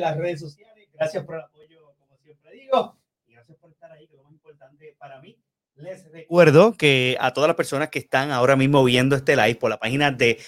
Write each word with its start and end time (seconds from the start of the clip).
las 0.00 0.16
redes 0.16 0.40
sociales. 0.40 0.88
Gracias 0.94 1.24
por 1.24 1.36
el 1.36 1.42
apoyo, 1.42 1.94
como 1.98 2.18
siempre 2.18 2.52
digo, 2.52 2.96
y 3.26 3.32
gracias 3.34 3.56
por 3.58 3.70
estar 3.70 3.92
ahí, 3.92 4.06
que 4.06 4.14
es 4.14 4.18
lo 4.18 4.24
más 4.24 4.32
importante 4.32 4.96
para 4.98 5.20
mí. 5.20 5.38
Les 5.76 6.10
recuerdo 6.10 6.74
que 6.74 7.16
a 7.20 7.32
todas 7.32 7.48
las 7.48 7.56
personas 7.56 7.88
que 7.88 8.00
están 8.00 8.32
ahora 8.32 8.54
mismo 8.56 8.84
viendo 8.84 9.16
este 9.16 9.34
live 9.34 9.54
por 9.54 9.70
la 9.70 9.78
página 9.78 10.10
de 10.10 10.38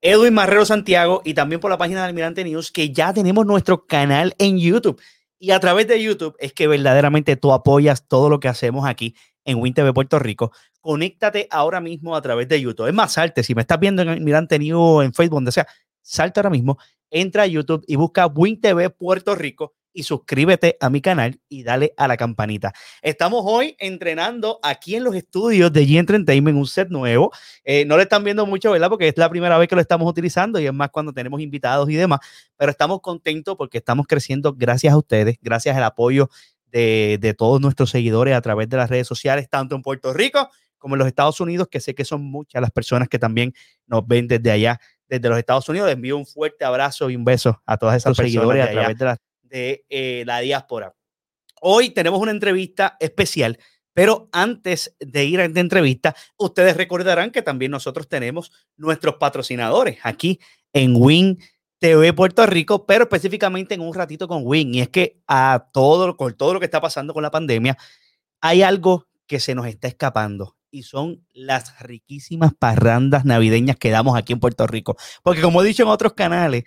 Edwin 0.00 0.32
Marrero 0.32 0.64
Santiago 0.64 1.20
y 1.24 1.34
también 1.34 1.60
por 1.60 1.70
la 1.70 1.76
página 1.76 2.00
de 2.00 2.08
Almirante 2.08 2.44
News, 2.44 2.70
que 2.70 2.90
ya 2.90 3.12
tenemos 3.12 3.44
nuestro 3.44 3.86
canal 3.86 4.34
en 4.38 4.58
YouTube. 4.58 5.00
Y 5.38 5.50
a 5.50 5.60
través 5.60 5.86
de 5.88 6.02
YouTube 6.02 6.36
es 6.38 6.52
que 6.52 6.66
verdaderamente 6.66 7.36
tú 7.36 7.52
apoyas 7.52 8.06
todo 8.08 8.28
lo 8.28 8.40
que 8.40 8.48
hacemos 8.48 8.86
aquí 8.86 9.14
en 9.44 9.58
WinTV 9.58 9.92
Puerto 9.92 10.18
Rico. 10.18 10.52
Conéctate 10.80 11.48
ahora 11.50 11.80
mismo 11.80 12.16
a 12.16 12.22
través 12.22 12.48
de 12.48 12.60
YouTube. 12.60 12.86
Es 12.86 12.94
más, 12.94 13.12
salte. 13.12 13.42
Si 13.42 13.54
me 13.54 13.62
estás 13.62 13.78
viendo 13.78 14.02
en 14.02 14.08
Almirante 14.08 14.58
News, 14.58 15.04
en 15.04 15.12
Facebook, 15.12 15.36
donde 15.36 15.52
sea, 15.52 15.66
salte 16.02 16.40
ahora 16.40 16.50
mismo, 16.50 16.78
entra 17.10 17.44
a 17.44 17.46
YouTube 17.46 17.84
y 17.86 17.96
busca 17.96 18.26
WinTV 18.26 18.90
Puerto 18.90 19.34
Rico 19.34 19.74
y 19.92 20.04
suscríbete 20.04 20.76
a 20.80 20.90
mi 20.90 21.00
canal 21.00 21.40
y 21.48 21.64
dale 21.64 21.92
a 21.96 22.06
la 22.06 22.16
campanita. 22.16 22.72
Estamos 23.02 23.42
hoy 23.44 23.74
entrenando 23.80 24.60
aquí 24.62 24.94
en 24.94 25.02
los 25.02 25.14
estudios 25.16 25.72
de 25.72 25.84
G 25.86 25.98
Entertainment, 25.98 26.56
un 26.56 26.66
set 26.66 26.88
nuevo. 26.88 27.32
Eh, 27.64 27.84
no 27.84 27.96
lo 27.96 28.02
están 28.02 28.22
viendo 28.22 28.46
mucho, 28.46 28.70
¿verdad? 28.70 28.90
Porque 28.90 29.08
es 29.08 29.16
la 29.16 29.28
primera 29.28 29.58
vez 29.58 29.68
que 29.68 29.74
lo 29.74 29.80
estamos 29.80 30.08
utilizando 30.08 30.60
y 30.60 30.66
es 30.66 30.72
más 30.72 30.90
cuando 30.90 31.12
tenemos 31.12 31.40
invitados 31.40 31.90
y 31.90 31.94
demás, 31.94 32.20
pero 32.56 32.70
estamos 32.70 33.00
contentos 33.00 33.56
porque 33.56 33.78
estamos 33.78 34.06
creciendo 34.06 34.54
gracias 34.54 34.92
a 34.92 34.96
ustedes, 34.96 35.36
gracias 35.42 35.76
al 35.76 35.82
apoyo 35.84 36.30
de, 36.66 37.18
de 37.20 37.34
todos 37.34 37.60
nuestros 37.60 37.90
seguidores 37.90 38.36
a 38.36 38.40
través 38.40 38.68
de 38.68 38.76
las 38.76 38.90
redes 38.90 39.08
sociales, 39.08 39.48
tanto 39.48 39.74
en 39.74 39.82
Puerto 39.82 40.12
Rico 40.12 40.48
como 40.78 40.94
en 40.94 41.00
los 41.00 41.08
Estados 41.08 41.40
Unidos, 41.40 41.68
que 41.68 41.80
sé 41.80 41.94
que 41.94 42.04
son 42.04 42.22
muchas 42.22 42.62
las 42.62 42.70
personas 42.70 43.08
que 43.08 43.18
también 43.18 43.52
nos 43.86 44.06
ven 44.06 44.28
desde 44.28 44.50
allá, 44.50 44.80
desde 45.08 45.28
los 45.28 45.38
Estados 45.38 45.68
Unidos. 45.68 45.86
Les 45.86 45.94
envío 45.94 46.16
un 46.16 46.26
fuerte 46.26 46.64
abrazo 46.64 47.10
y 47.10 47.16
un 47.16 47.24
beso 47.24 47.60
a 47.66 47.76
todas 47.76 47.96
esas 47.96 48.16
seguidores 48.16 48.64
a 48.64 48.70
través 48.70 48.98
de 48.98 49.16
de 49.48 49.84
eh, 49.88 50.24
la 50.26 50.40
diáspora. 50.40 50.94
Hoy 51.60 51.90
tenemos 51.90 52.20
una 52.20 52.30
entrevista 52.30 52.96
especial, 53.00 53.58
pero 53.92 54.28
antes 54.32 54.94
de 55.00 55.24
ir 55.24 55.40
a 55.40 55.46
esta 55.46 55.60
entrevista, 55.60 56.14
ustedes 56.36 56.76
recordarán 56.76 57.30
que 57.30 57.42
también 57.42 57.70
nosotros 57.70 58.08
tenemos 58.08 58.52
nuestros 58.76 59.16
patrocinadores 59.16 59.98
aquí 60.02 60.38
en 60.72 60.94
Win 60.96 61.38
TV 61.78 62.12
Puerto 62.12 62.46
Rico, 62.46 62.86
pero 62.86 63.04
específicamente 63.04 63.74
en 63.74 63.80
un 63.80 63.94
ratito 63.94 64.28
con 64.28 64.42
Win. 64.44 64.74
Y 64.74 64.80
es 64.80 64.88
que 64.88 65.20
a 65.26 65.68
todo, 65.72 66.16
con 66.16 66.36
todo 66.36 66.54
lo 66.54 66.60
que 66.60 66.66
está 66.66 66.80
pasando 66.80 67.14
con 67.14 67.22
la 67.22 67.30
pandemia, 67.30 67.76
hay 68.40 68.62
algo 68.62 69.07
que 69.28 69.38
se 69.38 69.54
nos 69.54 69.66
está 69.66 69.86
escapando 69.86 70.56
y 70.70 70.82
son 70.82 71.24
las 71.32 71.78
riquísimas 71.80 72.52
parrandas 72.58 73.24
navideñas 73.24 73.76
que 73.76 73.90
damos 73.90 74.16
aquí 74.18 74.32
en 74.32 74.40
Puerto 74.40 74.66
Rico. 74.66 74.96
Porque 75.22 75.40
como 75.40 75.62
he 75.62 75.66
dicho 75.66 75.82
en 75.82 75.88
otros 75.88 76.14
canales, 76.14 76.64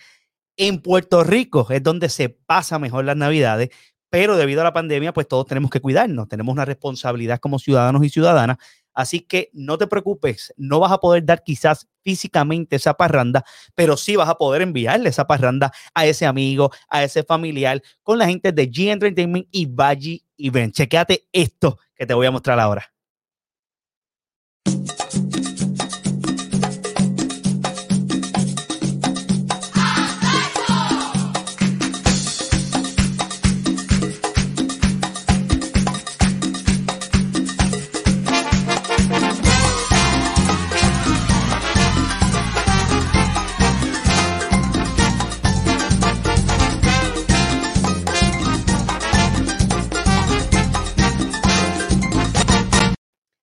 en 0.57 0.81
Puerto 0.81 1.23
Rico 1.23 1.67
es 1.69 1.83
donde 1.83 2.09
se 2.09 2.29
pasa 2.29 2.79
mejor 2.79 3.05
las 3.05 3.17
navidades, 3.17 3.69
pero 4.09 4.35
debido 4.35 4.61
a 4.61 4.65
la 4.65 4.73
pandemia, 4.73 5.13
pues 5.13 5.27
todos 5.27 5.45
tenemos 5.45 5.71
que 5.71 5.79
cuidarnos, 5.79 6.27
tenemos 6.27 6.51
una 6.51 6.65
responsabilidad 6.65 7.39
como 7.39 7.59
ciudadanos 7.59 8.03
y 8.03 8.09
ciudadanas. 8.09 8.57
Así 8.93 9.21
que 9.21 9.49
no 9.53 9.77
te 9.77 9.87
preocupes, 9.87 10.53
no 10.57 10.81
vas 10.81 10.91
a 10.91 10.97
poder 10.97 11.23
dar 11.23 11.43
quizás 11.43 11.87
físicamente 12.03 12.75
esa 12.75 12.93
parranda, 12.93 13.45
pero 13.73 13.95
sí 13.95 14.17
vas 14.17 14.27
a 14.27 14.35
poder 14.35 14.61
enviarle 14.61 15.07
esa 15.07 15.25
parranda 15.25 15.71
a 15.93 16.05
ese 16.05 16.25
amigo, 16.25 16.71
a 16.89 17.03
ese 17.03 17.23
familiar, 17.23 17.81
con 18.03 18.17
la 18.17 18.27
gente 18.27 18.51
de 18.51 18.69
G 18.69 18.91
Entertainment 18.91 19.47
y 19.49 19.65
Baji 19.65 20.25
Event. 20.37 20.75
Chequéate 20.75 21.25
esto 21.31 21.77
que 22.01 22.07
te 22.07 22.15
voy 22.15 22.25
a 22.25 22.31
mostrar 22.31 22.59
ahora. 22.59 22.91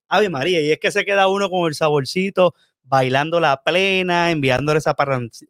Ave 0.08 0.28
María, 0.28 0.60
y 0.60 0.70
es 0.70 0.78
que 0.78 0.90
se 0.90 1.04
queda 1.04 1.28
uno 1.28 1.50
con 1.50 1.68
el 1.68 1.74
saborcito, 1.74 2.54
bailando 2.88 3.38
la 3.38 3.62
plena, 3.62 4.30
enviándole 4.30 4.78
esa, 4.78 4.96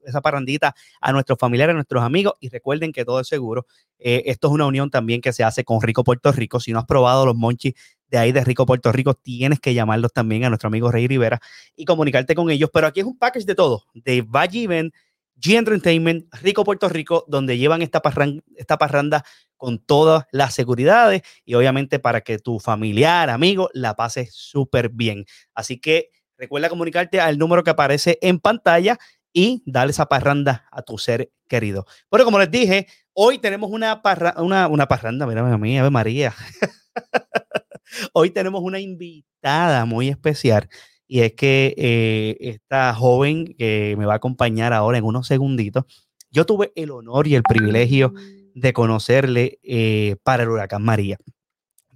esa 0.05 0.21
parrandita 0.21 0.75
a 1.01 1.13
nuestros 1.13 1.39
familiares, 1.39 1.73
a 1.73 1.75
nuestros 1.75 2.03
amigos. 2.03 2.35
Y 2.41 2.49
recuerden 2.49 2.93
que 2.93 3.05
todo 3.05 3.21
es 3.21 3.29
seguro. 3.29 3.67
Eh, 3.99 4.25
esto 4.27 4.49
es 4.49 4.55
una 4.55 4.67
unión 4.67 4.91
también 4.91 5.21
que 5.21 5.33
se 5.33 5.45
hace 5.45 5.65
con 5.65 5.81
Rico 5.81 6.05
Puerto 6.05 6.33
Rico. 6.33 6.61
Si 6.61 6.73
no 6.73 6.81
has 6.81 6.85
probado 6.85 7.27
los 7.27 7.37
monchis 7.37 7.75
de 8.09 8.19
ahí 8.19 8.33
de 8.33 8.43
Rico 8.43 8.67
Puerto 8.67 8.91
Rico, 8.93 9.15
tienes 9.15 9.61
que 9.61 9.75
llamarlos 9.75 10.13
también 10.13 10.45
a 10.45 10.49
nuestro 10.49 10.69
amigo 10.69 10.91
Rey 10.91 11.07
Rivera 11.07 11.41
y 11.77 11.85
comunicarte 11.85 12.35
con 12.35 12.51
ellos. 12.51 12.71
Pero 12.73 12.87
aquí 12.87 13.01
es 13.01 13.07
un 13.07 13.19
package 13.19 13.45
de 13.45 13.55
todo, 13.55 13.85
de 13.95 14.23
Valle 14.23 14.63
Event, 14.63 14.95
G 15.41 15.57
Entertainment, 15.57 16.33
Rico 16.43 16.65
Puerto 16.65 16.89
Rico, 16.89 17.25
donde 17.29 17.59
llevan 17.59 17.83
esta, 17.83 18.01
parranda 18.01 19.25
con 19.57 19.79
todas 19.79 20.25
las 20.33 20.55
seguridades 20.55 21.23
y 21.45 21.55
obviamente 21.55 21.99
para 21.99 22.21
que 22.21 22.39
tu 22.39 22.59
familiar, 22.59 23.31
amigo, 23.31 23.71
la 23.73 23.95
pase 23.95 24.29
súper 24.31 24.89
bien. 24.91 25.25
Así 25.55 25.81
que 25.81 26.11
recuerda 26.37 26.69
comunicarte 26.69 27.21
al 27.21 27.39
número 27.39 27.65
que 27.65 27.71
aparece 27.71 28.19
en 28.23 28.39
pantalla 28.41 28.99
y 29.33 29.63
darle 29.67 29.93
esa 29.93 30.07
parranda 30.07 30.67
a 30.73 30.83
tu 30.83 30.99
ser 30.99 31.31
querido. 31.49 31.87
Bueno, 32.11 32.25
como 32.25 32.39
les 32.39 32.51
dije, 32.51 32.87
hoy 33.13 33.39
tenemos 33.39 33.71
una, 33.71 34.01
una, 34.37 34.69
una 34.69 34.89
parranda, 34.89 35.27
mira 35.27 35.41
a 35.53 35.59
mí, 35.59 35.79
Ave 35.79 35.91
María. 35.91 36.35
hoy 38.13 38.31
tenemos 38.31 38.63
una 38.63 38.81
invitada 38.81 39.85
muy 39.85 40.09
especial 40.09 40.69
y 41.09 41.21
es 41.21 41.33
que 41.33 41.75
eh, 41.79 42.37
esta 42.41 42.95
joven 42.95 43.55
que 43.59 43.97
me 43.99 44.05
va 44.05 44.13
a 44.13 44.17
acompañar 44.17 44.75
ahora 44.75 44.99
en 44.99 45.05
unos 45.05 45.27
segunditos, 45.27 45.85
yo 46.31 46.45
tuve 46.45 46.71
el 46.77 46.91
honor 46.91 47.27
y 47.27 47.35
el 47.35 47.43
privilegio 47.43 48.13
de 48.55 48.73
conocerle 48.75 49.59
eh, 49.63 50.17
para 50.23 50.43
el 50.43 50.51
huracán 50.51 50.85
María. 50.85 51.17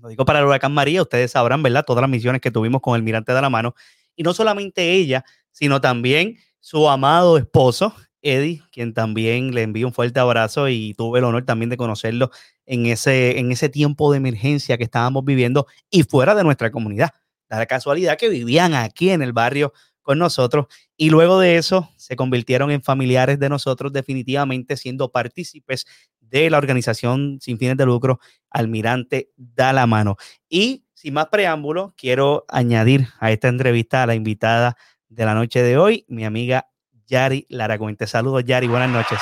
Lo 0.01 0.09
digo 0.09 0.25
para 0.25 0.39
el 0.39 0.47
huracán 0.47 0.73
María, 0.73 1.03
ustedes 1.03 1.31
sabrán, 1.31 1.63
¿verdad? 1.63 1.85
Todas 1.87 2.01
las 2.01 2.11
misiones 2.11 2.41
que 2.41 2.51
tuvimos 2.51 2.81
con 2.81 2.97
el 2.97 3.03
Mirante 3.03 3.35
de 3.35 3.43
la 3.43 3.51
Mano. 3.51 3.75
Y 4.17 4.23
no 4.23 4.33
solamente 4.33 4.93
ella, 4.93 5.25
sino 5.53 5.81
también 5.81 6.39
su 6.59 6.89
amado 6.89 7.37
esposo, 7.37 7.95
Eddie, 8.23 8.63
quien 8.73 8.95
también 8.95 9.55
le 9.55 9.63
envío 9.63 9.87
un 9.87 9.93
fuerte 9.93 10.21
abrazo 10.21 10.69
y 10.69 10.95
tuve 10.95 11.19
el 11.19 11.27
honor 11.27 11.45
también 11.45 11.69
de 11.69 11.77
conocerlo 11.77 12.31
en 12.65 12.87
ese, 12.87 13.39
en 13.39 13.53
ese 13.53 13.69
tiempo 13.69 14.11
de 14.11 14.19
emergencia 14.19 14.79
que 14.79 14.85
estábamos 14.85 15.25
viviendo 15.25 15.67
y 15.91 16.05
fuera 16.05 16.35
de 16.35 16.45
nuestra 16.45 16.71
comunidad. 16.71 17.11
La 17.59 17.67
casualidad 17.67 18.17
que 18.17 18.31
vivían 18.31 18.75
aquí 18.75 19.11
en 19.11 19.21
el 19.21 19.35
barrio 19.35 19.75
con 20.01 20.19
nosotros 20.19 20.67
y 20.97 21.11
luego 21.11 21.39
de 21.39 21.59
eso 21.59 21.91
se 21.97 22.17
convirtieron 22.17 22.71
en 22.71 22.83
familiares 22.83 23.39
de 23.39 23.51
nosotros 23.51 23.93
definitivamente 23.93 24.77
siendo 24.77 25.13
partícipes 25.13 25.87
de 26.19 26.49
la 26.49 26.57
organización 26.57 27.39
sin 27.43 27.59
fines 27.59 27.77
de 27.77 27.85
lucro 27.85 28.21
Almirante 28.49 29.31
da 29.37 29.75
la 29.75 29.87
mano. 29.87 30.17
Y 30.49 30.87
sin 30.95 31.13
más 31.13 31.27
preámbulo, 31.27 31.93
quiero 31.97 32.47
añadir 32.49 33.09
a 33.21 33.31
esta 33.31 33.49
entrevista 33.49 34.03
a 34.03 34.07
la 34.07 34.15
invitada 34.15 34.77
de 35.09 35.25
la 35.27 35.35
noche 35.35 35.63
de 35.63 35.77
hoy, 35.77 36.07
mi 36.09 36.25
amiga 36.25 36.69
Yari 37.07 37.47
Laracuente. 37.51 38.07
Saludos, 38.07 38.45
Yari, 38.45 38.67
buenas 38.67 38.89
noches. 38.89 39.21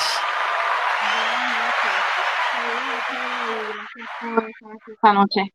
Esta 4.87 5.13
noche. 5.13 5.53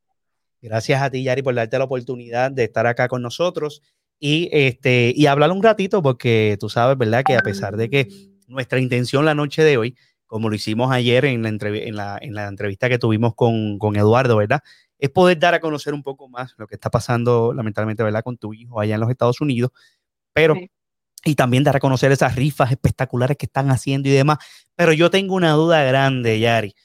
Gracias 0.62 1.02
a 1.02 1.10
ti, 1.10 1.24
Yari, 1.24 1.42
por 1.42 1.56
darte 1.56 1.78
la 1.78 1.86
oportunidad 1.86 2.52
de 2.52 2.64
estar 2.64 2.88
acá 2.88 3.08
con 3.08 3.22
nosotros 3.22 3.82
y, 4.20 4.50
este, 4.52 5.14
y 5.16 5.28
hablar 5.28 5.52
un 5.52 5.62
ratito, 5.62 6.02
porque 6.02 6.58
tú 6.60 6.70
sabes, 6.70 6.98
¿verdad? 6.98 7.24
Que 7.24 7.36
a 7.36 7.42
pesar 7.42 7.78
de 7.78 7.90
que 7.90 8.08
nuestra 8.48 8.80
intención 8.80 9.26
la 9.26 9.36
noche 9.36 9.64
de 9.64 9.78
hoy 9.78 9.96
como 10.26 10.50
lo 10.50 10.56
hicimos 10.56 10.92
ayer 10.92 11.26
en 11.26 11.44
la, 11.44 11.50
en 11.50 11.96
la, 11.96 12.18
en 12.22 12.34
la 12.34 12.48
entrevista 12.48 12.90
que 12.90 12.98
tuvimos 12.98 13.36
con, 13.36 13.78
con, 13.78 13.96
Eduardo, 13.96 14.38
¿verdad? 14.38 14.62
Es 14.98 15.10
poder 15.10 15.40
dar 15.40 15.54
a 15.54 15.60
conocer 15.60 15.94
un 15.94 16.04
poco 16.04 16.28
más 16.28 16.56
lo 16.58 16.68
que 16.68 16.76
está 16.76 16.90
pasando, 16.90 17.54
lamentablemente, 17.54 18.04
¿verdad? 18.04 18.24
Con 18.24 18.38
tu 18.38 18.54
hijo 18.54 18.80
allá 18.80 18.96
en 18.96 19.02
los 19.02 19.10
Estados 19.10 19.42
Unidos, 19.42 19.72
pero... 20.34 20.56
Y 21.28 21.34
también 21.34 21.64
dar 21.64 21.76
a 21.76 21.80
conocer 21.80 22.12
esas 22.12 22.36
rifas 22.36 22.70
espectaculares 22.70 23.36
que 23.36 23.48
están 23.48 23.72
haciendo 23.72 24.08
y 24.08 24.12
demás. 24.12 24.38
Pero 24.76 24.94
yo 24.94 25.10
tengo 25.10 25.34
una 25.34 25.54
duda 25.54 25.84
grande, 25.84 26.40
Yari. 26.40 26.76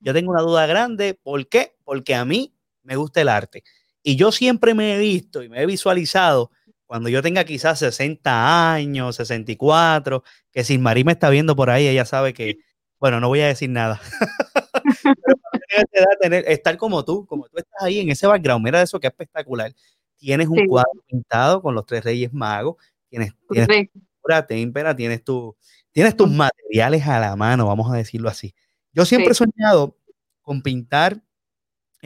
Yo 0.00 0.12
tengo 0.12 0.32
una 0.32 0.42
duda 0.42 0.66
grande. 0.66 1.14
¿Por 1.14 1.48
qué? 1.48 1.76
Porque 1.84 2.16
a 2.16 2.24
mí 2.24 2.53
me 2.84 2.96
gusta 2.96 3.20
el 3.20 3.28
arte. 3.28 3.64
Y 4.02 4.16
yo 4.16 4.32
siempre 4.32 4.74
me 4.74 4.94
he 4.94 4.98
visto 4.98 5.42
y 5.42 5.48
me 5.48 5.62
he 5.62 5.66
visualizado 5.66 6.50
cuando 6.86 7.08
yo 7.08 7.22
tenga 7.22 7.44
quizás 7.44 7.80
60 7.80 8.72
años, 8.72 9.16
64, 9.16 10.22
que 10.52 10.62
si 10.62 10.78
Marí 10.78 11.02
me 11.02 11.12
está 11.12 11.30
viendo 11.30 11.56
por 11.56 11.70
ahí, 11.70 11.88
ella 11.88 12.04
sabe 12.04 12.34
que 12.34 12.58
bueno, 13.04 13.20
no 13.20 13.28
voy 13.28 13.42
a 13.42 13.48
decir 13.48 13.68
nada. 13.68 14.00
Pero 16.20 16.36
estar 16.36 16.78
como 16.78 17.04
tú, 17.04 17.26
como 17.26 17.46
tú 17.48 17.58
estás 17.58 17.82
ahí 17.82 18.00
en 18.00 18.10
ese 18.10 18.26
background, 18.26 18.64
mira 18.64 18.80
eso 18.80 18.98
que 18.98 19.08
espectacular. 19.08 19.74
Tienes 20.16 20.48
un 20.48 20.66
cuadro 20.66 21.02
pintado 21.06 21.60
con 21.60 21.74
los 21.74 21.84
tres 21.84 22.02
reyes 22.02 22.32
magos, 22.32 22.76
tienes, 23.10 23.34
tienes 23.50 23.90
tu 23.90 24.00
témpera, 24.48 24.96
tienes 24.96 25.22
tu, 25.22 25.54
tienes 25.92 26.16
tus 26.16 26.30
materiales 26.30 27.06
a 27.06 27.20
la 27.20 27.36
mano, 27.36 27.66
vamos 27.66 27.92
a 27.92 27.96
decirlo 27.96 28.30
así. 28.30 28.54
Yo 28.92 29.04
siempre 29.04 29.32
he 29.32 29.34
soñado 29.34 29.98
con 30.40 30.62
pintar 30.62 31.22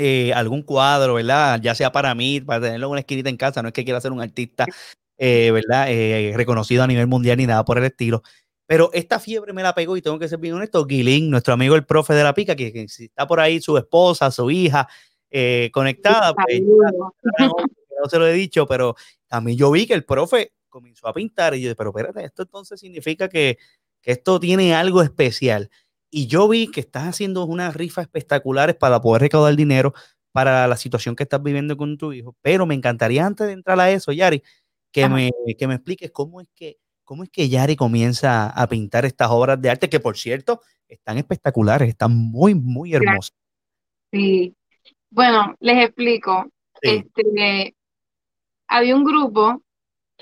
eh, 0.00 0.32
algún 0.32 0.62
cuadro, 0.62 1.14
¿verdad? 1.14 1.60
Ya 1.60 1.74
sea 1.74 1.90
para 1.90 2.14
mí, 2.14 2.40
para 2.40 2.60
tenerlo 2.60 2.86
en 2.86 2.90
una 2.92 3.00
esquinita 3.00 3.28
en 3.30 3.36
casa, 3.36 3.62
no 3.62 3.68
es 3.68 3.74
que 3.74 3.84
quiera 3.84 4.00
ser 4.00 4.12
un 4.12 4.20
artista, 4.20 4.64
eh, 5.16 5.50
¿verdad? 5.50 5.86
Eh, 5.88 6.32
reconocido 6.36 6.84
a 6.84 6.86
nivel 6.86 7.08
mundial 7.08 7.36
ni 7.36 7.46
nada 7.46 7.64
por 7.64 7.78
el 7.78 7.84
estilo. 7.84 8.22
Pero 8.64 8.90
esta 8.92 9.18
fiebre 9.18 9.52
me 9.52 9.64
la 9.64 9.74
pegó 9.74 9.96
y 9.96 10.02
tengo 10.02 10.16
que 10.20 10.28
ser 10.28 10.38
bien 10.38 10.54
honesto. 10.54 10.86
Guilín, 10.86 11.30
nuestro 11.30 11.52
amigo 11.52 11.74
el 11.74 11.84
profe 11.84 12.14
de 12.14 12.22
la 12.22 12.32
pica, 12.32 12.54
que, 12.54 12.72
que 12.72 12.84
está 12.84 13.26
por 13.26 13.40
ahí 13.40 13.60
su 13.60 13.76
esposa, 13.76 14.30
su 14.30 14.48
hija, 14.52 14.86
conectada, 15.72 16.32
pues, 16.32 16.60
no 16.60 18.08
se 18.08 18.18
lo 18.20 18.28
he 18.28 18.32
dicho, 18.34 18.66
pero 18.66 18.94
también 19.26 19.58
yo 19.58 19.68
vi 19.72 19.84
que 19.84 19.94
el 19.94 20.04
profe 20.04 20.52
comenzó 20.68 21.08
a 21.08 21.12
pintar 21.12 21.56
y 21.56 21.62
yo, 21.62 21.74
pero 21.74 21.90
espérate, 21.90 22.24
esto 22.24 22.42
entonces 22.42 22.78
significa 22.78 23.28
que, 23.28 23.58
que 24.00 24.12
esto 24.12 24.38
tiene 24.38 24.76
algo 24.76 25.02
especial. 25.02 25.70
Y 26.10 26.26
yo 26.26 26.48
vi 26.48 26.70
que 26.70 26.80
estás 26.80 27.04
haciendo 27.04 27.44
unas 27.44 27.74
rifas 27.74 28.02
espectaculares 28.04 28.76
para 28.76 29.00
poder 29.00 29.22
recaudar 29.22 29.54
dinero 29.56 29.92
para 30.32 30.66
la 30.66 30.76
situación 30.76 31.16
que 31.16 31.24
estás 31.24 31.42
viviendo 31.42 31.76
con 31.76 31.98
tu 31.98 32.12
hijo. 32.12 32.36
Pero 32.42 32.66
me 32.66 32.74
encantaría 32.74 33.26
antes 33.26 33.46
de 33.46 33.52
entrar 33.52 33.78
a 33.80 33.90
eso, 33.90 34.12
Yari, 34.12 34.42
que, 34.92 35.08
me, 35.08 35.30
que 35.58 35.66
me 35.66 35.74
expliques 35.74 36.10
cómo 36.10 36.40
es 36.40 36.48
que, 36.54 36.78
cómo 37.04 37.24
es 37.24 37.30
que 37.30 37.48
Yari 37.48 37.76
comienza 37.76 38.48
a 38.48 38.66
pintar 38.68 39.04
estas 39.04 39.28
obras 39.30 39.60
de 39.60 39.70
arte, 39.70 39.88
que 39.88 40.00
por 40.00 40.16
cierto, 40.16 40.60
están 40.88 41.18
espectaculares, 41.18 41.88
están 41.88 42.16
muy, 42.16 42.54
muy 42.54 42.94
hermosas. 42.94 43.34
Sí. 44.12 44.54
Bueno, 45.10 45.54
les 45.60 45.84
explico. 45.84 46.46
Este, 46.80 47.74
había 48.68 48.94
un 48.94 49.04
grupo 49.04 49.62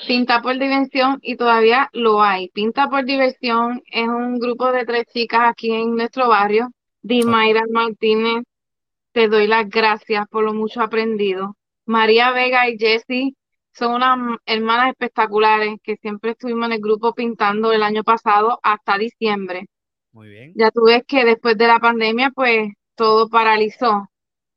Pinta 0.04 0.43
por 0.43 0.58
Diversión 0.58 1.19
y 1.22 1.37
todavía 1.37 1.88
lo 1.93 2.22
hay. 2.22 2.48
Pinta 2.50 2.88
por 2.88 3.04
Diversión 3.04 3.82
es 3.90 4.06
un 4.06 4.38
grupo 4.38 4.70
de 4.70 4.84
tres 4.84 5.06
chicas 5.12 5.40
aquí 5.44 5.72
en 5.72 5.96
nuestro 5.96 6.28
barrio. 6.28 6.70
Dimayra 7.00 7.62
Martínez, 7.70 8.44
te 9.12 9.28
doy 9.28 9.46
las 9.46 9.69
gracias 9.69 10.28
por 10.28 10.44
lo 10.44 10.52
mucho 10.52 10.82
aprendido. 10.82 11.56
María 11.87 12.31
Vega 12.32 12.69
y 12.69 12.76
Jessie 12.76 13.37
son 13.72 13.94
unas 13.94 14.38
hermanas 14.44 14.90
espectaculares 14.90 15.76
que 15.82 15.96
siempre 15.96 16.32
estuvimos 16.32 16.66
en 16.66 16.72
el 16.72 16.81
grupo 16.81 17.14
pintando 17.14 17.72
el 17.72 17.82
año 17.82 18.04
pasado 18.04 18.58
hasta 18.62 18.99
diciembre. 18.99 19.66
Muy 20.12 20.28
bien. 20.28 20.52
Ya 20.56 20.70
tú 20.70 20.84
ves 20.87 21.04
que 21.06 21.25
después 21.25 21.56
de 21.56 21.69
la 21.69 21.78
pandemia, 21.78 22.31
pues 22.34 22.72
todo 22.94 23.28
paralizó. 23.28 24.08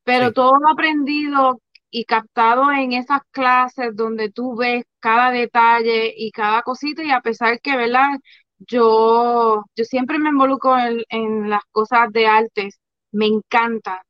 Pero 0.04 0.34
todo 0.34 0.54
lo 0.60 0.70
aprendido 0.70 1.60
y 1.92 2.06
captado 2.06 2.72
en 2.72 2.94
esas 2.94 3.22
clases 3.32 3.96
donde 3.96 4.32
tú 4.32 4.56
ves 4.56 4.86
cada 5.00 5.32
detalle 5.32 6.14
y 6.16 6.32
cada 6.32 6.62
cosita 6.64 7.04
y 7.04 7.12
a 7.12 7.22
pesar 7.22 7.60
que, 7.62 7.76
¿verdad? 7.76 8.10
Yo, 8.60 9.64
yo 9.76 9.84
siempre 9.86 10.20
me 10.20 10.30
involucro 10.30 10.76
en, 11.10 11.50
las 11.50 11.64
cosas 11.72 12.12
de 12.12 12.28
artes, 12.28 12.80
me 13.12 13.28
encanta. 13.28 14.04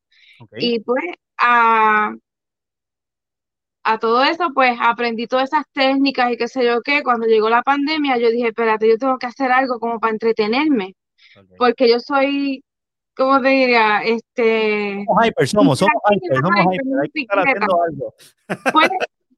Y 0.58 0.80
pues 0.82 1.04
a, 1.38 2.14
a 3.84 3.98
todo 4.00 4.24
eso, 4.24 4.50
pues 4.54 4.78
aprendí 4.82 5.28
todas 5.28 5.52
esas 5.52 5.66
técnicas 5.74 6.32
y 6.32 6.38
qué 6.38 6.48
sé 6.48 6.66
yo 6.66 6.82
qué. 6.82 7.04
Cuando 7.04 7.28
llegó 7.28 7.50
la 7.50 7.64
pandemia, 7.64 8.18
yo 8.18 8.30
dije, 8.30 8.50
espérate, 8.50 8.90
yo 8.90 8.98
tengo 8.98 9.18
que 9.18 9.28
hacer 9.28 9.52
algo 9.52 9.80
como 9.80 10.00
para 10.00 10.14
entretenerme, 10.14 10.96
porque 11.58 11.90
yo 11.90 12.00
soy 12.00 12.64
¿cómo 13.20 13.42
te 13.42 13.50
diría? 13.50 14.02
Este, 14.02 15.04
somos 15.06 15.26
hyper, 15.26 15.48
somos, 15.48 15.80
somos 15.80 16.02
hyper, 16.10 16.38
somos 16.38 16.74
hyper, 16.74 17.00
hay 17.04 17.10
que 17.10 17.22
estar 17.22 17.40
haciendo 17.40 17.84
algo. 17.84 18.16
Pues, 18.74 18.90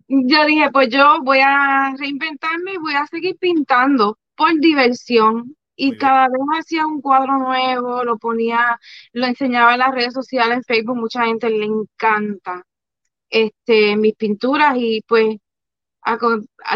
yo 0.08 0.46
dije, 0.46 0.70
pues 0.72 0.90
yo 0.90 1.22
voy 1.24 1.40
a 1.42 1.96
reinventarme 1.98 2.74
y 2.74 2.78
voy 2.78 2.94
a 2.96 3.08
seguir 3.08 3.38
pintando 3.40 4.18
por 4.36 4.54
diversión. 4.60 5.56
Y 5.76 5.98
cada 5.98 6.28
vez 6.28 6.42
hacía 6.60 6.86
un 6.86 7.02
cuadro 7.02 7.38
nuevo, 7.40 8.04
lo 8.04 8.18
ponía, 8.18 8.78
lo 9.14 9.26
enseñaba 9.26 9.74
en 9.74 9.80
las 9.80 9.92
redes 9.92 10.14
sociales, 10.14 10.58
en 10.58 10.64
Facebook, 10.64 10.98
mucha 10.98 11.26
gente 11.26 11.50
le 11.50 11.66
encanta 11.66 12.64
este, 13.30 13.96
mis 13.96 14.14
pinturas 14.16 14.76
y 14.78 15.02
pues 15.08 15.38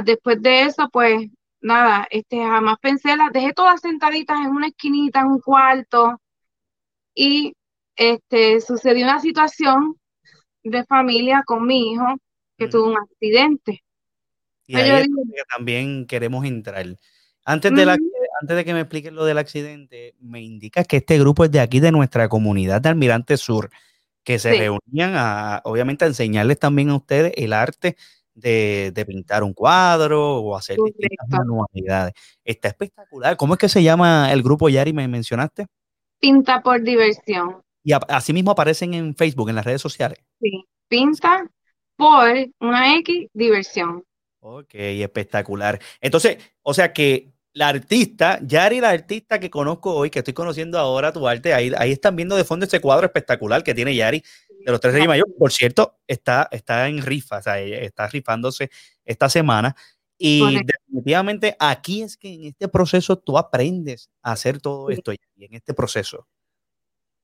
después 0.03 0.41
de 0.41 0.61
eso, 0.63 0.89
pues 0.91 1.27
nada, 1.61 2.07
este, 2.09 2.37
jamás 2.37 2.77
pensé, 2.79 3.15
las 3.17 3.31
dejé 3.33 3.53
todas 3.53 3.81
sentaditas 3.81 4.39
en 4.39 4.51
una 4.51 4.67
esquinita, 4.67 5.19
en 5.19 5.27
un 5.27 5.39
cuarto, 5.41 6.19
y 7.15 7.53
este, 7.95 8.59
sucedió 8.61 9.05
una 9.05 9.21
situación 9.21 9.95
de 10.63 10.83
familia 10.83 11.43
con 11.45 11.65
mi 11.65 11.93
hijo 11.93 12.05
que 12.57 12.67
tuvo 12.67 12.87
un 12.87 12.97
accidente. 12.97 13.81
Y 14.67 14.75
ahí 14.75 14.89
es 15.01 15.07
que 15.07 15.43
también 15.55 16.05
queremos 16.05 16.45
entrar. 16.45 16.85
Antes, 17.45 17.73
de 17.73 17.85
la, 17.85 17.97
antes 18.41 18.57
de 18.57 18.65
que 18.65 18.73
me 18.73 18.81
expliques 18.81 19.13
lo 19.13 19.23
del 19.25 19.37
accidente, 19.37 20.15
me 20.19 20.41
indica 20.41 20.83
que 20.83 20.97
este 20.97 21.19
grupo 21.19 21.45
es 21.45 21.51
de 21.51 21.59
aquí, 21.59 21.79
de 21.79 21.91
nuestra 21.91 22.27
comunidad 22.27 22.81
de 22.81 22.89
Almirante 22.89 23.37
Sur, 23.37 23.69
que 24.23 24.39
se 24.39 24.57
reunían 24.57 25.13
a, 25.15 25.61
obviamente, 25.63 26.05
a 26.05 26.07
enseñarles 26.07 26.57
también 26.57 26.89
a 26.89 26.95
ustedes 26.95 27.33
el 27.37 27.53
arte 27.53 27.95
de, 28.33 29.05
pintar 29.07 29.43
un 29.43 29.53
cuadro 29.53 30.37
o 30.37 30.57
hacer 30.57 30.77
distintas 30.83 31.27
manualidades. 31.29 32.13
Está 32.43 32.69
espectacular. 32.69 33.37
¿Cómo 33.37 33.53
es 33.53 33.59
que 33.59 33.69
se 33.69 33.83
llama 33.83 34.33
el 34.33 34.41
grupo, 34.41 34.67
Yari, 34.67 34.93
me 34.93 35.07
mencionaste? 35.07 35.67
Pinta 36.19 36.61
por 36.61 36.81
diversión. 36.81 37.61
Y 37.83 37.93
así 37.93 38.33
mismo 38.33 38.51
aparecen 38.51 38.93
en 38.93 39.15
Facebook, 39.15 39.49
en 39.49 39.55
las 39.55 39.65
redes 39.65 39.81
sociales. 39.81 40.19
Sí, 40.41 40.65
pinta 40.87 41.47
por 41.95 42.33
una 42.59 42.97
X 42.97 43.27
diversión. 43.33 44.03
Ok, 44.39 44.73
espectacular. 44.73 45.79
Entonces, 46.01 46.37
o 46.61 46.73
sea 46.73 46.93
que 46.93 47.31
la 47.53 47.69
artista, 47.69 48.39
Yari, 48.43 48.81
la 48.81 48.89
artista 48.89 49.39
que 49.39 49.49
conozco 49.49 49.95
hoy, 49.95 50.09
que 50.09 50.19
estoy 50.19 50.33
conociendo 50.33 50.77
ahora 50.77 51.13
tu 51.13 51.27
arte, 51.27 51.53
ahí, 51.53 51.71
ahí 51.77 51.93
están 51.93 52.15
viendo 52.15 52.35
de 52.35 52.43
fondo 52.43 52.65
ese 52.65 52.81
cuadro 52.81 53.05
espectacular 53.05 53.63
que 53.63 53.73
tiene 53.73 53.95
Yari 53.95 54.21
de 54.65 54.71
los 54.71 54.81
tres 54.81 54.93
Reyes 54.93 55.07
Mayor. 55.07 55.27
Por 55.39 55.51
cierto, 55.53 55.99
está, 56.05 56.49
está 56.51 56.87
en 56.87 57.01
rifa, 57.01 57.37
o 57.37 57.41
sea, 57.41 57.59
está 57.59 58.07
rifándose 58.07 58.69
esta 59.05 59.29
semana. 59.29 59.75
Y 60.17 60.63
definitivamente 60.63 61.55
aquí 61.59 62.01
es 62.01 62.15
que 62.15 62.33
en 62.33 62.45
este 62.45 62.67
proceso 62.67 63.17
tú 63.17 63.37
aprendes 63.37 64.09
a 64.21 64.31
hacer 64.31 64.61
todo 64.61 64.89
esto 64.89 65.11
y 65.11 65.19
en 65.37 65.53
este 65.53 65.73
proceso. 65.73 66.27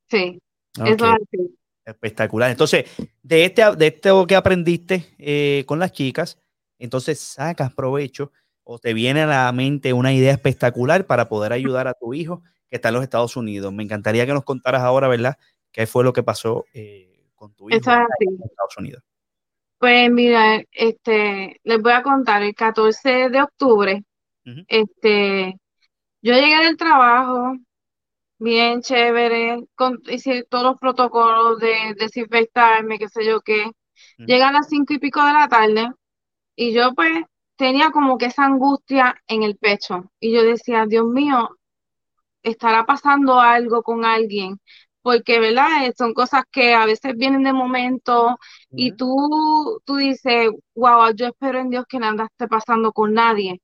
Sí, 0.08 0.38
eso 0.84 1.16
es 1.32 1.50
Espectacular. 1.84 2.50
Entonces, 2.50 2.84
de, 3.22 3.44
este, 3.44 3.74
de 3.76 3.86
esto 3.88 4.26
que 4.26 4.36
aprendiste 4.36 5.14
eh, 5.18 5.64
con 5.66 5.80
las 5.80 5.90
chicas, 5.90 6.38
entonces 6.78 7.18
sacas 7.18 7.74
provecho 7.74 8.30
o 8.62 8.78
te 8.78 8.94
viene 8.94 9.22
a 9.22 9.26
la 9.26 9.52
mente 9.52 9.92
una 9.92 10.12
idea 10.12 10.32
espectacular 10.32 11.06
para 11.06 11.28
poder 11.28 11.52
ayudar 11.52 11.88
a 11.88 11.94
tu 11.94 12.14
hijo 12.14 12.42
que 12.68 12.76
está 12.76 12.88
en 12.90 12.94
los 12.94 13.02
Estados 13.02 13.36
Unidos. 13.36 13.72
Me 13.72 13.82
encantaría 13.82 14.26
que 14.26 14.32
nos 14.32 14.44
contaras 14.44 14.82
ahora, 14.82 15.08
¿verdad? 15.08 15.38
¿Qué 15.72 15.86
fue 15.86 16.04
lo 16.04 16.12
que 16.12 16.22
pasó 16.22 16.66
eh, 16.72 17.26
con 17.34 17.52
tu 17.54 17.68
hijo 17.68 17.90
en 17.90 18.38
los 18.38 18.50
Estados 18.50 18.76
Unidos? 18.78 19.02
Pues 19.82 20.12
mira, 20.12 20.62
este, 20.70 21.60
les 21.64 21.82
voy 21.82 21.90
a 21.92 22.04
contar, 22.04 22.40
el 22.44 22.54
14 22.54 23.28
de 23.30 23.42
octubre, 23.42 24.04
este, 24.68 25.56
yo 26.22 26.34
llegué 26.34 26.64
del 26.64 26.76
trabajo, 26.76 27.54
bien 28.38 28.82
chévere, 28.82 29.64
con, 29.74 30.00
hice 30.08 30.44
todos 30.50 30.64
los 30.64 30.78
protocolos 30.80 31.58
de 31.60 31.94
desinfectarme, 31.98 32.98
qué 32.98 33.08
sé 33.08 33.26
yo 33.26 33.40
qué. 33.42 33.72
Llega 34.18 34.50
a 34.50 34.52
las 34.52 34.68
cinco 34.68 34.94
y 34.94 35.00
pico 35.00 35.24
de 35.24 35.32
la 35.34 35.48
tarde 35.48 35.90
y 36.56 36.72
yo 36.74 36.94
pues 36.94 37.24
tenía 37.56 37.90
como 37.92 38.18
que 38.18 38.26
esa 38.26 38.44
angustia 38.46 39.16
en 39.28 39.42
el 39.44 39.56
pecho 39.58 40.12
y 40.20 40.32
yo 40.34 40.44
decía, 40.44 40.86
Dios 40.86 41.06
mío, 41.06 41.50
estará 42.42 42.84
pasando 42.86 43.40
algo 43.40 43.82
con 43.82 44.04
alguien, 44.04 44.60
porque, 45.02 45.40
¿verdad? 45.40 45.86
Eh, 45.86 45.92
son 45.96 46.14
cosas 46.14 46.44
que 46.50 46.74
a 46.74 46.86
veces 46.86 47.14
vienen 47.16 47.42
de 47.42 47.52
momento 47.52 48.38
y 48.70 48.92
tú, 48.92 49.80
tú 49.84 49.96
dices, 49.96 50.50
wow, 50.74 51.12
yo 51.14 51.26
espero 51.26 51.58
en 51.60 51.70
Dios 51.70 51.84
que 51.88 51.98
nada 51.98 52.26
esté 52.26 52.48
pasando 52.48 52.92
con 52.92 53.12
nadie. 53.14 53.60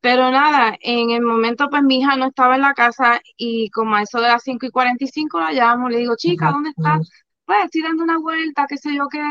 Pero 0.00 0.30
nada, 0.30 0.76
en 0.80 1.10
el 1.10 1.22
momento 1.22 1.68
pues 1.70 1.82
mi 1.82 2.00
hija 2.00 2.16
no 2.16 2.26
estaba 2.26 2.56
en 2.56 2.62
la 2.62 2.74
casa 2.74 3.20
y 3.38 3.70
como 3.70 3.96
a 3.96 4.02
eso 4.02 4.20
de 4.20 4.28
las 4.28 4.42
5 4.42 4.66
y 4.66 4.70
45 4.70 5.40
la 5.40 5.52
llamo, 5.52 5.88
le 5.88 5.98
digo, 5.98 6.14
chica, 6.16 6.50
¿dónde 6.50 6.70
estás? 6.70 7.08
Pues 7.46 7.64
estoy 7.64 7.82
dando 7.82 8.04
una 8.04 8.18
vuelta, 8.18 8.66
qué 8.68 8.76
sé 8.76 8.94
yo, 8.94 9.08
qué, 9.10 9.22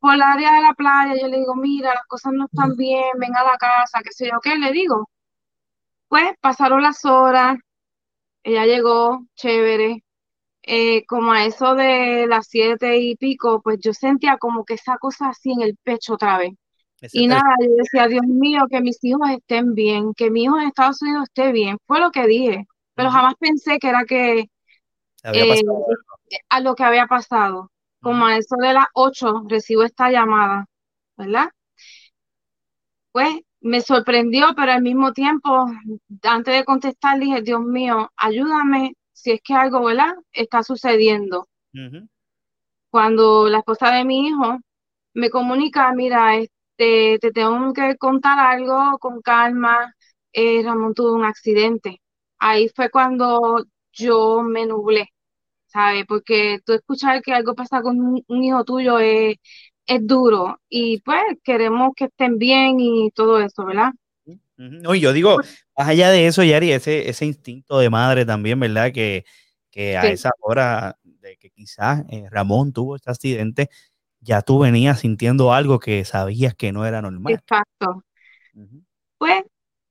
por 0.00 0.14
el 0.14 0.22
área 0.22 0.54
de 0.54 0.62
la 0.62 0.74
playa. 0.74 1.20
Yo 1.20 1.28
le 1.28 1.38
digo, 1.38 1.54
mira, 1.56 1.94
las 1.94 2.06
cosas 2.06 2.32
no 2.32 2.46
están 2.46 2.76
bien, 2.76 3.04
ven 3.18 3.36
a 3.36 3.44
la 3.44 3.56
casa, 3.58 4.00
qué 4.02 4.12
sé 4.12 4.26
yo, 4.30 4.40
qué, 4.42 4.56
le 4.58 4.72
digo. 4.72 5.08
Pues 6.08 6.32
pasaron 6.40 6.82
las 6.82 7.04
horas, 7.04 7.58
ella 8.44 8.66
llegó, 8.66 9.26
chévere, 9.36 10.04
eh, 10.66 11.06
como 11.06 11.32
a 11.32 11.44
eso 11.46 11.76
de 11.76 12.26
las 12.26 12.48
siete 12.48 12.98
y 12.98 13.14
pico, 13.16 13.62
pues 13.62 13.78
yo 13.80 13.92
sentía 13.92 14.36
como 14.36 14.64
que 14.64 14.74
esa 14.74 14.98
cosa 14.98 15.28
así 15.28 15.52
en 15.52 15.62
el 15.62 15.76
pecho 15.76 16.14
otra 16.14 16.38
vez. 16.38 16.54
y 17.12 17.28
nada, 17.28 17.42
yo 17.60 17.70
decía, 17.76 18.08
Dios 18.08 18.26
mío, 18.26 18.66
que 18.68 18.80
mis 18.80 19.02
hijos 19.04 19.30
estén 19.30 19.74
bien, 19.74 20.12
que 20.14 20.30
mi 20.30 20.44
hijo 20.44 20.58
en 20.58 20.66
Estados 20.66 21.00
Unidos 21.02 21.24
esté 21.24 21.52
bien. 21.52 21.78
Fue 21.86 22.00
lo 22.00 22.10
que 22.10 22.26
dije, 22.26 22.66
pero 22.94 23.10
jamás 23.10 23.34
pensé 23.38 23.78
que 23.78 23.88
era 23.88 24.04
que 24.04 24.50
eh, 25.22 25.62
a 26.48 26.60
lo 26.60 26.74
que 26.74 26.84
había 26.84 27.06
pasado. 27.06 27.70
Como 28.00 28.26
a 28.26 28.36
eso 28.36 28.56
de 28.56 28.72
las 28.72 28.86
ocho 28.94 29.44
recibo 29.48 29.82
esta 29.84 30.10
llamada, 30.10 30.66
¿verdad? 31.16 31.48
Pues 33.12 33.34
me 33.60 33.80
sorprendió, 33.80 34.48
pero 34.56 34.72
al 34.72 34.82
mismo 34.82 35.12
tiempo, 35.12 35.66
antes 36.22 36.54
de 36.54 36.64
contestar, 36.64 37.18
dije, 37.18 37.42
Dios 37.42 37.60
mío, 37.62 38.10
ayúdame 38.16 38.94
si 39.16 39.32
es 39.32 39.40
que 39.42 39.54
algo, 39.54 39.82
¿verdad? 39.84 40.14
Está 40.32 40.62
sucediendo. 40.62 41.48
Cuando 42.90 43.48
la 43.48 43.58
esposa 43.58 43.90
de 43.90 44.04
mi 44.04 44.28
hijo 44.28 44.58
me 45.14 45.30
comunica, 45.30 45.90
mira, 45.92 46.36
este, 46.36 47.18
te 47.18 47.32
tengo 47.32 47.72
que 47.72 47.96
contar 47.96 48.38
algo 48.38 48.98
con 48.98 49.22
calma, 49.22 49.94
eh, 50.32 50.62
Ramón 50.62 50.94
tuvo 50.94 51.14
un 51.14 51.24
accidente. 51.24 52.02
Ahí 52.38 52.68
fue 52.68 52.90
cuando 52.90 53.64
yo 53.92 54.42
me 54.42 54.66
nublé, 54.66 55.08
¿sabes? 55.66 56.04
Porque 56.06 56.60
tú 56.64 56.74
escuchar 56.74 57.22
que 57.22 57.32
algo 57.32 57.54
pasa 57.54 57.80
con 57.80 57.98
un, 58.26 58.44
hijo 58.44 58.64
tuyo 58.64 58.98
es, 58.98 59.36
es 59.86 60.06
duro 60.06 60.60
y 60.68 61.00
pues 61.00 61.22
queremos 61.42 61.92
que 61.96 62.04
estén 62.06 62.38
bien 62.38 62.80
y 62.80 63.10
todo 63.12 63.40
eso, 63.40 63.64
¿verdad? 63.64 63.92
No, 64.56 64.94
y 64.94 65.00
yo 65.00 65.12
digo, 65.14 65.38
más 65.76 65.88
allá 65.88 66.10
de 66.10 66.26
eso, 66.26 66.42
Yari, 66.42 66.72
ese, 66.72 67.08
ese 67.08 67.26
instinto 67.26 67.78
de 67.78 67.90
madre 67.90 68.24
también, 68.24 68.58
¿verdad? 68.60 68.92
Que, 68.92 69.24
que 69.70 69.96
a 69.96 70.06
esa 70.06 70.30
hora 70.40 70.98
de 71.02 71.36
que 71.36 71.50
quizás 71.50 72.04
eh, 72.08 72.26
Ramón 72.30 72.72
tuvo 72.72 72.96
este 72.96 73.10
accidente, 73.10 73.68
ya 74.20 74.42
tú 74.42 74.58
venías 74.58 75.00
sintiendo 75.00 75.52
algo 75.52 75.78
que 75.78 76.04
sabías 76.04 76.54
que 76.54 76.72
no 76.72 76.86
era 76.86 77.02
normal. 77.02 77.34
Exacto. 77.34 78.04
Pues 79.18 79.44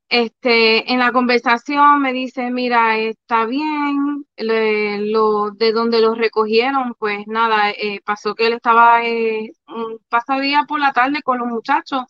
este, 0.10 0.92
en 0.92 1.00
la 1.00 1.12
conversación 1.12 2.02
me 2.02 2.14
dice, 2.14 2.52
mira, 2.52 2.98
está 2.98 3.46
bien, 3.46 4.26
lo, 4.38 5.52
de 5.52 5.72
donde 5.72 6.00
lo 6.00 6.14
recogieron, 6.16 6.94
pues 7.00 7.26
nada, 7.28 7.72
eh, 7.72 8.02
pasó 8.06 8.36
que 8.36 8.48
él 8.48 8.54
estaba 8.54 9.04
eh, 9.04 9.52
un 9.68 10.00
pasadía 10.10 10.66
por 10.68 10.80
la 10.80 10.94
tarde 10.94 11.22
con 11.24 11.40
los 11.40 11.48
muchachos. 11.48 12.04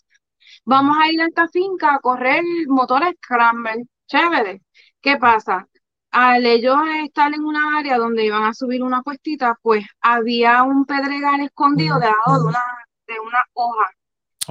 Vamos 0.64 0.98
a 1.00 1.12
ir 1.12 1.22
a 1.22 1.28
esta 1.28 1.48
finca 1.48 1.96
a 1.96 2.00
correr 2.00 2.44
motores 2.68 3.16
Scramble, 3.18 3.86
chévere. 4.08 4.62
¿Qué 5.02 5.18
pasa? 5.18 5.68
Al 6.12 6.46
ellos 6.46 6.78
estar 7.04 7.34
en 7.34 7.44
una 7.44 7.78
área 7.78 7.98
donde 7.98 8.26
iban 8.26 8.44
a 8.44 8.54
subir 8.54 8.82
una 8.84 9.02
cuestita, 9.04 9.58
pues 9.62 9.86
había 10.02 10.64
un 10.64 10.86
pedregal 10.86 11.42
escondido 11.42 12.00
debajo 12.00 12.40
de 12.40 12.46
una, 12.46 12.64
de 13.08 13.20
una 13.20 13.44
hoja. 13.54 13.92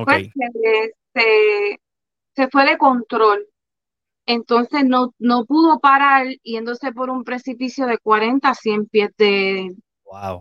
Pues, 0.04 0.28
se, 1.14 1.80
se 2.34 2.48
fue 2.48 2.66
de 2.66 2.76
control. 2.76 3.46
Entonces 4.26 4.84
no, 4.84 5.14
no 5.18 5.44
pudo 5.44 5.80
parar 5.80 6.26
yéndose 6.42 6.92
por 6.92 7.10
un 7.10 7.24
precipicio 7.24 7.86
de 7.86 7.98
40 7.98 8.48
a 8.48 8.54
100 8.54 8.86
pies 8.86 9.10
de, 9.18 9.74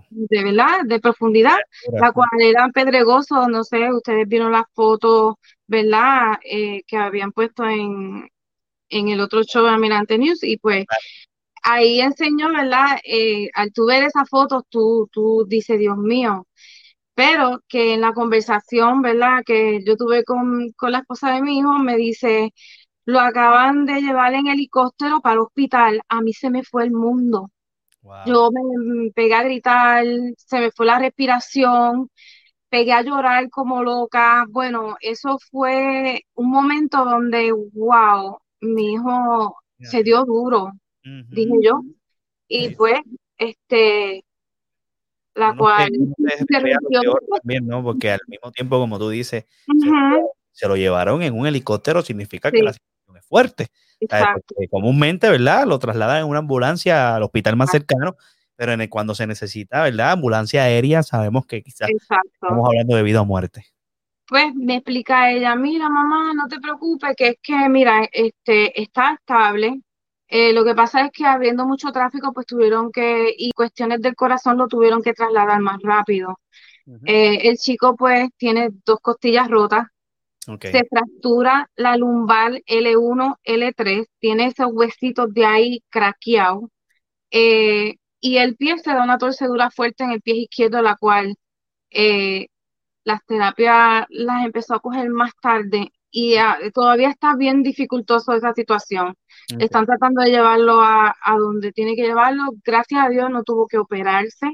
de, 0.10 0.44
¿verdad? 0.44 0.82
de 0.86 1.00
profundidad, 1.00 1.58
la 1.92 2.12
cual 2.12 2.30
era 2.40 2.70
pedregoso, 2.70 3.48
no 3.48 3.64
sé, 3.64 3.92
ustedes 3.92 4.28
vieron 4.28 4.52
las 4.52 4.66
fotos, 4.74 5.36
¿verdad? 5.68 6.40
Eh, 6.44 6.84
que 6.88 6.98
habían 6.98 7.32
puesto 7.32 7.66
en, 7.66 8.30
en 8.90 9.10
el 9.10 9.20
otro 9.22 9.44
show 9.44 9.64
de 9.66 9.72
Almirante 9.72 10.18
News 10.18 10.44
y 10.44 10.58
pues 10.58 10.86
ahí 11.64 12.02
enseñó, 12.02 12.50
¿verdad? 12.54 12.98
Eh, 13.04 13.50
al 13.56 13.72
tú 13.74 13.88
ver 13.88 14.04
esas 14.04 14.30
fotos, 14.30 14.64
tú, 14.70 15.10
tú 15.12 15.46
dices, 15.48 15.80
Dios 15.80 15.98
mío, 15.98 16.48
pero 17.16 17.62
que 17.68 17.94
en 17.96 18.02
la 18.02 18.14
conversación, 18.14 19.02
¿verdad? 19.02 19.44
Que 19.46 19.84
yo 19.86 19.98
tuve 19.98 20.24
con, 20.24 20.72
con 20.78 20.92
la 20.92 21.00
esposa 21.00 21.32
de 21.34 21.42
mi 21.42 21.60
hijo, 21.60 21.74
me 21.80 21.98
dice, 21.98 22.54
lo 23.06 23.20
acaban 23.20 23.86
de 23.86 24.02
llevar 24.02 24.34
en 24.34 24.48
helicóptero 24.48 25.22
para 25.22 25.36
el 25.36 25.40
hospital, 25.42 26.02
a 26.10 26.22
mí 26.22 26.34
se 26.34 26.50
me 26.50 26.64
fue 26.64 26.86
el 26.86 26.92
mundo. 26.92 27.52
Yo 28.26 28.50
me, 28.52 29.12
pegué 29.12 29.34
a 29.34 29.44
gritar, 29.44 30.06
se 30.38 30.60
me 30.60 30.72
fue 30.72 30.86
la 30.86 31.00
respiración, 31.00 32.10
pegué 32.70 32.92
a 32.92 33.02
llorar 33.02 33.50
como 33.50 33.84
loca. 33.84 34.46
Bueno, 34.50 34.98
eso 35.00 35.38
fue 35.52 36.22
un 36.34 36.50
momento 36.50 37.06
donde, 37.06 37.52
wow, 37.74 38.38
mi 38.62 38.94
hijo 38.94 39.58
se 39.80 40.04
dio 40.04 40.26
duro, 40.26 40.72
dije 41.04 41.54
yo. 41.62 41.82
Y 42.48 42.70
pues, 42.76 43.00
este, 43.38 44.24
la 45.36 45.56
cual... 45.56 45.92
también, 47.42 47.68
¿no? 47.68 47.84
Porque 47.84 48.12
al 48.12 48.22
mismo 48.28 48.52
tiempo, 48.52 48.80
como 48.80 49.00
tú 49.00 49.10
dices, 49.10 49.46
se, 50.52 50.68
lo 50.68 50.76
llevaron 50.76 51.22
en 51.22 51.38
un 51.38 51.48
helicóptero, 51.48 52.02
significa 52.02 52.52
que 52.52 52.62
la 52.64 52.74
situación 52.74 53.18
es 53.18 53.26
fuerte. 53.26 53.68
Comúnmente, 54.70 55.30
¿verdad? 55.30 55.66
Lo 55.66 55.80
trasladan 55.80 56.22
en 56.22 56.26
una 56.26 56.40
ambulancia 56.40 57.16
al 57.16 57.24
hospital 57.24 57.56
más 57.56 57.72
cercano, 57.72 58.16
pero 58.56 58.72
en 58.72 58.88
cuando 58.88 59.16
se 59.16 59.28
necesita, 59.28 59.84
¿verdad? 59.84 60.12
Ambulancia 60.12 60.64
aérea, 60.64 61.04
sabemos 61.04 61.46
que 61.46 61.62
quizás 61.62 61.90
estamos 61.90 62.68
hablando 62.68 62.96
de 62.96 63.04
vida 63.04 63.22
o 63.22 63.26
muerte. 63.26 63.66
Pues 64.28 64.56
me 64.56 64.76
explica 64.76 65.32
ella, 65.32 65.56
mira 65.56 65.90
mamá, 65.90 66.34
no 66.34 66.48
te 66.48 66.60
preocupes, 66.60 67.16
que 67.16 67.28
es 67.30 67.36
que, 67.42 67.70
mira, 67.70 68.08
este, 68.12 68.82
está 68.82 69.14
estable, 69.14 69.82
eh, 70.36 70.52
lo 70.52 70.64
que 70.64 70.74
pasa 70.74 71.06
es 71.06 71.12
que 71.12 71.26
habiendo 71.26 71.68
mucho 71.68 71.92
tráfico, 71.92 72.34
pues 72.34 72.48
tuvieron 72.48 72.92
que, 72.92 73.32
y 73.38 73.52
cuestiones 73.52 74.02
del 74.02 74.16
corazón 74.16 74.58
lo 74.58 74.68
tuvieron 74.68 75.04
que 75.04 75.14
trasladar 75.14 75.60
más 75.62 75.78
rápido. 75.84 76.40
Eh, 77.06 77.48
el 77.48 77.58
chico 77.58 77.96
pues 77.96 78.30
tiene 78.36 78.70
dos 78.84 78.98
costillas 79.00 79.48
rotas, 79.48 79.88
se 80.46 80.86
fractura 80.90 81.70
la 81.76 81.98
lumbar 81.98 82.54
L1, 82.66 83.38
L3, 83.44 84.08
tiene 84.20 84.48
esos 84.48 84.68
huesitos 84.72 85.34
de 85.34 85.46
ahí 85.46 85.84
craqueados, 85.90 86.64
eh, 87.32 87.96
y 88.20 88.38
el 88.38 88.56
pie 88.56 88.78
se 88.78 88.92
da 88.92 89.04
una 89.04 89.18
torcedura 89.18 89.72
fuerte 89.72 90.04
en 90.04 90.12
el 90.12 90.22
pie 90.22 90.36
izquierdo, 90.36 90.82
la 90.82 90.96
cual 90.96 91.36
las 93.04 93.26
terapias 93.26 94.06
las 94.10 94.46
empezó 94.46 94.76
a 94.76 94.80
coger 94.80 95.10
más 95.10 95.32
tarde 95.42 95.92
y 96.16 96.36
todavía 96.74 97.10
está 97.10 97.36
bien 97.36 97.64
dificultoso 97.64 98.34
esa 98.34 98.54
situación. 98.54 99.16
Están 99.58 99.86
tratando 99.88 100.22
de 100.22 100.30
llevarlo 100.30 100.80
a, 100.80 101.16
donde 101.38 101.72
tiene 101.72 101.96
que 101.96 102.04
llevarlo. 102.04 102.44
Gracias 102.64 103.04
a 103.04 103.10
Dios 103.10 103.32
no 103.32 103.44
tuvo 103.44 103.68
que 103.68 103.80
operarse, 103.80 104.48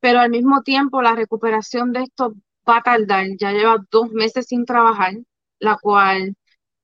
pero 0.00 0.20
al 0.20 0.30
mismo 0.30 0.62
tiempo 0.62 1.02
la 1.02 1.16
recuperación 1.16 1.92
de 1.92 2.04
esto 2.04 2.32
va 2.68 2.78
a 2.78 2.82
tardar. 2.82 3.26
Ya 3.38 3.52
lleva 3.52 3.78
dos 3.90 4.10
meses 4.12 4.46
sin 4.46 4.64
trabajar, 4.64 5.14
la 5.58 5.76
cual 5.78 6.34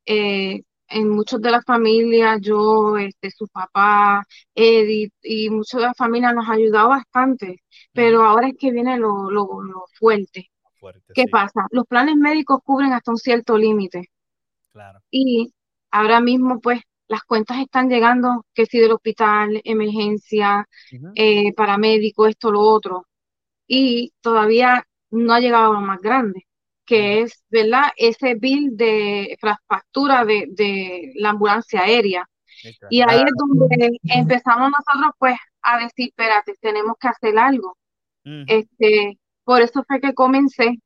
eh, 0.06 0.62
en 0.88 1.08
muchas 1.10 1.40
de 1.40 1.50
las 1.50 1.64
familias, 1.64 2.40
yo, 2.40 2.98
este, 2.98 3.30
su 3.30 3.48
papá, 3.48 4.24
Edith 4.54 5.12
y 5.22 5.50
muchas 5.50 5.80
de 5.80 5.86
las 5.88 5.96
familias 5.96 6.34
nos 6.34 6.48
ha 6.48 6.52
ayudado 6.54 6.90
bastante, 6.90 7.62
pero 7.92 8.24
ahora 8.24 8.48
es 8.48 8.54
que 8.58 8.70
viene 8.72 8.98
lo, 8.98 9.30
lo 9.30 9.86
fuerte 9.98 10.50
¿Qué 11.14 11.26
pasa? 11.30 11.66
Los 11.70 11.86
planes 11.86 12.16
médicos 12.16 12.60
cubren 12.64 12.92
hasta 12.92 13.10
un 13.10 13.16
cierto 13.16 13.56
límite. 13.56 14.10
Claro. 14.72 15.00
Y 15.10 15.52
ahora 15.90 16.20
mismo, 16.20 16.60
pues, 16.60 16.80
las 17.08 17.22
cuentas 17.22 17.58
están 17.58 17.88
llegando, 17.88 18.44
que 18.54 18.66
si 18.66 18.78
del 18.78 18.92
hospital, 18.92 19.60
emergencia, 19.64 20.66
eh, 21.14 21.52
paramédico, 21.54 22.26
esto, 22.26 22.50
lo 22.50 22.60
otro. 22.60 23.06
Y 23.66 24.12
todavía 24.20 24.84
no 25.14 25.33
ha 25.35 25.40
llegado 25.40 25.71
a 25.73 25.75
lo 25.75 25.80
más 25.80 26.00
grande, 26.00 26.47
que 26.85 27.23
es, 27.23 27.44
¿verdad? 27.49 27.85
Ese 27.97 28.35
bill 28.35 28.76
de 28.76 29.37
factura 29.66 30.25
de, 30.25 30.47
de 30.50 31.12
la 31.16 31.30
ambulancia 31.30 31.83
aérea. 31.83 32.28
Y 32.90 33.02
ahí 33.02 33.21
es 33.21 33.33
donde 33.37 33.99
empezamos 34.04 34.71
nosotros, 34.71 35.12
pues, 35.18 35.37
a 35.62 35.78
decir, 35.78 36.09
espérate, 36.09 36.54
tenemos 36.61 36.97
que 37.00 37.09
hacer 37.09 37.38
algo. 37.38 37.76
Este, 38.47 39.18
por 39.44 39.61
eso 39.61 39.85
fue 39.87 40.00
que 40.00 40.14
comencé, 40.14 40.78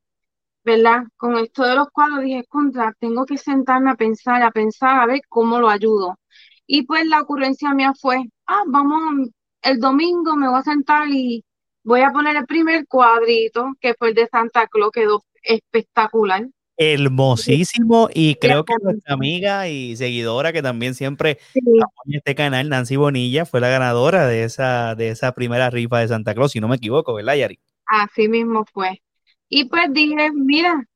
¿verdad? 0.65 1.05
Con 1.17 1.37
esto 1.39 1.65
de 1.65 1.77
los 1.77 1.89
cuadros 1.91 2.23
dije, 2.25 2.45
contra, 2.49 2.93
tengo 2.99 3.25
que 3.27 3.39
sentarme 3.39 3.91
a 3.91 3.95
pensar, 3.95 4.43
a 4.43 4.51
pensar, 4.51 5.01
a 5.01 5.07
ver 5.07 5.21
cómo 5.29 5.61
lo 5.61 5.69
ayudo. 5.69 6.19
Y 6.67 6.83
pues 6.83 7.07
la 7.07 7.21
ocurrencia 7.21 7.73
mía 7.75 7.93
fue, 7.99 8.25
ah, 8.47 8.65
vamos, 8.67 9.29
el 9.63 9.79
domingo 9.81 10.37
me 10.37 10.49
voy 10.49 10.59
a 10.59 10.63
sentar 10.63 11.09
y 11.09 11.45
voy 11.88 12.02
a 12.02 12.12
poner 12.12 12.37
el 12.37 12.45
primer 12.45 12.87
cuadrito, 12.87 13.73
que 13.80 13.95
fue 13.95 14.11
el 14.11 14.14
de 14.14 14.26
Santa 14.26 14.66
Claus, 14.66 14.90
quedó 14.92 15.25
espectacular. 15.42 16.47
Hermosísimo 16.76 18.09
y 18.12 18.35
creo 18.37 18.64
que 18.64 18.75
nuestra 18.83 19.14
amiga 19.14 19.68
y 19.68 19.97
seguidora 19.97 20.52
que 20.52 20.62
también 20.62 20.95
siempre 20.95 21.38
apoya 21.57 22.18
este 22.18 22.35
canal, 22.35 22.68
Nancy 22.68 22.97
Bonilla, 22.97 23.47
fue 23.47 23.61
la 23.61 23.71
ganadora 23.71 24.26
de 24.26 24.45
esa, 24.45 24.95
de 24.95 25.09
esa 25.09 25.33
primera 25.33 25.71
rifa 25.71 26.00
de 26.00 26.09
Santa 26.09 26.35
Claus, 26.35 26.52
si 26.52 26.61
no 26.61 26.68
me 26.68 26.76
equivoco, 26.76 27.14
¿verdad, 27.14 27.37
Yari? 27.37 27.59
Así 27.87 28.28
mismo 28.28 28.66
fue. 28.71 29.02
Y 29.49 29.64
pues 29.64 29.90
dije, 29.90 30.30
mira, 30.35 30.87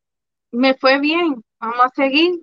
me 0.50 0.74
fue 0.74 1.00
bien, 1.00 1.42
vamos 1.58 1.86
a 1.86 1.90
seguir. 1.96 2.34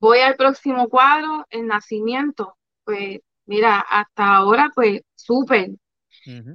Voy 0.00 0.18
al 0.18 0.34
próximo 0.34 0.88
cuadro, 0.88 1.46
el 1.50 1.68
nacimiento. 1.68 2.56
Pues 2.82 3.20
mira, 3.46 3.78
hasta 3.78 4.36
ahora, 4.36 4.72
pues 4.74 5.02
súper. 5.14 5.70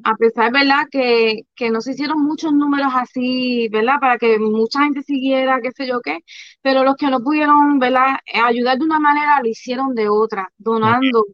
A 0.03 0.15
pesar, 0.15 0.51
¿verdad? 0.51 0.87
Que, 0.91 1.41
que 1.55 1.69
no 1.69 1.81
se 1.81 1.91
hicieron 1.91 2.21
muchos 2.23 2.53
números 2.53 2.91
así, 2.95 3.67
¿verdad? 3.69 3.95
Para 3.99 4.17
que 4.17 4.39
mucha 4.39 4.83
gente 4.83 5.03
siguiera, 5.03 5.59
qué 5.61 5.71
sé 5.71 5.87
yo 5.87 6.01
qué, 6.01 6.19
pero 6.61 6.83
los 6.83 6.95
que 6.95 7.07
no 7.07 7.19
pudieron, 7.21 7.79
¿verdad? 7.79 8.17
Ayudar 8.43 8.77
de 8.79 8.85
una 8.85 8.99
manera, 8.99 9.39
lo 9.41 9.47
hicieron 9.49 9.93
de 9.95 10.09
otra, 10.09 10.51
donando, 10.57 11.25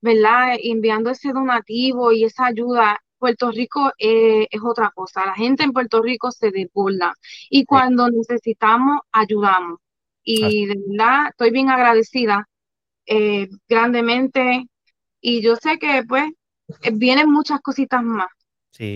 ¿verdad? 0.00 0.56
Enviando 0.62 1.10
ese 1.10 1.32
donativo 1.32 2.12
y 2.12 2.24
esa 2.24 2.46
ayuda 2.46 2.98
Puerto 3.18 3.50
Rico 3.50 3.92
eh, 3.98 4.46
es 4.50 4.60
otra 4.62 4.90
cosa. 4.94 5.26
La 5.26 5.34
gente 5.34 5.64
en 5.64 5.72
Puerto 5.72 6.02
Rico 6.02 6.30
se 6.30 6.50
desborda 6.50 7.14
y 7.50 7.64
cuando 7.64 8.08
necesitamos, 8.10 9.00
ayudamos. 9.12 9.80
y 10.22 10.66
de 10.66 10.76
verdad 10.88 11.28
estoy 11.30 11.50
bien 11.52 11.70
agradecida 11.70 12.48
eh, 13.06 13.48
grandemente 13.68 14.66
y 15.20 15.42
yo 15.42 15.56
sé 15.56 15.78
que 15.78 16.02
pues 16.08 16.30
vienen 16.92 17.30
muchas 17.30 17.60
cositas 17.60 18.02
más 18.02 18.28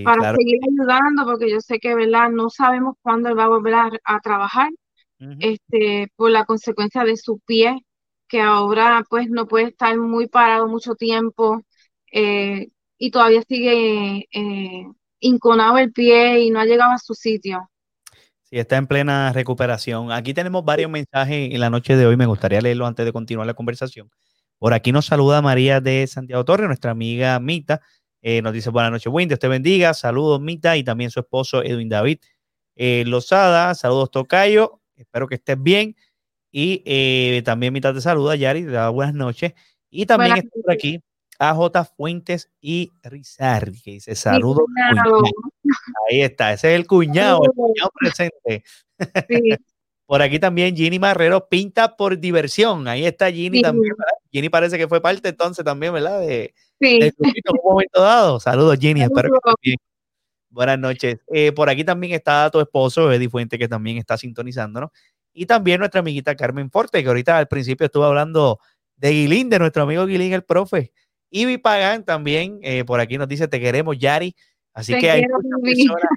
para 0.05 0.37
seguir 0.37 0.61
ayudando 0.63 1.25
porque 1.25 1.51
yo 1.51 1.61
sé 1.61 1.79
que 1.79 1.95
verdad 1.95 2.31
no 2.31 2.51
sabemos 2.51 2.95
cuándo 3.03 3.29
él 3.29 3.39
va 3.39 3.45
a 3.45 3.49
volver 3.49 3.75
a, 3.75 4.21
trabajar 4.21 4.71
este 5.39 6.09
por 6.17 6.31
la 6.31 6.45
consecuencia 6.45 7.05
de 7.05 7.17
su 7.17 7.39
pie 7.47 7.85
que 8.29 8.41
ahora 8.41 9.05
pues 9.09 9.29
no 9.29 9.47
puede 9.47 9.67
estar 9.67 9.97
muy 9.97 10.27
parado 10.27 10.67
mucho 10.67 10.95
tiempo 10.95 11.63
eh, 12.11 12.69
y 12.99 13.11
todavía 13.11 13.43
sigue 13.49 14.27
eh, 14.33 14.87
inconado 15.21 15.79
el 15.79 15.93
pie 15.93 16.41
y 16.41 16.51
no 16.51 16.61
ha 16.61 16.65
llegado 16.65 16.93
a 16.93 16.99
su 16.99 17.15
sitio. 17.15 17.69
Sí, 18.43 18.59
está 18.59 18.77
en 18.77 18.87
plena 18.87 19.33
recuperación. 19.33 20.13
Aquí 20.13 20.35
tenemos 20.35 20.65
varios 20.65 20.91
mensajes 20.91 21.53
en 21.53 21.61
la 21.61 21.71
noche 21.71 21.97
de 21.97 22.07
hoy. 22.07 22.17
Me 22.17 22.27
gustaría 22.27 22.61
leerlo 22.61 22.87
antes 22.87 23.05
de 23.05 23.13
continuar 23.13 23.47
la 23.47 23.55
conversación. 23.55 24.09
Por 24.63 24.75
aquí 24.75 24.93
nos 24.93 25.07
saluda 25.07 25.43
María 25.43 25.81
de 25.81 26.07
Santiago 26.07 26.45
Torres, 26.45 26.69
nuestra 26.69 26.93
amiga 26.93 27.41
Mita. 27.41 27.81
Eh, 28.21 28.43
nos 28.43 28.53
dice 28.53 28.71
buenas 28.71 28.93
noches, 28.93 29.13
Wendy, 29.13 29.31
Dios 29.31 29.41
te 29.41 29.49
bendiga. 29.49 29.93
Saludos, 29.93 30.41
Mita, 30.41 30.77
y 30.77 30.85
también 30.85 31.11
su 31.11 31.19
esposo 31.19 31.65
Edwin 31.65 31.89
David 31.89 32.21
eh, 32.77 33.03
Lozada. 33.05 33.75
Saludos, 33.75 34.13
Tocayo. 34.13 34.81
Espero 34.95 35.27
que 35.27 35.35
estés 35.35 35.61
bien. 35.61 35.97
Y 36.53 36.81
eh, 36.87 37.43
también 37.45 37.73
Mita 37.73 37.93
te 37.93 38.01
saluda, 38.01 38.37
Yari, 38.37 38.63
te 38.63 38.71
da 38.71 38.89
buenas 38.91 39.17
noches. 39.17 39.53
Y 39.91 40.07
también 40.07 40.37
está 40.37 40.51
por 40.63 40.73
aquí 40.73 41.03
AJ 41.41 41.89
Fuentes 41.97 42.49
y 42.61 42.93
Rizardi, 43.03 43.83
que 43.83 43.91
dice 43.91 44.15
saludos. 44.15 44.63
Ahí 46.09 46.21
está, 46.21 46.53
ese 46.53 46.73
es 46.73 46.79
el 46.79 46.87
cuñado, 46.87 47.41
el 47.43 47.51
cuñado 47.51 47.91
presente. 47.99 48.63
Por 50.13 50.21
aquí 50.21 50.39
también 50.39 50.77
Ginny 50.77 50.99
Marrero 50.99 51.49
pinta 51.49 51.97
por 51.97 52.19
diversión. 52.19 52.87
Ahí 52.87 53.07
está 53.07 53.33
Ginny 53.33 53.63
también, 53.63 53.95
¿verdad? 53.97 54.13
Ginny 54.31 54.51
parece 54.51 54.77
que 54.77 54.87
fue 54.87 55.01
parte 55.01 55.31
entonces 55.31 55.65
también, 55.65 55.95
¿verdad? 55.95 56.21
De, 56.21 56.53
sí. 56.79 56.99
en 57.01 57.13
un 57.19 57.61
momento 57.65 58.03
dado. 58.03 58.39
Saludos, 58.39 58.77
Ginny. 58.79 59.01
Espero 59.01 59.31
que 59.31 59.55
bien. 59.63 59.79
Buenas 60.51 60.79
noches. 60.79 61.17
Eh, 61.33 61.51
por 61.53 61.71
aquí 61.71 61.83
también 61.83 62.13
está 62.13 62.51
tu 62.51 62.61
esposo, 62.61 63.11
Eddie 63.11 63.31
Fuente, 63.31 63.59
que 63.59 63.69
también 63.69 63.97
está 63.97 64.19
sintonizándonos. 64.19 64.91
Y 65.33 65.47
también 65.47 65.79
nuestra 65.79 66.01
amiguita 66.01 66.37
Carmen 66.37 66.71
Forte, 66.71 67.03
que 67.03 67.09
ahorita 67.09 67.39
al 67.39 67.49
principio 67.49 67.87
estuvo 67.87 68.05
hablando 68.05 68.59
de 68.97 69.13
Guilín, 69.13 69.49
de 69.49 69.61
nuestro 69.61 69.85
amigo 69.85 70.05
Guilín, 70.05 70.35
el 70.35 70.45
profe. 70.45 70.93
Ivy 71.31 71.57
Pagan 71.57 72.05
también, 72.05 72.59
eh, 72.61 72.85
por 72.85 73.01
aquí 73.01 73.17
nos 73.17 73.29
dice, 73.29 73.49
te 73.49 73.59
queremos, 73.59 73.97
Yari. 73.99 74.37
Así 74.75 74.95
que 74.99 75.11
hay 75.11 75.23
muchas 75.23 75.59
personas 75.63 76.11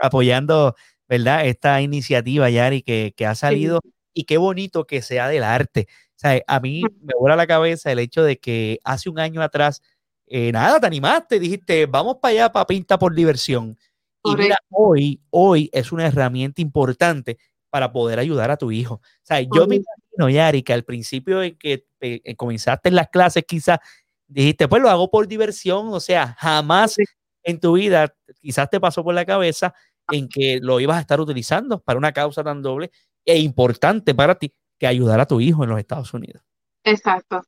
apoyando, 0.00 0.74
¿verdad? 1.10 1.44
Esta 1.44 1.82
iniciativa, 1.82 2.48
Yari, 2.48 2.82
que, 2.82 3.12
que 3.16 3.26
ha 3.26 3.34
salido 3.34 3.80
y 4.14 4.24
qué 4.24 4.38
bonito 4.38 4.86
que 4.86 5.02
sea 5.02 5.26
del 5.26 5.42
arte. 5.42 5.88
O 5.90 6.18
sea, 6.20 6.40
a 6.46 6.60
mí 6.60 6.82
me 7.00 7.14
vuela 7.18 7.34
la 7.34 7.48
cabeza 7.48 7.90
el 7.90 7.98
hecho 7.98 8.22
de 8.22 8.38
que 8.38 8.78
hace 8.84 9.10
un 9.10 9.18
año 9.18 9.42
atrás, 9.42 9.82
eh, 10.28 10.52
nada, 10.52 10.78
te 10.78 10.86
animaste, 10.86 11.40
dijiste, 11.40 11.86
vamos 11.86 12.18
para 12.22 12.32
allá 12.32 12.52
para 12.52 12.64
pinta 12.64 12.96
por 12.96 13.12
diversión. 13.12 13.76
Y 14.22 14.36
mira, 14.36 14.56
hoy, 14.68 15.20
hoy 15.30 15.68
es 15.72 15.90
una 15.90 16.06
herramienta 16.06 16.62
importante 16.62 17.38
para 17.70 17.90
poder 17.90 18.20
ayudar 18.20 18.52
a 18.52 18.56
tu 18.56 18.70
hijo. 18.70 18.94
O 18.94 19.24
sea, 19.24 19.40
yo 19.40 19.66
me 19.66 19.76
imagino, 19.76 20.28
Yari, 20.30 20.62
que 20.62 20.72
al 20.72 20.84
principio 20.84 21.42
en 21.42 21.56
que 21.58 21.86
eh, 22.00 22.36
comenzaste 22.36 22.92
las 22.92 23.08
clases, 23.08 23.42
quizás 23.44 23.80
dijiste, 24.28 24.68
pues 24.68 24.80
lo 24.80 24.88
hago 24.88 25.10
por 25.10 25.26
diversión, 25.26 25.88
o 25.92 25.98
sea, 25.98 26.36
jamás 26.38 26.96
en 27.42 27.58
tu 27.58 27.72
vida 27.72 28.14
quizás 28.40 28.70
te 28.70 28.78
pasó 28.78 29.02
por 29.02 29.14
la 29.14 29.24
cabeza 29.24 29.74
en 30.10 30.28
que 30.28 30.60
lo 30.60 30.80
ibas 30.80 30.98
a 30.98 31.00
estar 31.00 31.20
utilizando 31.20 31.80
para 31.80 31.98
una 31.98 32.12
causa 32.12 32.42
tan 32.42 32.62
doble 32.62 32.90
e 33.24 33.38
importante 33.38 34.14
para 34.14 34.34
ti 34.36 34.52
que 34.78 34.86
ayudar 34.86 35.20
a 35.20 35.26
tu 35.26 35.40
hijo 35.40 35.64
en 35.64 35.70
los 35.70 35.78
Estados 35.78 36.12
Unidos. 36.14 36.42
Exacto. 36.84 37.42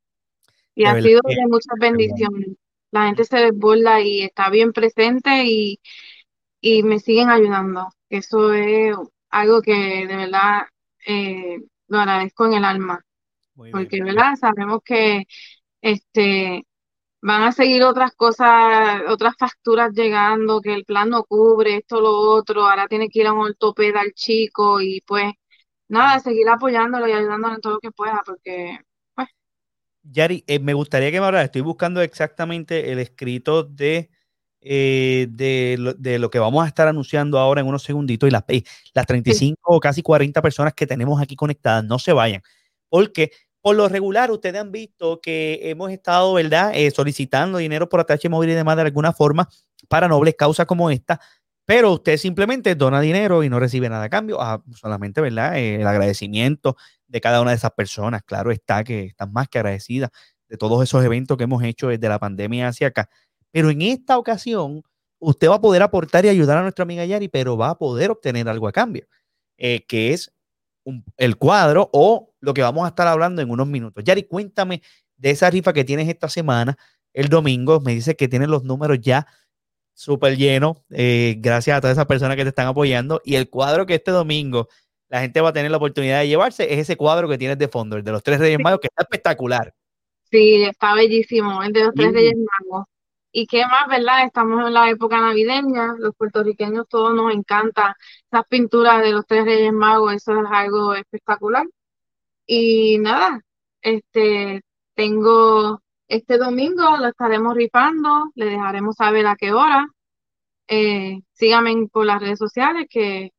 Y 0.74 0.84
ha 0.84 1.00
sido 1.00 1.20
de 1.24 1.46
muchas 1.46 1.76
bendiciones. 1.78 2.56
La 2.90 3.06
gente 3.06 3.24
se 3.24 3.38
desborda 3.38 4.00
y 4.00 4.22
está 4.22 4.50
bien 4.50 4.72
presente 4.72 5.44
y, 5.44 5.78
me 6.82 6.98
siguen 6.98 7.30
ayudando. 7.30 7.88
Eso 8.08 8.52
es 8.52 8.94
algo 9.30 9.62
que 9.62 10.06
de 10.06 10.16
verdad 10.16 10.62
eh, 11.06 11.58
lo 11.88 11.98
agradezco 11.98 12.46
en 12.46 12.52
el 12.54 12.64
alma. 12.64 13.04
porque, 13.54 14.02
¿verdad? 14.02 14.34
Sabemos 14.38 14.80
que 14.84 15.24
este 15.80 16.64
van 17.22 17.42
a 17.44 17.52
seguir 17.52 17.84
otras 17.84 18.12
cosas, 18.14 19.02
otras 19.08 19.34
facturas 19.38 19.92
llegando, 19.94 20.60
que 20.60 20.74
el 20.74 20.84
plan 20.84 21.08
no 21.08 21.24
cubre, 21.24 21.76
esto, 21.76 22.00
lo 22.00 22.18
otro, 22.18 22.68
ahora 22.68 22.88
tiene 22.88 23.08
que 23.08 23.20
ir 23.20 23.28
a 23.28 23.32
un 23.32 23.46
ortopeda 23.46 24.00
al 24.00 24.12
chico 24.12 24.80
y 24.80 25.00
pues 25.06 25.32
nada, 25.88 26.18
seguir 26.18 26.48
apoyándolo 26.48 27.06
y 27.06 27.12
ayudándolo 27.12 27.54
en 27.54 27.60
todo 27.60 27.74
lo 27.74 27.78
que 27.78 27.92
pueda, 27.92 28.22
porque 28.26 28.80
pues. 29.14 29.28
Yari, 30.02 30.42
eh, 30.48 30.58
me 30.58 30.74
gustaría 30.74 31.12
que 31.12 31.20
me 31.20 31.26
hablara, 31.26 31.44
estoy 31.44 31.62
buscando 31.62 32.02
exactamente 32.02 32.90
el 32.90 32.98
escrito 32.98 33.62
de, 33.62 34.10
eh, 34.60 35.28
de, 35.30 35.76
lo, 35.78 35.94
de, 35.94 36.18
lo, 36.18 36.28
que 36.28 36.40
vamos 36.40 36.64
a 36.64 36.68
estar 36.68 36.88
anunciando 36.88 37.38
ahora 37.38 37.60
en 37.60 37.68
unos 37.68 37.84
segunditos 37.84 38.28
y 38.28 38.32
las, 38.32 38.44
las 38.94 39.06
35 39.06 39.60
o 39.62 39.78
casi 39.78 40.02
40 40.02 40.42
personas 40.42 40.74
que 40.74 40.88
tenemos 40.88 41.22
aquí 41.22 41.36
conectadas, 41.36 41.84
no 41.84 42.00
se 42.00 42.12
vayan, 42.12 42.42
porque 42.88 43.30
por 43.62 43.76
lo 43.76 43.88
regular, 43.88 44.30
ustedes 44.32 44.60
han 44.60 44.72
visto 44.72 45.20
que 45.20 45.60
hemos 45.70 45.90
estado, 45.92 46.34
¿verdad?, 46.34 46.72
eh, 46.74 46.90
solicitando 46.90 47.58
dinero 47.58 47.88
por 47.88 48.00
ATH 48.00 48.28
móvil 48.28 48.50
y 48.50 48.54
demás 48.54 48.76
de 48.76 48.82
alguna 48.82 49.12
forma 49.12 49.48
para 49.88 50.08
nobles 50.08 50.34
causas 50.36 50.66
como 50.66 50.90
esta, 50.90 51.20
pero 51.64 51.92
usted 51.92 52.16
simplemente 52.18 52.74
dona 52.74 53.00
dinero 53.00 53.44
y 53.44 53.48
no 53.48 53.60
recibe 53.60 53.88
nada 53.88 54.04
a 54.04 54.08
cambio, 54.10 54.40
ah, 54.42 54.62
solamente, 54.74 55.20
¿verdad?, 55.20 55.56
eh, 55.58 55.76
el 55.76 55.86
agradecimiento 55.86 56.76
de 57.08 57.20
cada 57.20 57.40
una 57.42 57.52
de 57.52 57.56
esas 57.58 57.72
personas. 57.72 58.22
Claro 58.24 58.50
está 58.52 58.84
que 58.84 59.04
están 59.06 59.32
más 59.32 59.48
que 59.48 59.58
agradecidas 59.58 60.10
de 60.48 60.56
todos 60.58 60.82
esos 60.82 61.04
eventos 61.04 61.36
que 61.38 61.44
hemos 61.44 61.62
hecho 61.64 61.88
desde 61.88 62.08
la 62.08 62.18
pandemia 62.18 62.68
hacia 62.68 62.88
acá. 62.88 63.08
Pero 63.52 63.70
en 63.70 63.82
esta 63.82 64.18
ocasión, 64.18 64.82
usted 65.20 65.48
va 65.50 65.56
a 65.56 65.60
poder 65.60 65.82
aportar 65.82 66.24
y 66.26 66.28
ayudar 66.30 66.58
a 66.58 66.62
nuestra 66.62 66.82
amiga 66.84 67.04
Yari, 67.04 67.28
pero 67.28 67.56
va 67.56 67.70
a 67.70 67.78
poder 67.78 68.10
obtener 68.10 68.48
algo 68.48 68.66
a 68.68 68.72
cambio, 68.72 69.06
eh, 69.58 69.84
que 69.88 70.12
es 70.14 70.32
el 71.16 71.36
cuadro 71.36 71.90
o 71.92 72.34
lo 72.40 72.54
que 72.54 72.62
vamos 72.62 72.84
a 72.84 72.88
estar 72.88 73.06
hablando 73.06 73.42
en 73.42 73.50
unos 73.50 73.66
minutos. 73.66 74.02
Yari, 74.04 74.24
cuéntame 74.24 74.82
de 75.16 75.30
esa 75.30 75.50
rifa 75.50 75.72
que 75.72 75.84
tienes 75.84 76.08
esta 76.08 76.28
semana, 76.28 76.76
el 77.12 77.28
domingo. 77.28 77.80
Me 77.80 77.94
dice 77.94 78.16
que 78.16 78.28
tienes 78.28 78.48
los 78.48 78.64
números 78.64 78.98
ya 79.00 79.26
súper 79.94 80.36
llenos, 80.36 80.78
eh, 80.90 81.36
gracias 81.38 81.76
a 81.76 81.80
todas 81.80 81.96
esas 81.96 82.06
personas 82.06 82.36
que 82.36 82.42
te 82.42 82.48
están 82.48 82.66
apoyando. 82.66 83.20
Y 83.24 83.36
el 83.36 83.48
cuadro 83.48 83.86
que 83.86 83.94
este 83.94 84.10
domingo 84.10 84.68
la 85.12 85.20
gente 85.20 85.42
va 85.42 85.50
a 85.50 85.52
tener 85.52 85.70
la 85.70 85.76
oportunidad 85.76 86.20
de 86.20 86.28
llevarse 86.28 86.72
es 86.72 86.78
ese 86.78 86.96
cuadro 86.96 87.28
que 87.28 87.36
tienes 87.36 87.58
de 87.58 87.68
fondo, 87.68 87.98
el 87.98 88.02
de 88.02 88.12
los 88.12 88.22
tres 88.22 88.38
Reyes 88.38 88.58
Magos, 88.58 88.80
que 88.80 88.86
está 88.86 89.02
espectacular. 89.02 89.74
Sí, 90.30 90.62
está 90.64 90.94
bellísimo, 90.94 91.62
el 91.62 91.70
de 91.74 91.84
los 91.84 91.94
tres 91.94 92.14
Reyes 92.14 92.34
Magos. 92.34 92.86
Y 93.32 93.46
qué 93.46 93.62
más, 93.66 93.88
¿verdad? 93.88 94.26
Estamos 94.26 94.66
en 94.66 94.74
la 94.74 94.90
época 94.90 95.18
navideña, 95.20 95.94
los 95.98 96.14
puertorriqueños 96.14 96.86
todos 96.88 97.14
nos 97.14 97.32
encanta 97.34 97.96
esas 98.30 98.46
pinturas 98.46 99.02
de 99.02 99.12
los 99.12 99.26
tres 99.26 99.46
Reyes 99.46 99.72
Magos, 99.72 100.12
eso 100.14 100.38
es 100.38 100.46
algo 100.50 100.94
espectacular. 100.94 101.66
Y 102.46 102.98
nada, 102.98 103.40
este 103.80 104.62
tengo 104.94 105.80
este 106.08 106.36
domingo 106.36 106.98
lo 106.98 107.08
estaremos 107.08 107.54
rifando, 107.54 108.30
le 108.34 108.44
dejaremos 108.44 108.96
saber 108.96 109.26
a 109.26 109.34
qué 109.34 109.52
hora. 109.52 109.88
Eh, 110.68 111.22
síganme 111.32 111.86
por 111.90 112.04
las 112.04 112.20
redes 112.20 112.38
sociales 112.38 112.86
que, 112.90 113.30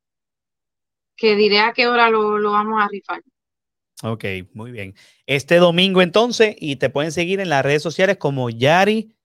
que 1.16 1.36
diré 1.36 1.60
a 1.60 1.74
qué 1.74 1.88
hora 1.88 2.10
lo, 2.10 2.40
lo 2.40 2.52
vamos 2.52 2.82
a 2.82 2.88
rifar. 2.88 3.22
Ok, 4.02 4.26
muy 4.54 4.72
bien. 4.72 4.96
Este 5.28 5.58
domingo 5.58 6.02
entonces, 6.02 6.56
y 6.60 6.78
te 6.78 6.90
pueden 6.90 7.12
seguir 7.12 7.40
en 7.40 7.50
las 7.50 7.64
redes 7.64 7.84
sociales 7.84 8.18
como 8.18 8.50
Yari 8.50 9.16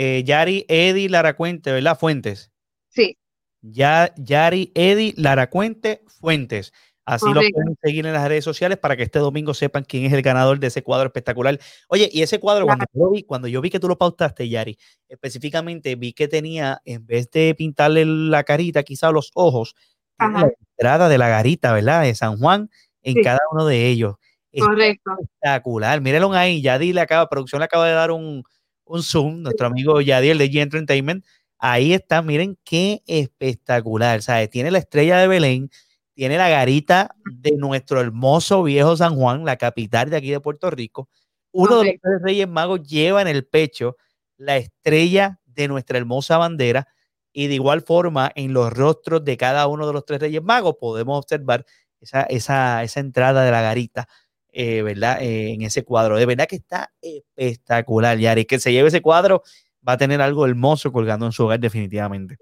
eh, 0.00 0.22
Yari 0.22 0.64
Edi 0.68 1.08
Laracuente, 1.08 1.72
¿verdad? 1.72 1.98
Fuentes. 1.98 2.52
Sí. 2.88 3.18
Ya, 3.62 4.14
Yari 4.16 4.70
Edi 4.76 5.12
Laracuente 5.16 6.04
Fuentes. 6.06 6.72
Así 7.04 7.26
lo 7.26 7.40
pueden 7.40 7.76
seguir 7.82 8.06
en 8.06 8.12
las 8.12 8.28
redes 8.28 8.44
sociales 8.44 8.78
para 8.78 8.96
que 8.96 9.02
este 9.02 9.18
domingo 9.18 9.54
sepan 9.54 9.82
quién 9.82 10.04
es 10.04 10.12
el 10.12 10.22
ganador 10.22 10.60
de 10.60 10.68
ese 10.68 10.84
cuadro 10.84 11.06
espectacular. 11.06 11.58
Oye, 11.88 12.08
y 12.12 12.22
ese 12.22 12.38
cuadro, 12.38 12.66
cuando, 12.66 12.84
yo 12.92 13.10
vi, 13.10 13.24
cuando 13.24 13.48
yo 13.48 13.60
vi 13.60 13.70
que 13.70 13.80
tú 13.80 13.88
lo 13.88 13.98
paustaste, 13.98 14.48
Yari, 14.48 14.78
específicamente 15.08 15.96
vi 15.96 16.12
que 16.12 16.28
tenía, 16.28 16.80
en 16.84 17.04
vez 17.04 17.28
de 17.32 17.56
pintarle 17.56 18.04
la 18.04 18.44
carita, 18.44 18.84
quizá 18.84 19.10
los 19.10 19.32
ojos, 19.34 19.74
la 20.18 20.48
entrada 20.76 21.08
de 21.08 21.18
la 21.18 21.28
garita, 21.28 21.72
¿verdad? 21.72 22.02
De 22.02 22.14
San 22.14 22.36
Juan 22.36 22.70
en 23.02 23.20
cada 23.24 23.40
uno 23.50 23.66
de 23.66 23.88
ellos. 23.88 24.14
Correcto. 24.56 25.10
Espectacular. 25.20 26.00
Mírenlo 26.00 26.32
ahí, 26.34 26.62
ya 26.62 26.78
di 26.78 26.92
le 26.92 27.00
acaba, 27.00 27.28
producción 27.28 27.58
le 27.58 27.64
acaba 27.64 27.88
de 27.88 27.94
dar 27.94 28.12
un, 28.12 28.44
un 28.88 29.02
zoom, 29.02 29.42
nuestro 29.42 29.66
amigo 29.66 30.00
Yadiel 30.00 30.38
de 30.38 30.50
G 30.50 30.60
Entertainment. 30.60 31.24
Ahí 31.58 31.92
está, 31.92 32.22
miren 32.22 32.58
qué 32.64 33.02
espectacular. 33.06 34.22
¿sabes? 34.22 34.50
Tiene 34.50 34.70
la 34.70 34.78
estrella 34.78 35.18
de 35.18 35.28
Belén, 35.28 35.70
tiene 36.14 36.38
la 36.38 36.48
garita 36.48 37.14
de 37.24 37.52
nuestro 37.56 38.00
hermoso 38.00 38.62
viejo 38.62 38.96
San 38.96 39.16
Juan, 39.16 39.44
la 39.44 39.56
capital 39.56 40.10
de 40.10 40.16
aquí 40.16 40.30
de 40.30 40.40
Puerto 40.40 40.70
Rico. 40.70 41.08
Uno 41.52 41.78
de 41.80 41.92
los 41.92 41.94
tres 42.02 42.22
reyes 42.22 42.48
magos 42.48 42.82
lleva 42.82 43.22
en 43.22 43.28
el 43.28 43.46
pecho 43.46 43.96
la 44.36 44.56
estrella 44.56 45.40
de 45.46 45.68
nuestra 45.68 45.98
hermosa 45.98 46.38
bandera 46.38 46.88
y 47.32 47.46
de 47.48 47.54
igual 47.54 47.82
forma 47.82 48.30
en 48.34 48.52
los 48.52 48.72
rostros 48.72 49.24
de 49.24 49.36
cada 49.36 49.66
uno 49.66 49.86
de 49.86 49.92
los 49.92 50.04
tres 50.04 50.20
reyes 50.20 50.42
magos 50.42 50.76
podemos 50.80 51.18
observar 51.18 51.64
esa, 52.00 52.22
esa, 52.22 52.82
esa 52.82 53.00
entrada 53.00 53.44
de 53.44 53.50
la 53.50 53.60
garita, 53.62 54.08
eh, 54.52 54.82
¿verdad? 54.82 55.22
Eh, 55.22 55.52
en 55.52 55.62
ese 55.62 55.84
cuadro. 55.84 56.16
De 56.16 56.26
verdad 56.26 56.46
que 56.46 56.56
está 56.56 56.92
espectacular, 57.00 58.18
Yari. 58.18 58.44
Que 58.44 58.58
se 58.60 58.72
lleve 58.72 58.88
ese 58.88 59.02
cuadro 59.02 59.42
va 59.86 59.94
a 59.94 59.96
tener 59.96 60.20
algo 60.20 60.46
hermoso 60.46 60.92
colgando 60.92 61.26
en 61.26 61.32
su 61.32 61.44
hogar 61.44 61.60
definitivamente. 61.60 62.36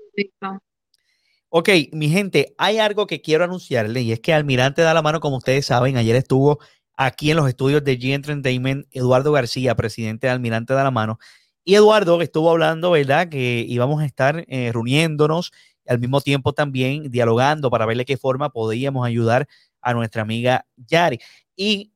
Ok, 1.49 1.69
mi 1.92 2.09
gente, 2.09 2.55
hay 2.59 2.79
algo 2.79 3.07
que 3.07 3.23
quiero 3.23 3.45
anunciarle 3.45 4.03
y 4.03 4.12
es 4.12 4.21
que 4.21 4.35
Almirante 4.35 4.83
da 4.83 4.95
la 4.95 5.03
mano, 5.03 5.21
como 5.21 5.37
ustedes 5.37 5.66
saben, 5.66 5.97
ayer 5.97 6.16
estuvo 6.16 6.59
aquí 6.97 7.31
en 7.31 7.37
los 7.37 7.49
estudios 7.49 7.85
de 7.85 7.99
G 7.99 8.14
Entertainment 8.14 8.87
Eduardo 8.90 9.33
García, 9.33 9.75
presidente 9.75 10.27
de 10.27 10.33
Almirante 10.33 10.75
da 10.75 10.85
la 10.85 10.90
mano. 10.90 11.19
Y 11.64 11.75
Eduardo 11.75 12.21
estuvo 12.23 12.51
hablando, 12.51 12.90
¿verdad? 12.92 13.29
Que 13.29 13.64
íbamos 13.69 14.03
a 14.03 14.07
estar 14.07 14.45
eh, 14.49 14.71
reuniéndonos 14.73 15.53
al 15.87 15.99
mismo 15.99 16.21
tiempo 16.21 16.53
también 16.53 17.11
dialogando 17.11 17.71
para 17.71 17.87
ver 17.87 17.97
de 17.97 18.05
qué 18.05 18.16
forma 18.16 18.51
podíamos 18.51 19.07
ayudar 19.07 19.47
a 19.87 19.94
nuestra 19.94 20.22
amiga 20.22 20.66
Yari. 20.77 21.18
Y 21.55 21.92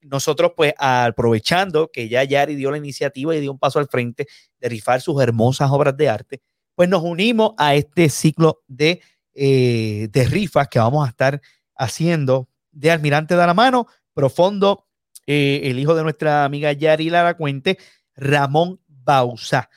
nosotros, 0.00 0.52
pues, 0.56 0.72
aprovechando 0.78 1.90
que 1.92 2.08
ya 2.08 2.22
Yari 2.24 2.54
dio 2.54 2.70
la 2.70 2.78
iniciativa 2.78 3.34
y 3.34 3.40
dio 3.40 3.52
un 3.52 3.58
paso 3.58 3.78
al 3.80 3.88
frente 3.88 4.26
de 4.60 4.68
rifar 4.68 5.00
sus 5.00 5.20
hermosas 5.20 5.70
obras 5.70 5.96
de 5.96 6.08
arte, 6.08 6.40
pues 6.74 6.88
nos 6.88 7.02
unimos 7.02 7.54
a 7.58 7.74
este 7.74 8.08
ciclo 8.08 8.62
de, 8.68 9.02
eh, 9.34 10.08
de 10.10 10.24
rifas 10.24 10.68
que 10.68 10.78
vamos 10.78 11.04
a 11.04 11.10
estar 11.10 11.40
haciendo 11.76 12.48
de 12.70 12.90
Almirante 12.90 13.36
de 13.36 13.46
la 13.46 13.52
Mano, 13.52 13.88
Profundo, 14.14 14.86
eh, 15.26 15.62
el 15.64 15.78
hijo 15.78 15.94
de 15.94 16.04
nuestra 16.04 16.44
amiga 16.44 16.72
Yari 16.72 17.10
Lara 17.10 17.34
Cuente, 17.34 17.78
Ramón 18.14 18.80
Bausa. 18.86 19.68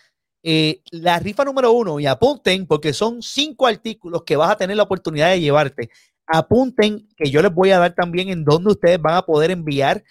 Eh, 0.43 0.81
la 0.91 1.19
rifa 1.19 1.43
número 1.43 1.71
uno, 1.71 1.99
y 1.99 2.05
apunten, 2.05 2.65
porque 2.65 2.93
son 2.93 3.21
cinco 3.21 3.67
artículos 3.67 4.23
que 4.23 4.35
vas 4.35 4.51
a 4.51 4.57
tener 4.57 4.77
la 4.77 4.83
oportunidad 4.83 5.29
de 5.29 5.39
llevarte. 5.41 5.89
Apunten 6.33 7.07
que 7.17 7.29
yo 7.29 7.41
les 7.41 7.53
voy 7.53 7.71
a 7.71 7.79
dar 7.79 7.93
también 7.93 8.29
en 8.29 8.45
dónde 8.45 8.71
ustedes 8.71 9.01
van 9.01 9.15
a 9.15 9.21
poder 9.23 9.51
enviar 9.51 10.03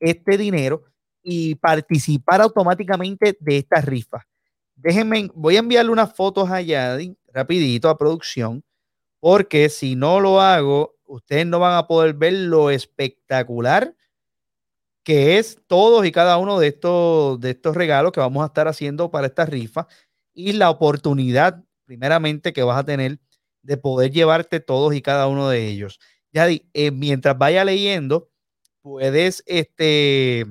este 0.00 0.38
dinero 0.38 0.84
y 1.22 1.56
participar 1.56 2.40
automáticamente 2.40 3.36
de 3.38 3.58
esta 3.58 3.80
rifa. 3.80 4.26
Déjenme, 4.74 5.30
voy 5.34 5.56
a 5.56 5.60
enviarle 5.60 5.90
unas 5.90 6.14
fotos 6.14 6.50
allá 6.50 6.96
rapidito 7.32 7.88
a 7.88 7.98
producción, 7.98 8.64
porque 9.20 9.68
si 9.68 9.96
no 9.96 10.20
lo 10.20 10.40
hago, 10.40 10.96
ustedes 11.04 11.46
no 11.46 11.58
van 11.58 11.76
a 11.76 11.86
poder 11.86 12.14
ver 12.14 12.32
lo 12.34 12.70
espectacular 12.70 13.94
que 15.06 15.38
es 15.38 15.60
todos 15.68 16.04
y 16.04 16.10
cada 16.10 16.36
uno 16.36 16.58
de 16.58 16.66
estos, 16.66 17.38
de 17.38 17.50
estos 17.50 17.76
regalos 17.76 18.10
que 18.10 18.18
vamos 18.18 18.42
a 18.42 18.46
estar 18.46 18.66
haciendo 18.66 19.08
para 19.10 19.28
esta 19.28 19.46
rifa 19.46 19.86
y 20.34 20.54
la 20.54 20.68
oportunidad, 20.68 21.62
primeramente, 21.84 22.52
que 22.52 22.64
vas 22.64 22.76
a 22.76 22.84
tener 22.84 23.20
de 23.66 23.76
poder 23.76 24.12
llevarte 24.12 24.60
todos 24.60 24.94
y 24.94 25.02
cada 25.02 25.26
uno 25.28 25.48
de 25.48 25.66
ellos. 25.66 26.00
Ya 26.32 26.48
eh, 26.48 26.90
mientras 26.92 27.36
vaya 27.38 27.64
leyendo, 27.64 28.30
puedes, 28.82 29.42
este, 29.46 30.46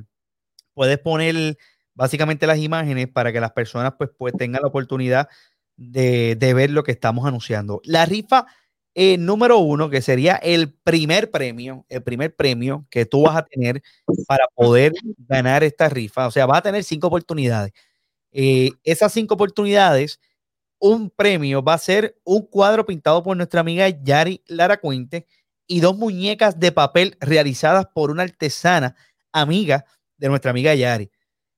puedes 0.73 0.99
poner 0.99 1.58
básicamente 1.93 2.47
las 2.47 2.60
imágenes 2.60 3.08
para 3.08 3.32
que 3.32 3.39
las 3.39 3.51
personas 3.51 3.93
pues, 3.97 4.10
pues 4.17 4.34
tengan 4.38 4.62
la 4.63 4.67
oportunidad 4.67 5.30
de, 5.78 6.36
de 6.36 6.54
ver 6.54 6.71
lo 6.71 6.84
que 6.84 6.91
estamos 6.91 7.25
anunciando. 7.25 7.82
La 7.86 8.06
rifa 8.06 8.47
eh, 8.97 9.17
número 9.17 9.60
uno, 9.60 9.89
que 9.89 10.01
sería 10.01 10.36
el 10.38 10.73
primer 10.73 11.30
premio, 11.30 11.86
el 11.89 12.01
primer 12.01 12.34
premio 12.34 12.88
que 12.89 13.06
tú 13.06 13.23
vas 13.23 13.36
a 13.36 13.45
tener 13.45 13.82
para 14.25 14.47
poder 14.56 14.93
ganar 15.17 15.63
esta 15.65 15.89
rifa. 15.89 16.28
O 16.28 16.32
sea, 16.32 16.45
vas 16.45 16.60
a 16.60 16.62
tener 16.63 16.84
cinco 16.86 17.08
oportunidades. 17.08 17.73
Eh, 18.32 18.71
esas 18.86 19.13
cinco 19.13 19.36
oportunidades, 19.36 20.19
un 20.80 21.10
premio 21.10 21.64
va 21.64 21.74
a 21.74 21.80
ser 21.80 22.20
un 22.24 22.46
cuadro 22.46 22.86
pintado 22.86 23.24
por 23.24 23.36
nuestra 23.36 23.62
amiga 23.62 23.88
Yari 23.90 24.44
Lara 24.48 24.78
Cuente 24.78 25.28
y 25.68 25.80
dos 25.80 25.98
muñecas 25.98 26.60
de 26.60 26.72
papel 26.72 27.18
realizadas 27.20 27.88
por 27.94 28.12
una 28.12 28.24
artesana 28.24 28.96
amiga 29.32 29.86
de 30.18 30.30
nuestra 30.30 30.52
amiga 30.52 30.74
Yari. 30.76 31.10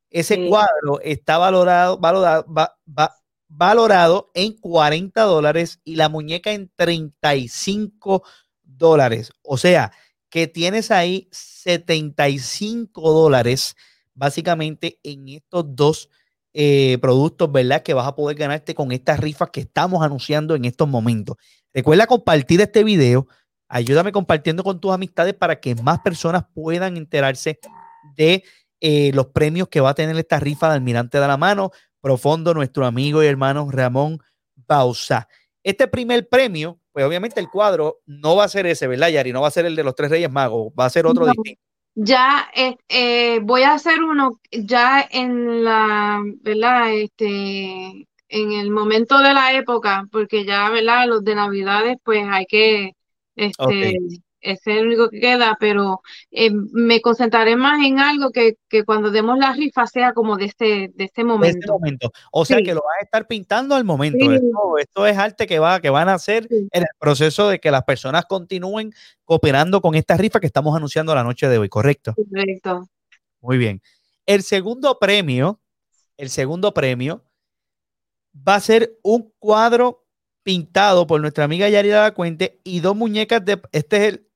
Ese 0.10 0.48
cuadro 0.48 1.02
está 1.02 1.38
valorado, 1.38 1.98
valorado 1.98 2.46
va, 2.52 2.78
va, 2.88 3.16
valorado 3.50 4.32
en 4.34 4.54
40 4.58 5.22
dólares 5.24 5.82
y 5.84 5.96
la 5.96 6.10
muñeca 6.10 6.52
en 6.52 6.72
35 6.76 8.24
dólares. 8.64 9.32
O 9.42 9.58
sea, 9.58 9.92
que 10.30 10.48
tienes 10.48 10.92
ahí 10.92 11.28
75 11.32 13.12
dólares 13.12 13.76
básicamente 14.14 15.00
en 15.04 15.28
estos 15.30 15.76
dos 15.76 16.10
eh, 16.60 16.98
productos, 17.00 17.52
¿verdad? 17.52 17.84
Que 17.84 17.94
vas 17.94 18.08
a 18.08 18.16
poder 18.16 18.36
ganarte 18.36 18.74
con 18.74 18.92
estas 18.92 19.20
rifas 19.20 19.52
que 19.52 19.60
estamos 19.60 20.02
anunciando 20.02 20.56
en 20.56 20.66
estos 20.66 20.88
momentos. 20.90 21.38
Recuerda 21.72 22.08
compartir 22.08 22.60
este 22.62 22.84
video. 22.84 23.28
Ayúdame 23.68 24.12
compartiendo 24.12 24.64
con 24.64 24.80
tus 24.80 24.92
amistades 24.92 25.36
para 25.36 25.60
que 25.60 25.76
más 25.76 26.00
personas 26.00 26.46
puedan 26.56 26.98
enterarse 26.98 27.60
de 28.16 28.44
eh, 28.82 29.12
los 29.14 29.28
premios 29.28 29.68
que 29.68 29.82
va 29.82 29.92
a 29.92 29.94
tener 29.94 30.18
esta 30.18 30.40
rifa 30.40 30.70
de 30.70 30.74
Almirante 30.74 31.20
de 31.20 31.28
la 31.28 31.38
Mano 31.38 31.70
profundo 32.02 32.56
nuestro 32.56 32.88
amigo 32.88 33.22
y 33.22 33.28
hermano 33.28 33.70
Ramón 33.70 34.18
Bausa. 34.56 35.28
Este 35.62 35.88
primer 35.88 36.28
premio, 36.28 36.80
pues 36.92 37.06
obviamente 37.06 37.40
el 37.40 37.50
cuadro 37.50 38.00
no 38.08 38.36
va 38.36 38.46
a 38.46 38.50
ser 38.50 38.66
ese, 38.66 38.88
¿verdad, 38.88 39.10
Yari? 39.10 39.32
No 39.32 39.42
va 39.42 39.50
a 39.50 39.52
ser 39.52 39.68
el 39.68 39.76
de 39.76 39.84
los 39.84 39.94
tres 39.94 40.10
Reyes 40.10 40.32
Magos, 40.32 40.74
va 40.74 40.86
a 40.86 40.90
ser 40.90 41.06
otro 41.06 41.28
distinto. 41.28 41.62
Ya 42.00 42.48
eh, 42.56 42.76
eh, 42.90 43.40
voy 43.42 43.64
a 43.64 43.74
hacer 43.74 44.04
uno 44.04 44.40
ya 44.52 45.04
en 45.10 45.64
la, 45.64 46.22
¿verdad? 46.44 46.94
Este, 46.94 48.06
en 48.30 48.52
el 48.52 48.70
momento 48.70 49.18
de 49.18 49.34
la 49.34 49.54
época, 49.54 50.06
porque 50.12 50.46
ya, 50.46 50.70
¿verdad? 50.70 51.08
Los 51.08 51.24
de 51.24 51.34
Navidades, 51.34 51.98
pues 52.04 52.24
hay 52.30 52.46
que, 52.46 52.92
este, 53.36 53.98
es 54.52 54.66
el 54.66 54.88
único 54.88 55.10
que 55.10 55.20
queda, 55.20 55.58
pero 55.60 56.02
eh, 56.32 56.52
me 56.52 57.02
concentraré 57.02 57.56
más 57.56 57.84
en 57.86 58.00
algo 58.00 58.32
que, 58.32 58.58
cuando 58.86 59.12
demos 59.12 59.38
la 59.38 59.54
rifa 59.54 59.88
sea 59.88 60.14
como 60.14 60.38
de 60.38 60.46
este, 60.46 60.92
de 60.96 61.04
este 61.04 61.24
momento. 61.24 61.74
momento. 61.74 62.12
O 62.32 62.46
sea 62.46 62.58
que 62.58 62.74
lo 62.74 62.82
vas 62.82 62.96
a 63.00 63.04
estar 63.04 63.28
pintando 63.28 63.76
al 63.76 63.84
momento. 63.84 64.32
Esto, 64.78 65.06
es 65.06 65.18
arte 65.18 65.48
que, 65.48 65.60
va, 65.60 65.80
que 65.80 65.90
van 65.90 66.10
a 66.10 66.14
hacer 66.14 66.48
en 66.50 66.82
el 66.82 66.88
proceso 67.00 67.50
de 67.50 67.60
que 67.60 67.72
las 67.72 67.84
personas 67.84 68.26
continúen 68.26 68.94
cooperando 69.26 69.82
con 69.82 69.96
esta 69.96 70.18
rifa 70.18 70.40
que 70.40 70.48
estamos 70.48 70.76
anunciando 70.76 71.14
la 71.14 71.24
noche 71.24 71.48
de 71.48 71.58
hoy, 71.58 71.70
¿correcto? 71.70 72.14
Correcto. 72.16 72.88
Muy 73.42 73.58
bien. 73.58 73.82
El 74.26 74.44
segundo 74.44 75.00
premio, 75.00 75.60
el 76.18 76.30
segundo 76.30 76.74
premio 76.74 77.24
va 78.48 78.56
a 78.56 78.60
ser 78.60 78.98
un 79.04 79.34
cuadro 79.40 80.06
pintado 80.44 81.08
por 81.08 81.20
nuestra 81.20 81.44
amiga 81.44 81.68
Yarida 81.68 82.04
La 82.04 82.14
Cuente 82.14 82.62
y 82.64 82.80
dos 82.80 82.96
muñecas 82.96 83.44
de, 83.44 83.62
este 83.74 83.98
es 83.98 84.04
el, 84.14 84.27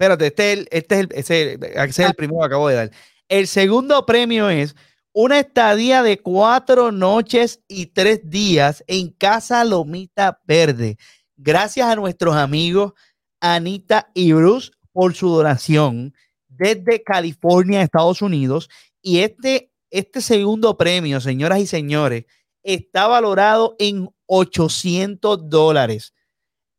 Espérate, 0.00 0.28
este 0.28 0.52
es 0.52 0.58
el, 0.58 0.68
este 0.70 0.94
es 0.94 1.00
el, 1.02 1.08
ese, 1.12 1.84
es 1.84 1.98
el 1.98 2.14
primero 2.14 2.40
que 2.40 2.46
acabo 2.46 2.68
de 2.68 2.74
dar. 2.74 2.90
El 3.28 3.46
segundo 3.46 4.06
premio 4.06 4.48
es 4.48 4.74
una 5.12 5.38
estadía 5.38 6.02
de 6.02 6.18
cuatro 6.22 6.90
noches 6.90 7.60
y 7.68 7.84
tres 7.84 8.22
días 8.24 8.82
en 8.86 9.10
Casa 9.10 9.62
Lomita 9.62 10.40
Verde. 10.46 10.96
Gracias 11.36 11.86
a 11.86 11.96
nuestros 11.96 12.34
amigos 12.34 12.94
Anita 13.40 14.10
y 14.14 14.32
Bruce 14.32 14.70
por 14.90 15.14
su 15.14 15.28
donación 15.28 16.14
desde 16.48 17.02
California, 17.02 17.82
Estados 17.82 18.22
Unidos. 18.22 18.70
Y 19.02 19.18
este, 19.18 19.70
este 19.90 20.22
segundo 20.22 20.78
premio, 20.78 21.20
señoras 21.20 21.58
y 21.58 21.66
señores, 21.66 22.24
está 22.62 23.06
valorado 23.06 23.76
en 23.78 24.08
800 24.24 25.50
dólares. 25.50 26.14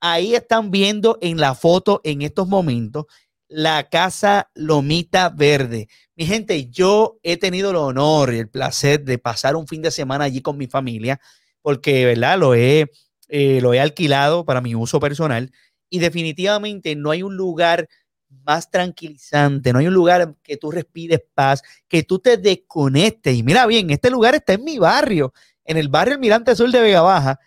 Ahí 0.01 0.33
están 0.33 0.71
viendo 0.71 1.19
en 1.21 1.39
la 1.39 1.53
foto 1.53 2.01
en 2.03 2.23
estos 2.23 2.47
momentos 2.47 3.05
la 3.47 3.89
casa 3.89 4.49
Lomita 4.55 5.29
Verde. 5.29 5.87
Mi 6.15 6.25
gente, 6.25 6.69
yo 6.69 7.19
he 7.21 7.37
tenido 7.37 7.69
el 7.69 7.75
honor 7.75 8.33
y 8.33 8.39
el 8.39 8.49
placer 8.49 9.03
de 9.03 9.19
pasar 9.19 9.55
un 9.55 9.67
fin 9.67 9.81
de 9.81 9.91
semana 9.91 10.23
allí 10.23 10.41
con 10.41 10.57
mi 10.57 10.67
familia, 10.67 11.19
porque, 11.61 12.05
¿verdad? 12.05 12.39
Lo 12.39 12.55
he, 12.55 12.89
eh, 13.27 13.59
lo 13.61 13.73
he 13.73 13.79
alquilado 13.79 14.45
para 14.45 14.61
mi 14.61 14.73
uso 14.73 14.99
personal 14.99 15.51
y 15.89 15.99
definitivamente 15.99 16.95
no 16.95 17.11
hay 17.11 17.21
un 17.21 17.35
lugar 17.35 17.87
más 18.29 18.71
tranquilizante, 18.71 19.73
no 19.73 19.79
hay 19.79 19.87
un 19.87 19.93
lugar 19.93 20.35
que 20.41 20.57
tú 20.57 20.71
respires 20.71 21.21
paz, 21.35 21.61
que 21.87 22.01
tú 22.03 22.17
te 22.19 22.37
desconectes. 22.37 23.35
Y 23.35 23.43
mira 23.43 23.67
bien, 23.67 23.89
este 23.91 24.09
lugar 24.09 24.33
está 24.33 24.53
en 24.53 24.63
mi 24.63 24.79
barrio, 24.79 25.33
en 25.65 25.77
el 25.77 25.89
barrio 25.89 26.15
Almirante 26.15 26.55
Sur 26.55 26.71
de 26.71 26.81
Vega 26.81 27.01
Baja, 27.01 27.39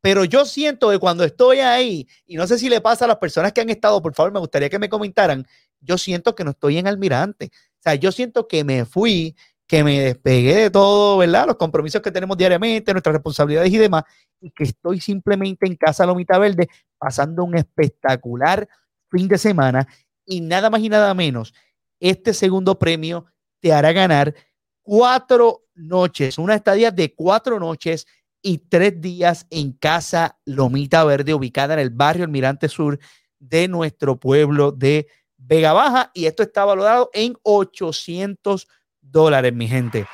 pero 0.00 0.24
yo 0.24 0.44
siento 0.44 0.90
que 0.90 0.98
cuando 0.98 1.24
estoy 1.24 1.58
ahí, 1.58 2.06
y 2.26 2.36
no 2.36 2.46
sé 2.46 2.58
si 2.58 2.68
le 2.68 2.80
pasa 2.80 3.04
a 3.04 3.08
las 3.08 3.18
personas 3.18 3.52
que 3.52 3.60
han 3.60 3.70
estado, 3.70 4.00
por 4.00 4.14
favor, 4.14 4.32
me 4.32 4.38
gustaría 4.38 4.70
que 4.70 4.78
me 4.78 4.88
comentaran, 4.88 5.46
yo 5.80 5.98
siento 5.98 6.34
que 6.34 6.44
no 6.44 6.52
estoy 6.52 6.78
en 6.78 6.86
Almirante. 6.86 7.50
O 7.52 7.82
sea, 7.82 7.94
yo 7.94 8.12
siento 8.12 8.48
que 8.48 8.64
me 8.64 8.84
fui, 8.84 9.36
que 9.66 9.84
me 9.84 10.00
despegué 10.00 10.54
de 10.54 10.70
todo, 10.70 11.18
¿verdad? 11.18 11.46
Los 11.46 11.56
compromisos 11.56 12.00
que 12.00 12.10
tenemos 12.10 12.36
diariamente, 12.36 12.92
nuestras 12.92 13.14
responsabilidades 13.14 13.72
y 13.72 13.78
demás, 13.78 14.04
y 14.40 14.50
que 14.50 14.64
estoy 14.64 15.00
simplemente 15.00 15.66
en 15.66 15.76
Casa 15.76 16.06
Lomita 16.06 16.38
Verde 16.38 16.68
pasando 16.98 17.44
un 17.44 17.56
espectacular 17.56 18.68
fin 19.10 19.28
de 19.28 19.38
semana 19.38 19.86
y 20.24 20.40
nada 20.40 20.70
más 20.70 20.80
y 20.80 20.88
nada 20.88 21.12
menos, 21.14 21.54
este 22.00 22.34
segundo 22.34 22.78
premio 22.78 23.26
te 23.60 23.72
hará 23.72 23.92
ganar 23.92 24.34
cuatro 24.82 25.64
noches, 25.74 26.38
una 26.38 26.54
estadía 26.54 26.90
de 26.90 27.14
cuatro 27.14 27.58
noches 27.58 28.06
y 28.42 28.58
tres 28.58 29.00
días 29.00 29.46
en 29.50 29.72
Casa 29.72 30.38
Lomita 30.44 31.04
Verde, 31.04 31.34
ubicada 31.34 31.74
en 31.74 31.80
el 31.80 31.90
barrio 31.90 32.24
Almirante 32.24 32.68
Sur 32.68 32.98
de 33.38 33.68
nuestro 33.68 34.18
pueblo 34.18 34.72
de 34.72 35.06
Vega 35.36 35.72
Baja 35.72 36.10
y 36.14 36.26
esto 36.26 36.42
está 36.42 36.64
valorado 36.64 37.10
en 37.12 37.36
800 37.42 38.68
dólares, 39.00 39.52
mi 39.52 39.68
gente. 39.68 40.06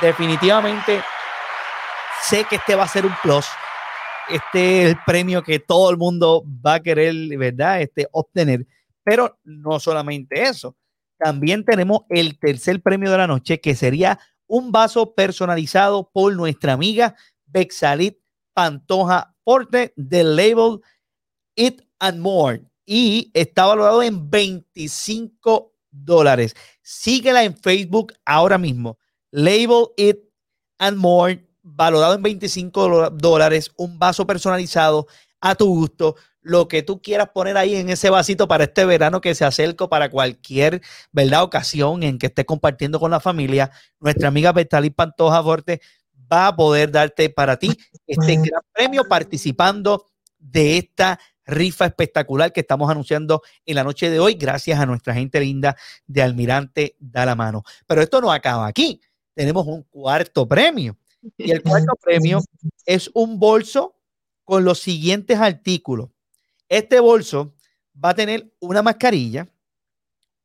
Definitivamente 0.00 1.02
sé 2.22 2.44
que 2.44 2.56
este 2.56 2.74
va 2.74 2.84
a 2.84 2.88
ser 2.88 3.06
un 3.06 3.14
plus. 3.22 3.46
Este 4.28 4.82
es 4.82 4.88
el 4.90 4.98
premio 5.06 5.42
que 5.42 5.58
todo 5.58 5.90
el 5.90 5.96
mundo 5.96 6.44
va 6.64 6.74
a 6.74 6.80
querer, 6.80 7.14
¿verdad? 7.36 7.82
Este, 7.82 8.08
obtener. 8.10 8.66
Pero 9.02 9.38
no 9.44 9.78
solamente 9.78 10.42
eso. 10.42 10.76
También 11.18 11.64
tenemos 11.64 12.02
el 12.08 12.38
tercer 12.38 12.80
premio 12.82 13.10
de 13.10 13.18
la 13.18 13.26
noche, 13.26 13.60
que 13.60 13.74
sería 13.74 14.18
un 14.46 14.72
vaso 14.72 15.14
personalizado 15.14 16.10
por 16.12 16.34
nuestra 16.34 16.72
amiga 16.72 17.14
Bexalit 17.54 18.18
Pantoja 18.52 19.34
Porte 19.44 19.92
del 19.96 20.36
label 20.36 20.80
It 21.54 21.82
and 22.00 22.18
More. 22.18 22.62
Y 22.84 23.30
está 23.32 23.66
valorado 23.66 24.02
en 24.02 24.28
25 24.28 25.72
dólares. 25.90 26.54
Síguela 26.82 27.44
en 27.44 27.56
Facebook 27.56 28.12
ahora 28.26 28.58
mismo. 28.58 28.98
Label 29.30 29.86
It 29.96 30.18
and 30.78 30.98
More, 30.98 31.46
valorado 31.62 32.14
en 32.14 32.22
25 32.22 33.10
dólares. 33.10 33.70
Un 33.76 33.98
vaso 33.98 34.26
personalizado 34.26 35.06
a 35.40 35.54
tu 35.54 35.66
gusto 35.66 36.16
lo 36.44 36.68
que 36.68 36.82
tú 36.82 37.00
quieras 37.00 37.30
poner 37.30 37.56
ahí 37.56 37.74
en 37.74 37.88
ese 37.88 38.10
vasito 38.10 38.46
para 38.46 38.64
este 38.64 38.84
verano 38.84 39.20
que 39.22 39.34
se 39.34 39.46
acerca 39.46 39.88
para 39.88 40.10
cualquier 40.10 40.82
verdad 41.10 41.42
ocasión 41.42 42.02
en 42.02 42.18
que 42.18 42.26
estés 42.26 42.44
compartiendo 42.44 43.00
con 43.00 43.10
la 43.10 43.18
familia. 43.18 43.70
Nuestra 43.98 44.28
amiga 44.28 44.52
Betali 44.52 44.90
Pantoja 44.90 45.42
Forte 45.42 45.80
va 46.34 46.48
a 46.48 46.56
poder 46.56 46.90
darte 46.90 47.30
para 47.30 47.56
ti 47.56 47.70
este 48.06 48.36
gran 48.36 48.62
premio 48.72 49.04
participando 49.08 50.06
de 50.38 50.78
esta 50.78 51.18
rifa 51.46 51.86
espectacular 51.86 52.52
que 52.52 52.60
estamos 52.60 52.90
anunciando 52.90 53.42
en 53.64 53.76
la 53.76 53.84
noche 53.84 54.10
de 54.10 54.18
hoy, 54.18 54.34
gracias 54.34 54.80
a 54.80 54.86
nuestra 54.86 55.14
gente 55.14 55.40
linda 55.40 55.76
de 56.06 56.22
Almirante 56.22 56.96
da 56.98 57.24
la 57.24 57.34
mano. 57.34 57.62
Pero 57.86 58.02
esto 58.02 58.20
no 58.20 58.32
acaba 58.32 58.66
aquí. 58.66 59.00
Tenemos 59.34 59.66
un 59.66 59.82
cuarto 59.84 60.46
premio. 60.48 60.96
Y 61.36 61.50
el 61.50 61.62
cuarto 61.62 61.92
premio 62.02 62.40
es 62.84 63.10
un 63.14 63.38
bolso 63.38 63.96
con 64.44 64.64
los 64.64 64.80
siguientes 64.80 65.38
artículos. 65.38 66.10
Este 66.68 67.00
bolso 67.00 67.54
va 68.02 68.10
a 68.10 68.14
tener 68.14 68.52
una 68.60 68.82
mascarilla, 68.82 69.46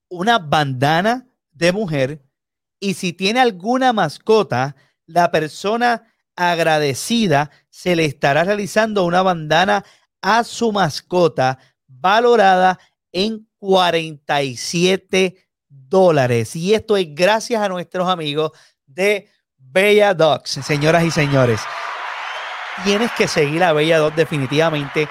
una 0.10 0.38
bandana 0.38 1.28
de 1.52 1.72
mujer 1.72 2.22
y 2.80 2.94
si 2.94 3.14
tiene 3.14 3.40
alguna 3.40 3.92
mascota, 3.92 4.76
la 5.10 5.32
persona 5.32 6.04
agradecida 6.36 7.52
se 7.70 7.96
le 7.96 8.06
estará 8.06 8.44
realizando 8.44 9.06
una 9.06 9.22
bandana 9.22 9.84
a 10.22 10.44
su 10.44 10.72
mascota 10.72 11.58
valorada 11.88 12.80
en 13.12 13.48
47 13.58 15.36
dólares. 15.68 16.56
Y 16.56 16.74
esto 16.74 16.98
es 16.98 17.08
gracias 17.14 17.62
a 17.62 17.70
nuestros 17.70 18.08
amigos 18.08 18.52
de 18.86 19.30
Bella 19.58 20.14
Dogs, 20.14 20.60
señoras 20.64 21.04
y 21.04 21.12
señores. 21.12 21.62
Tienes 22.84 23.12
que 23.18 23.28
seguir 23.28 23.64
a 23.64 23.74
Bella 23.74 23.98
Dogs 23.98 24.16
definitivamente 24.16 25.10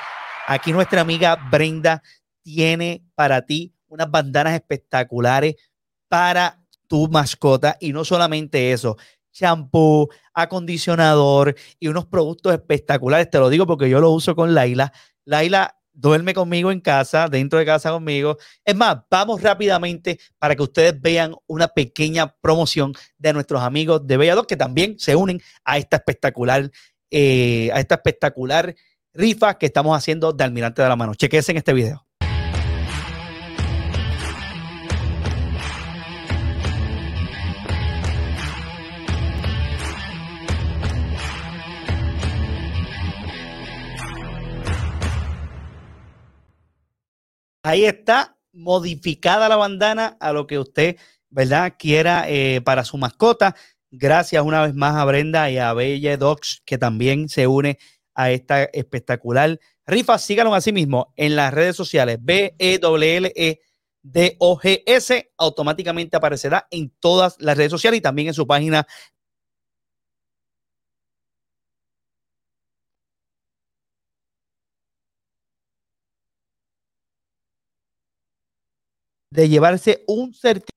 Aquí 0.51 0.73
nuestra 0.73 1.03
amiga 1.03 1.37
Brenda 1.51 2.03
tiene 2.43 3.05
para 3.15 3.45
ti 3.45 3.75
unas 3.87 4.11
bandanas 4.11 4.55
espectaculares 4.55 5.57
para 6.09 6.65
tu 6.87 7.07
mascota 7.09 7.77
y 7.79 7.93
no 7.93 8.03
solamente 8.03 8.73
eso, 8.73 8.97
champú, 9.39 10.09
acondicionador 10.35 11.55
y 11.79 11.89
unos 11.89 12.07
productos 12.07 12.53
espectaculares. 12.53 13.31
Te 13.31 13.39
lo 13.39 13.49
digo 13.49 13.67
porque 13.67 13.89
yo 13.89 14.01
lo 14.01 14.11
uso 14.11 14.35
con 14.35 14.55
Laila. 14.55 14.93
Laila 15.25 15.75
duerme 15.93 16.33
conmigo 16.33 16.71
en 16.71 16.81
casa, 16.81 17.29
dentro 17.29 17.59
de 17.59 17.67
casa 17.67 17.91
conmigo. 17.91 18.37
Es 18.65 18.77
más, 18.77 18.99
vamos 19.11 19.43
rápidamente 19.43 20.21
para 20.39 20.55
que 20.55 20.63
ustedes 20.63 21.01
vean 21.01 21.35
una 21.47 21.69
pequeña 21.69 22.35
promoción 22.41 22.93
de 23.19 23.33
nuestros 23.33 23.63
amigos 23.63 24.07
de 24.07 24.17
Bellador 24.17 24.47
que 24.47 24.57
también 24.57 24.99
se 24.99 25.17
unen 25.17 25.41
a 25.65 25.79
esta 25.79 25.97
espectacular, 25.97 26.71
eh, 27.11 27.71
a 27.73 27.81
esta 27.81 27.97
espectacular 27.97 28.75
rifa 29.13 29.59
que 29.59 29.67
estamos 29.67 29.97
haciendo 29.97 30.33
de 30.33 30.45
Almirante 30.45 30.83
de 30.83 30.89
la 30.89 30.97
Mano. 30.97 31.15
Chequense 31.15 31.51
en 31.53 31.59
este 31.59 31.73
video. 31.73 32.08
Ahí 47.69 47.85
está 47.85 48.35
modificada 48.55 49.47
la 49.47 49.57
bandana 49.57 50.17
a 50.21 50.33
lo 50.33 50.47
que 50.47 50.59
usted, 50.59 50.97
¿verdad? 51.29 51.75
Quiera 51.79 52.25
eh, 52.27 52.63
para 52.63 52.83
su 52.83 52.97
mascota. 52.97 53.55
Gracias 53.91 54.43
una 54.43 54.63
vez 54.63 54.75
más 54.75 54.95
a 54.95 55.05
Brenda 55.05 55.51
y 55.51 55.59
a 55.59 55.75
Belle 55.75 56.17
Docs, 56.17 56.63
que 56.65 56.79
también 56.79 57.29
se 57.29 57.47
une 57.47 57.77
a 58.15 58.31
esta 58.31 58.65
espectacular 58.65 59.61
rifa. 59.85 60.17
Síganos 60.17 60.55
así 60.55 60.73
mismo 60.73 61.13
en 61.15 61.37
las 61.37 61.53
redes 61.53 61.77
sociales 61.77 62.17
B-E-W-L-E-D-O-G-S. 62.23 62.81
Automáticamente 65.37 66.17
aparecerá 66.17 66.67
en 66.71 66.91
todas 67.01 67.37
las 67.39 67.59
redes 67.59 67.71
sociales 67.71 67.99
y 67.99 68.01
también 68.01 68.29
en 68.29 68.35
su 68.35 68.47
página 68.47 68.87
de 79.39 79.49
llevarse 79.49 80.03
un 80.09 80.35
certificado 80.35 80.77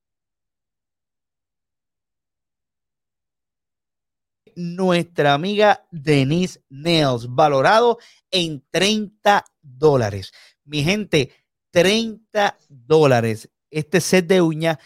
nuestra 4.55 5.33
amiga 5.33 5.87
Denise 5.89 6.61
Nails, 6.69 7.25
valorado 7.27 7.97
en 8.29 8.63
30 8.69 9.43
dólares. 9.63 10.31
Mi 10.63 10.83
gente, 10.83 11.31
30 11.71 12.55
dólares. 12.69 13.49
Este 13.71 13.99
set 13.99 14.27
de 14.27 14.43
uñas, 14.43 14.77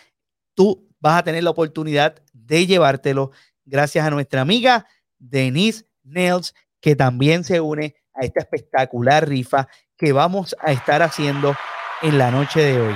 tú 0.53 0.87
vas 1.01 1.19
a 1.19 1.23
tener 1.23 1.43
la 1.43 1.49
oportunidad 1.49 2.23
de 2.31 2.67
llevártelo 2.67 3.31
gracias 3.65 4.07
a 4.07 4.09
nuestra 4.09 4.39
amiga 4.39 4.87
Denise 5.19 5.85
Nails, 6.01 6.55
que 6.79 6.95
también 6.95 7.43
se 7.43 7.59
une 7.59 7.95
a 8.13 8.23
esta 8.23 8.39
espectacular 8.39 9.27
rifa 9.27 9.67
que 9.97 10.13
vamos 10.13 10.55
a 10.61 10.71
estar 10.71 11.01
haciendo 11.01 11.53
en 12.01 12.17
la 12.17 12.31
noche 12.31 12.61
de 12.61 12.79
hoy. 12.79 12.95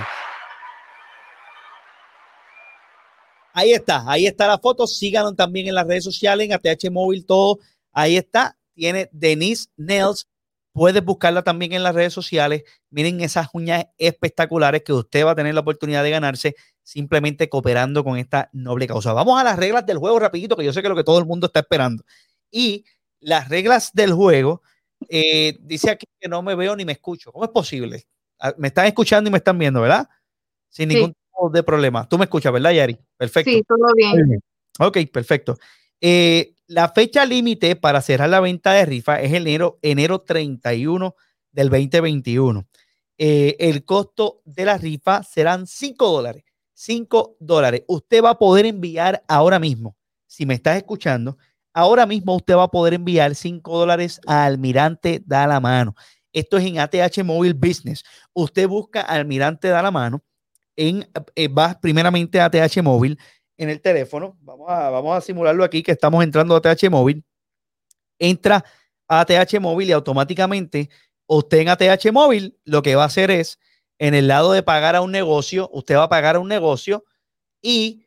Ahí 3.54 3.74
está, 3.74 4.04
ahí 4.10 4.28
está 4.28 4.48
la 4.48 4.58
foto. 4.58 4.88
Síganos 4.88 5.36
también 5.36 5.68
en 5.68 5.76
las 5.76 5.88
redes 5.88 6.04
sociales, 6.04 6.48
en 6.48 6.54
ATH 6.54 6.92
Móvil, 6.92 7.26
todo. 7.26 7.60
Ahí 7.92 8.18
está. 8.18 8.58
Tiene 8.74 9.10
Denise 9.12 9.68
Nails. 9.78 10.28
Puedes 10.72 11.04
buscarla 11.04 11.42
también 11.42 11.74
en 11.74 11.84
las 11.84 11.96
redes 11.96 12.14
sociales. 12.14 12.64
Miren 12.90 13.22
esas 13.22 13.48
uñas 13.54 13.86
espectaculares 13.98 14.84
que 14.84 14.94
usted 14.94 15.26
va 15.26 15.32
a 15.32 15.36
tener 15.36 15.54
la 15.54 15.62
oportunidad 15.62 16.04
de 16.04 16.12
ganarse 16.12 16.56
simplemente 16.84 17.50
cooperando 17.50 18.04
con 18.04 18.18
esta 18.18 18.50
noble 18.54 18.88
causa. 18.88 19.14
Vamos 19.14 19.40
a 19.40 19.44
las 19.44 19.58
reglas 19.58 19.86
del 19.86 19.98
juego 19.98 20.20
rapidito, 20.20 20.56
que 20.56 20.64
yo 20.64 20.74
sé 20.74 20.82
que 20.82 20.88
es 20.88 20.90
lo 20.90 20.96
que 20.96 21.04
todo 21.04 21.20
el 21.20 21.26
mundo 21.26 21.48
está 21.48 21.60
esperando. 21.60 22.04
Y 22.52 22.86
las 23.20 23.50
reglas 23.50 23.92
del 23.94 24.14
juego, 24.14 24.62
eh, 25.08 25.58
dice 25.62 25.92
aquí 25.92 26.08
que 26.20 26.28
no 26.28 26.42
me 26.42 26.56
veo 26.56 26.76
ni 26.76 26.86
me 26.86 26.94
escucho. 26.94 27.32
¿Cómo 27.32 27.46
es 27.46 27.52
posible? 27.52 28.06
Ah, 28.40 28.54
me 28.58 28.70
están 28.70 28.86
escuchando 28.86 29.28
y 29.28 29.32
me 29.32 29.38
están 29.38 29.58
viendo, 29.58 29.82
¿verdad? 29.82 30.08
Sin 30.70 30.90
ningún 30.90 31.14
de 31.52 31.64
problema. 31.64 32.08
Tú 32.10 32.18
me 32.18 32.26
escuchas, 32.26 32.52
¿verdad, 32.52 32.72
Yari? 32.72 32.98
Perfecto. 33.16 33.52
Sí, 33.52 33.64
todo 33.68 33.80
bien. 33.96 34.42
Ok, 34.80 34.98
perfecto. 35.12 35.58
Eh, 36.02 36.56
la 36.68 36.90
fecha 36.90 37.26
límite 37.26 37.76
para 37.76 38.02
cerrar 38.02 38.30
la 38.30 38.40
venta 38.40 38.74
de 38.74 38.86
rifa 38.86 39.22
es 39.22 39.34
enero, 39.34 39.80
enero 39.82 40.20
31 40.20 41.16
del 41.52 41.70
2021. 41.70 42.68
Eh, 43.18 43.56
el 43.60 43.84
costo 43.84 44.42
de 44.46 44.66
la 44.66 44.78
rifa 44.78 45.24
serán 45.24 45.68
5 45.68 46.12
dólares. 46.12 46.44
5 46.74 47.38
dólares. 47.40 47.84
Usted 47.88 48.24
va 48.24 48.32
a 48.32 48.38
poder 48.40 48.66
enviar 48.66 49.24
ahora 49.28 49.60
mismo, 49.60 49.98
si 50.28 50.46
me 50.46 50.54
estás 50.54 50.78
escuchando, 50.78 51.38
ahora 51.74 52.06
mismo 52.06 52.36
usted 52.36 52.56
va 52.56 52.64
a 52.64 52.72
poder 52.72 52.94
enviar 52.94 53.36
5 53.36 53.78
dólares 53.78 54.22
a 54.28 54.46
Almirante 54.46 55.22
Da 55.26 55.48
la 55.48 55.60
Mano. 55.60 55.96
Esto 56.32 56.58
es 56.58 56.66
en 56.66 56.80
ATH 56.80 57.24
Mobile 57.24 57.56
Business. 57.56 58.04
Usted 58.34 58.68
busca 58.68 59.02
Almirante 59.02 59.68
Da 59.68 59.82
la 59.82 59.92
Mano 59.92 60.24
en, 60.80 61.10
eh, 61.36 61.50
vas 61.52 61.76
primeramente 61.76 62.40
a 62.40 62.50
TH 62.50 62.82
Móvil 62.82 63.20
en 63.58 63.70
el 63.70 63.82
teléfono. 63.82 64.38
Vamos 64.40 64.70
a, 64.70 64.90
vamos 64.90 65.18
a 65.18 65.22
simularlo 65.22 65.66
aquí 65.66 65.84
que 65.84 65.92
estamos 65.92 66.24
entrando 66.24 66.56
a 66.56 66.62
TH 66.62 66.90
Móvil. 66.90 67.26
Entra 68.18 68.64
a 69.10 69.26
TH 69.26 69.60
Móvil 69.60 69.90
y 69.90 69.92
automáticamente 69.92 70.90
usted 71.28 71.60
en 71.60 71.70
ATH 71.70 72.12
Móvil 72.14 72.58
lo 72.64 72.82
que 72.82 72.96
va 72.96 73.04
a 73.04 73.08
hacer 73.08 73.30
es 73.30 73.60
en 73.98 74.14
el 74.14 74.30
lado 74.30 74.54
de 74.54 74.64
pagar 74.64 74.96
a 74.96 75.02
un 75.02 75.12
negocio, 75.12 75.70
usted 75.74 75.98
va 75.98 76.04
a 76.04 76.10
pagar 76.10 76.38
a 76.38 76.40
un 76.40 76.48
negocio 76.48 77.04
y 77.62 78.06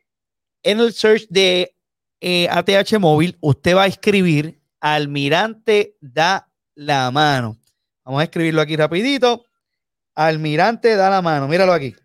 en 0.63 0.79
el 0.79 0.93
search 0.93 1.27
de 1.29 1.75
eh, 2.21 2.47
ATH 2.49 2.99
Móvil 2.99 3.37
usted 3.39 3.75
va 3.75 3.83
a 3.83 3.87
escribir 3.87 4.59
Almirante 4.81 5.95
da 6.01 6.51
la 6.73 7.11
mano. 7.11 7.57
Vamos 8.03 8.21
a 8.21 8.23
escribirlo 8.23 8.61
aquí 8.61 8.75
rapidito. 8.75 9.45
Almirante 10.15 10.95
da 10.95 11.09
la 11.09 11.21
mano, 11.21 11.47
míralo 11.47 11.71
aquí. 11.71 11.95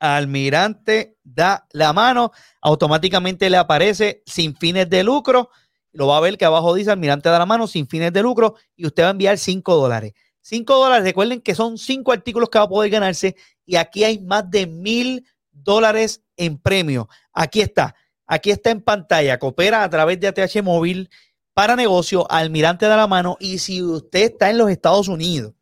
Almirante 0.00 1.16
da 1.24 1.66
la 1.72 1.92
mano, 1.92 2.32
automáticamente 2.60 3.50
le 3.50 3.56
aparece 3.56 4.22
sin 4.26 4.56
fines 4.56 4.88
de 4.88 5.02
lucro. 5.02 5.50
Lo 5.92 6.06
va 6.06 6.18
a 6.18 6.20
ver 6.20 6.38
que 6.38 6.44
abajo 6.44 6.74
dice 6.74 6.90
Almirante 6.90 7.28
da 7.28 7.38
la 7.38 7.46
mano 7.46 7.66
sin 7.66 7.88
fines 7.88 8.12
de 8.12 8.22
lucro 8.22 8.54
y 8.76 8.86
usted 8.86 9.02
va 9.02 9.08
a 9.08 9.12
enviar 9.12 9.38
5 9.38 9.74
dólares. 9.74 10.12
5 10.42 10.74
dólares, 10.76 11.04
recuerden 11.04 11.40
que 11.40 11.54
son 11.54 11.78
5 11.78 12.12
artículos 12.12 12.48
que 12.48 12.58
va 12.58 12.64
a 12.64 12.68
poder 12.68 12.90
ganarse 12.90 13.36
y 13.66 13.76
aquí 13.76 14.04
hay 14.04 14.18
más 14.18 14.50
de 14.50 14.66
mil 14.66 15.26
dólares 15.50 16.22
en 16.36 16.58
premio. 16.58 17.08
Aquí 17.32 17.60
está, 17.60 17.94
aquí 18.26 18.50
está 18.50 18.70
en 18.70 18.80
pantalla. 18.80 19.38
Coopera 19.38 19.82
a 19.82 19.90
través 19.90 20.18
de 20.20 20.28
ATH 20.28 20.62
Móvil 20.62 21.10
para 21.52 21.76
negocio, 21.76 22.30
Almirante 22.30 22.86
da 22.86 22.96
la 22.96 23.06
mano. 23.06 23.36
Y 23.40 23.58
si 23.58 23.82
usted 23.82 24.32
está 24.32 24.48
en 24.48 24.58
los 24.58 24.70
Estados 24.70 25.08
Unidos 25.08 25.54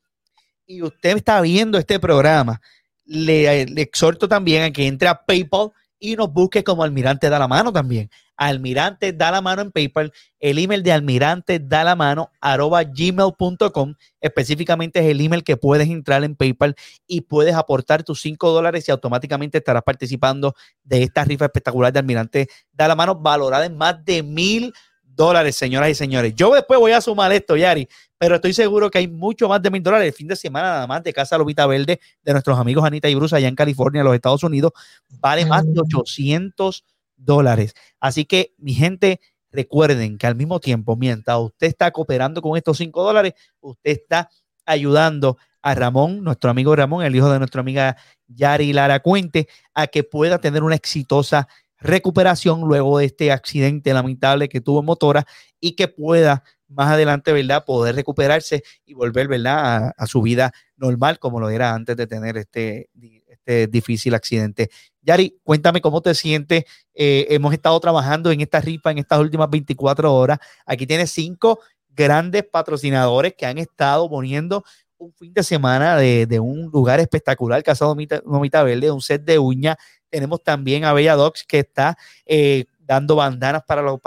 y 0.67 0.83
usted 0.83 1.17
está 1.17 1.41
viendo 1.41 1.79
este 1.79 1.99
programa, 1.99 2.61
le, 3.07 3.63
exhorto 3.81 4.29
también 4.29 4.65
a 4.65 4.71
que 4.71 4.87
entre 4.87 5.09
a 5.09 5.25
PayPal 5.25 5.71
y 5.99 6.17
nos 6.17 6.33
busque 6.33 6.63
como 6.63 6.83
Almirante 6.83 7.31
da 7.31 7.39
la 7.39 7.49
mano 7.49 7.73
también. 7.73 8.11
Almirante 8.37 9.15
da 9.15 9.31
la 9.31 9.41
mano 9.41 9.63
en 9.63 9.73
PayPal, 9.73 10.13
el 10.41 10.59
email 10.59 10.83
de 10.83 10.93
Almirante 10.93 11.59
da 11.59 11.85
la 11.85 11.97
mano 11.97 12.31
arroba 12.39 12.83
gmail.com, 12.85 13.95
específicamente 14.21 15.01
es 15.01 15.07
el 15.07 15.23
email 15.23 15.43
que 15.43 15.57
puedes 15.57 15.89
entrar 15.89 16.23
en 16.23 16.37
PayPal 16.37 16.77
y 17.07 17.23
puedes 17.23 17.55
aportar 17.55 18.03
tus 18.03 18.21
5 18.21 18.51
dólares 18.51 18.87
y 18.87 18.91
automáticamente 18.91 19.59
estarás 19.59 19.85
participando 19.85 20.55
de 20.85 21.05
esta 21.05 21.25
rifa 21.25 21.47
espectacular 21.47 21.95
de 21.95 22.01
Almirante 22.01 22.49
da 22.73 22.89
la 22.89 22.95
mano 22.95 23.15
valorada 23.15 23.65
en 23.65 23.79
más 23.79 24.05
de 24.05 24.23
mil 24.23 24.75
dólares, 25.17 25.57
señoras 25.57 25.91
y 25.91 25.95
señores. 25.95 26.35
Yo 26.37 26.55
después 26.55 26.79
voy 26.79 26.93
a 26.93 27.01
sumar 27.01 27.33
esto, 27.33 27.57
Yari, 27.57 27.89
pero 28.19 28.37
estoy 28.37 28.53
seguro 28.53 28.91
que 28.91 28.99
hay 28.99 29.09
mucho 29.09 29.49
más 29.49 29.63
de 29.63 29.71
mil 29.71 29.83
dólares 29.83 30.09
el 30.09 30.13
fin 30.13 30.29
de 30.29 30.37
semana 30.37 30.69
nada 30.69 30.87
más 30.87 31.03
de 31.03 31.13
Casa 31.13 31.39
Lobita 31.39 31.67
Verde 31.67 31.99
de 32.23 32.33
nuestros 32.33 32.59
amigos 32.59 32.85
Anita 32.85 33.09
y 33.09 33.15
Bruce 33.15 33.35
allá 33.35 33.49
en 33.49 33.57
California, 33.57 34.05
los 34.05 34.15
Estados 34.15 34.45
Unidos, 34.45 34.73
vale 35.09 35.47
más 35.47 35.65
de 35.65 35.81
800 35.81 36.85
mm. 36.85 37.25
dólares. 37.25 37.75
Así 37.99 38.27
que, 38.27 38.53
mi 38.59 38.75
gente, 38.75 39.21
recuerden 39.51 40.19
que 40.19 40.27
al 40.27 40.37
mismo 40.37 40.61
tiempo, 40.61 40.97
mientras 40.97 41.39
usted 41.39 41.67
está 41.67 41.91
cooperando 41.91 42.43
con 42.43 42.57
estos 42.57 42.77
5 42.77 43.03
dólares, 43.03 43.33
usted 43.61 43.93
está 43.93 44.29
ayudando 44.67 45.39
a 45.63 45.75
Ramón, 45.75 46.23
nuestro 46.23 46.51
amigo 46.51 46.77
Ramón, 46.77 47.05
el 47.05 47.17
hijo 47.17 47.31
de 47.31 47.39
nuestra 47.39 47.61
amiga 47.61 47.97
Yari 48.29 48.73
Lara 48.73 49.01
Cuente, 49.01 49.49
a 49.75 49.89
que 49.89 50.05
pueda 50.05 50.39
tener 50.39 50.63
una 50.63 50.77
exitosa 50.77 51.49
recuperación 51.79 52.63
luego 52.63 52.99
de 52.99 53.07
este 53.07 53.33
accidente 53.33 53.93
lamentable 53.93 54.49
que 54.49 54.61
tuvo 54.61 54.83
motora 54.83 55.27
y 55.61 55.77
que 55.77 55.89
pueda 55.89 56.43
más 56.69 56.89
adelante, 56.89 57.33
¿verdad? 57.33 57.65
Poder 57.65 57.95
recuperarse 57.95 58.63
y 58.85 58.95
volver, 58.95 59.29
¿verdad? 59.29 59.93
A, 59.97 60.07
su 60.07 60.23
vida 60.23 60.53
normal 60.77 61.19
como 61.19 61.41
lo 61.41 61.51
era 61.51 61.75
antes 61.75 61.97
de 61.97 62.07
tener 62.07 62.37
este, 62.37 62.91
este 63.27 63.67
difícil 63.67 64.15
accidente. 64.15 64.71
Yari, 65.03 65.39
cuéntame 65.45 65.81
cómo 65.81 66.01
te 66.01 66.15
sientes. 66.15 66.65
Eh, 66.95 67.27
hemos 67.31 67.53
estado 67.53 67.79
trabajando 67.79 68.31
en 68.31 68.41
esta 68.41 68.61
rifa 68.61 68.91
en 68.91 68.99
estas 68.99 69.21
últimas 69.21 69.49
24 69.49 70.13
horas. 70.13 70.39
Aquí 70.65 70.87
tienes 70.87 71.11
cinco 71.11 71.61
grandes 71.89 72.45
patrocinadores 72.45 73.35
que 73.37 73.47
han 73.47 73.59
estado 73.59 74.09
poniendo 74.11 74.65
un 74.99 75.13
fin 75.13 75.33
de 75.33 75.43
semana 75.43 75.97
de, 75.97 76.41
un 76.41 76.71
lugar 76.73 77.01
espectacular, 77.01 77.63
Casado 77.63 77.95
Nomita 78.25 78.63
Verde, 78.63 78.91
un 78.91 79.03
set 79.03 79.23
de 79.25 79.39
uñas 79.39 79.77
tenemos 80.17 80.43
también 80.43 80.87
a 80.87 80.95
Bella 80.95 81.15
Dogs 81.15 81.45
que 81.45 81.59
está 81.59 81.99
eh, 82.25 82.65
dando 82.79 83.17
bandanas 83.17 83.63
para, 83.65 83.83
lo, 83.83 84.01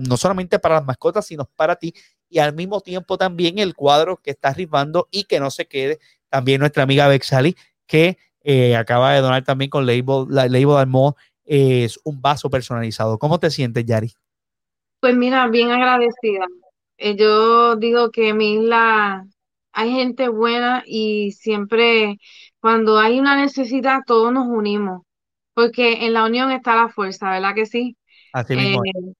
no 0.00 0.16
solamente 0.16 0.58
para 0.58 0.74
las 0.74 0.84
mascotas, 0.84 1.24
sino 1.24 1.44
para 1.44 1.76
ti. 1.76 1.94
Y 2.28 2.40
al 2.40 2.52
mismo 2.52 2.80
tiempo 2.80 3.16
también 3.16 3.60
el 3.60 3.76
cuadro 3.76 4.16
que 4.16 4.32
está 4.32 4.48
arribando 4.48 5.06
y 5.12 5.22
que 5.22 5.38
no 5.38 5.52
se 5.52 5.68
quede. 5.68 6.00
También 6.28 6.58
nuestra 6.58 6.82
amiga 6.82 7.06
Bexali, 7.06 7.54
que 7.86 8.18
eh, 8.42 8.74
acaba 8.74 9.12
de 9.12 9.20
donar 9.20 9.44
también 9.44 9.70
con 9.70 9.86
Label, 9.86 10.26
la, 10.30 10.48
Label 10.48 10.76
Almo, 10.76 11.16
es 11.44 12.00
un 12.02 12.20
vaso 12.20 12.50
personalizado. 12.50 13.20
¿Cómo 13.20 13.38
te 13.38 13.48
sientes, 13.48 13.84
Yari? 13.86 14.12
Pues 14.98 15.14
mira, 15.14 15.46
bien 15.46 15.70
agradecida. 15.70 16.44
Eh, 16.98 17.14
yo 17.14 17.76
digo 17.76 18.10
que 18.10 18.34
mi 18.34 18.54
isla 18.54 19.24
hay 19.72 19.92
gente 19.92 20.28
buena 20.28 20.82
y 20.84 21.30
siempre 21.30 22.18
cuando 22.58 22.98
hay 22.98 23.20
una 23.20 23.36
necesidad 23.36 24.00
todos 24.04 24.32
nos 24.32 24.48
unimos 24.48 25.02
porque 25.54 26.06
en 26.06 26.12
la 26.12 26.24
unión 26.24 26.50
está 26.50 26.76
la 26.76 26.88
fuerza, 26.88 27.30
¿verdad 27.30 27.54
que 27.54 27.66
sí? 27.66 27.96
Así 28.32 28.56
mismo. 28.56 28.82
Eh, 28.84 29.12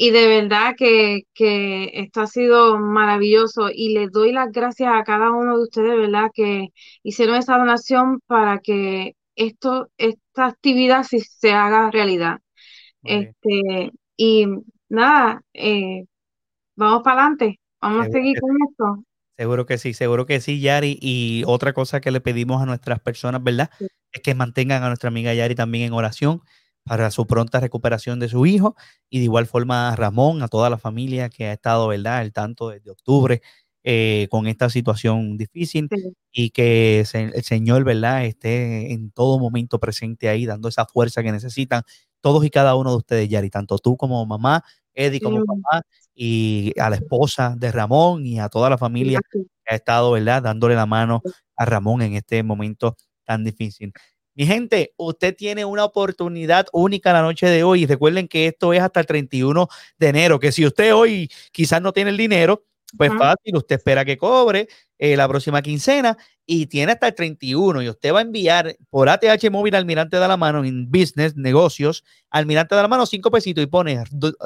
y 0.00 0.10
de 0.10 0.28
verdad 0.28 0.74
que, 0.76 1.22
que 1.34 1.90
esto 1.94 2.20
ha 2.20 2.26
sido 2.28 2.78
maravilloso 2.78 3.68
y 3.72 3.94
les 3.94 4.12
doy 4.12 4.30
las 4.30 4.52
gracias 4.52 4.92
a 4.94 5.02
cada 5.02 5.32
uno 5.32 5.56
de 5.56 5.62
ustedes, 5.64 5.96
¿verdad? 5.96 6.30
Que 6.32 6.68
hicieron 7.02 7.34
esa 7.34 7.58
donación 7.58 8.20
para 8.26 8.60
que 8.60 9.16
esto, 9.34 9.90
esta 9.98 10.46
actividad 10.46 11.02
sí 11.02 11.20
se 11.20 11.52
haga 11.52 11.90
realidad. 11.90 12.38
este, 13.02 13.90
y 14.16 14.46
nada, 14.88 15.42
eh, 15.52 16.04
vamos 16.76 17.02
para 17.02 17.22
adelante, 17.22 17.60
vamos 17.80 18.06
a 18.06 18.10
seguir 18.10 18.40
con 18.40 18.50
esto. 18.68 19.04
Seguro 19.36 19.66
que 19.66 19.78
sí, 19.78 19.94
seguro 19.94 20.26
que 20.26 20.40
sí, 20.40 20.60
Yari. 20.60 20.98
Y 21.00 21.44
otra 21.46 21.72
cosa 21.72 22.00
que 22.00 22.10
le 22.10 22.20
pedimos 22.20 22.60
a 22.60 22.66
nuestras 22.66 23.00
personas, 23.00 23.42
¿verdad? 23.42 23.70
Es 24.12 24.22
que 24.22 24.34
mantengan 24.34 24.82
a 24.82 24.88
nuestra 24.88 25.08
amiga 25.08 25.34
Yari 25.34 25.54
también 25.54 25.84
en 25.88 25.92
oración 25.92 26.40
para 26.84 27.10
su 27.10 27.26
pronta 27.26 27.60
recuperación 27.60 28.18
de 28.18 28.28
su 28.28 28.46
hijo 28.46 28.74
y 29.10 29.18
de 29.18 29.24
igual 29.24 29.46
forma 29.46 29.90
a 29.90 29.96
Ramón, 29.96 30.42
a 30.42 30.48
toda 30.48 30.70
la 30.70 30.78
familia 30.78 31.28
que 31.28 31.46
ha 31.46 31.52
estado, 31.52 31.88
¿verdad?, 31.88 32.18
al 32.18 32.32
tanto 32.32 32.70
desde 32.70 32.90
octubre 32.90 33.42
eh, 33.84 34.26
con 34.30 34.46
esta 34.46 34.70
situación 34.70 35.36
difícil 35.36 35.88
y 36.32 36.50
que 36.50 37.00
el 37.12 37.42
Señor, 37.44 37.84
¿verdad?, 37.84 38.24
esté 38.24 38.92
en 38.92 39.10
todo 39.10 39.38
momento 39.38 39.78
presente 39.78 40.28
ahí, 40.30 40.46
dando 40.46 40.68
esa 40.68 40.86
fuerza 40.86 41.22
que 41.22 41.32
necesitan 41.32 41.82
todos 42.22 42.44
y 42.44 42.50
cada 42.50 42.74
uno 42.74 42.90
de 42.90 42.96
ustedes, 42.96 43.28
Yari, 43.28 43.50
tanto 43.50 43.78
tú 43.78 43.96
como 43.98 44.24
mamá, 44.24 44.64
Eddie 44.94 45.20
como 45.20 45.44
papá, 45.44 45.82
y 46.14 46.72
a 46.80 46.88
la 46.90 46.96
esposa 46.96 47.54
de 47.56 47.70
Ramón 47.70 48.24
y 48.26 48.40
a 48.40 48.48
toda 48.48 48.70
la 48.70 48.78
familia 48.78 49.20
que 49.30 49.72
ha 49.74 49.76
estado, 49.76 50.10
¿verdad?, 50.12 50.42
dándole 50.42 50.74
la 50.74 50.86
mano 50.86 51.22
a 51.56 51.64
Ramón 51.66 52.00
en 52.02 52.14
este 52.14 52.42
momento 52.42 52.96
tan 53.28 53.44
difícil. 53.44 53.92
Mi 54.34 54.46
gente, 54.46 54.94
usted 54.96 55.36
tiene 55.36 55.64
una 55.64 55.84
oportunidad 55.84 56.66
única 56.72 57.12
la 57.12 57.22
noche 57.22 57.46
de 57.46 57.62
hoy. 57.62 57.84
Recuerden 57.84 58.26
que 58.26 58.46
esto 58.46 58.72
es 58.72 58.80
hasta 58.80 59.00
el 59.00 59.06
31 59.06 59.68
de 59.98 60.08
enero, 60.08 60.40
que 60.40 60.50
si 60.50 60.64
usted 60.64 60.94
hoy 60.94 61.30
quizás 61.52 61.82
no 61.82 61.92
tiene 61.92 62.10
el 62.10 62.16
dinero, 62.16 62.64
pues 62.96 63.10
fácil, 63.18 63.54
usted 63.54 63.76
espera 63.76 64.02
que 64.04 64.16
cobre 64.16 64.66
eh, 64.96 65.14
la 65.14 65.28
próxima 65.28 65.60
quincena 65.60 66.16
y 66.46 66.66
tiene 66.66 66.92
hasta 66.92 67.08
el 67.08 67.14
31 67.14 67.82
y 67.82 67.88
usted 67.90 68.14
va 68.14 68.20
a 68.20 68.22
enviar 68.22 68.76
por 68.88 69.10
ATH 69.10 69.50
Móvil 69.50 69.74
Almirante 69.74 70.16
de 70.16 70.26
la 70.26 70.38
Mano 70.38 70.64
en 70.64 70.90
Business, 70.90 71.36
Negocios, 71.36 72.02
Almirante 72.30 72.74
de 72.74 72.80
la 72.80 72.88
Mano, 72.88 73.04
cinco 73.04 73.30
pesitos 73.30 73.62
y 73.62 73.66
pone 73.66 74.02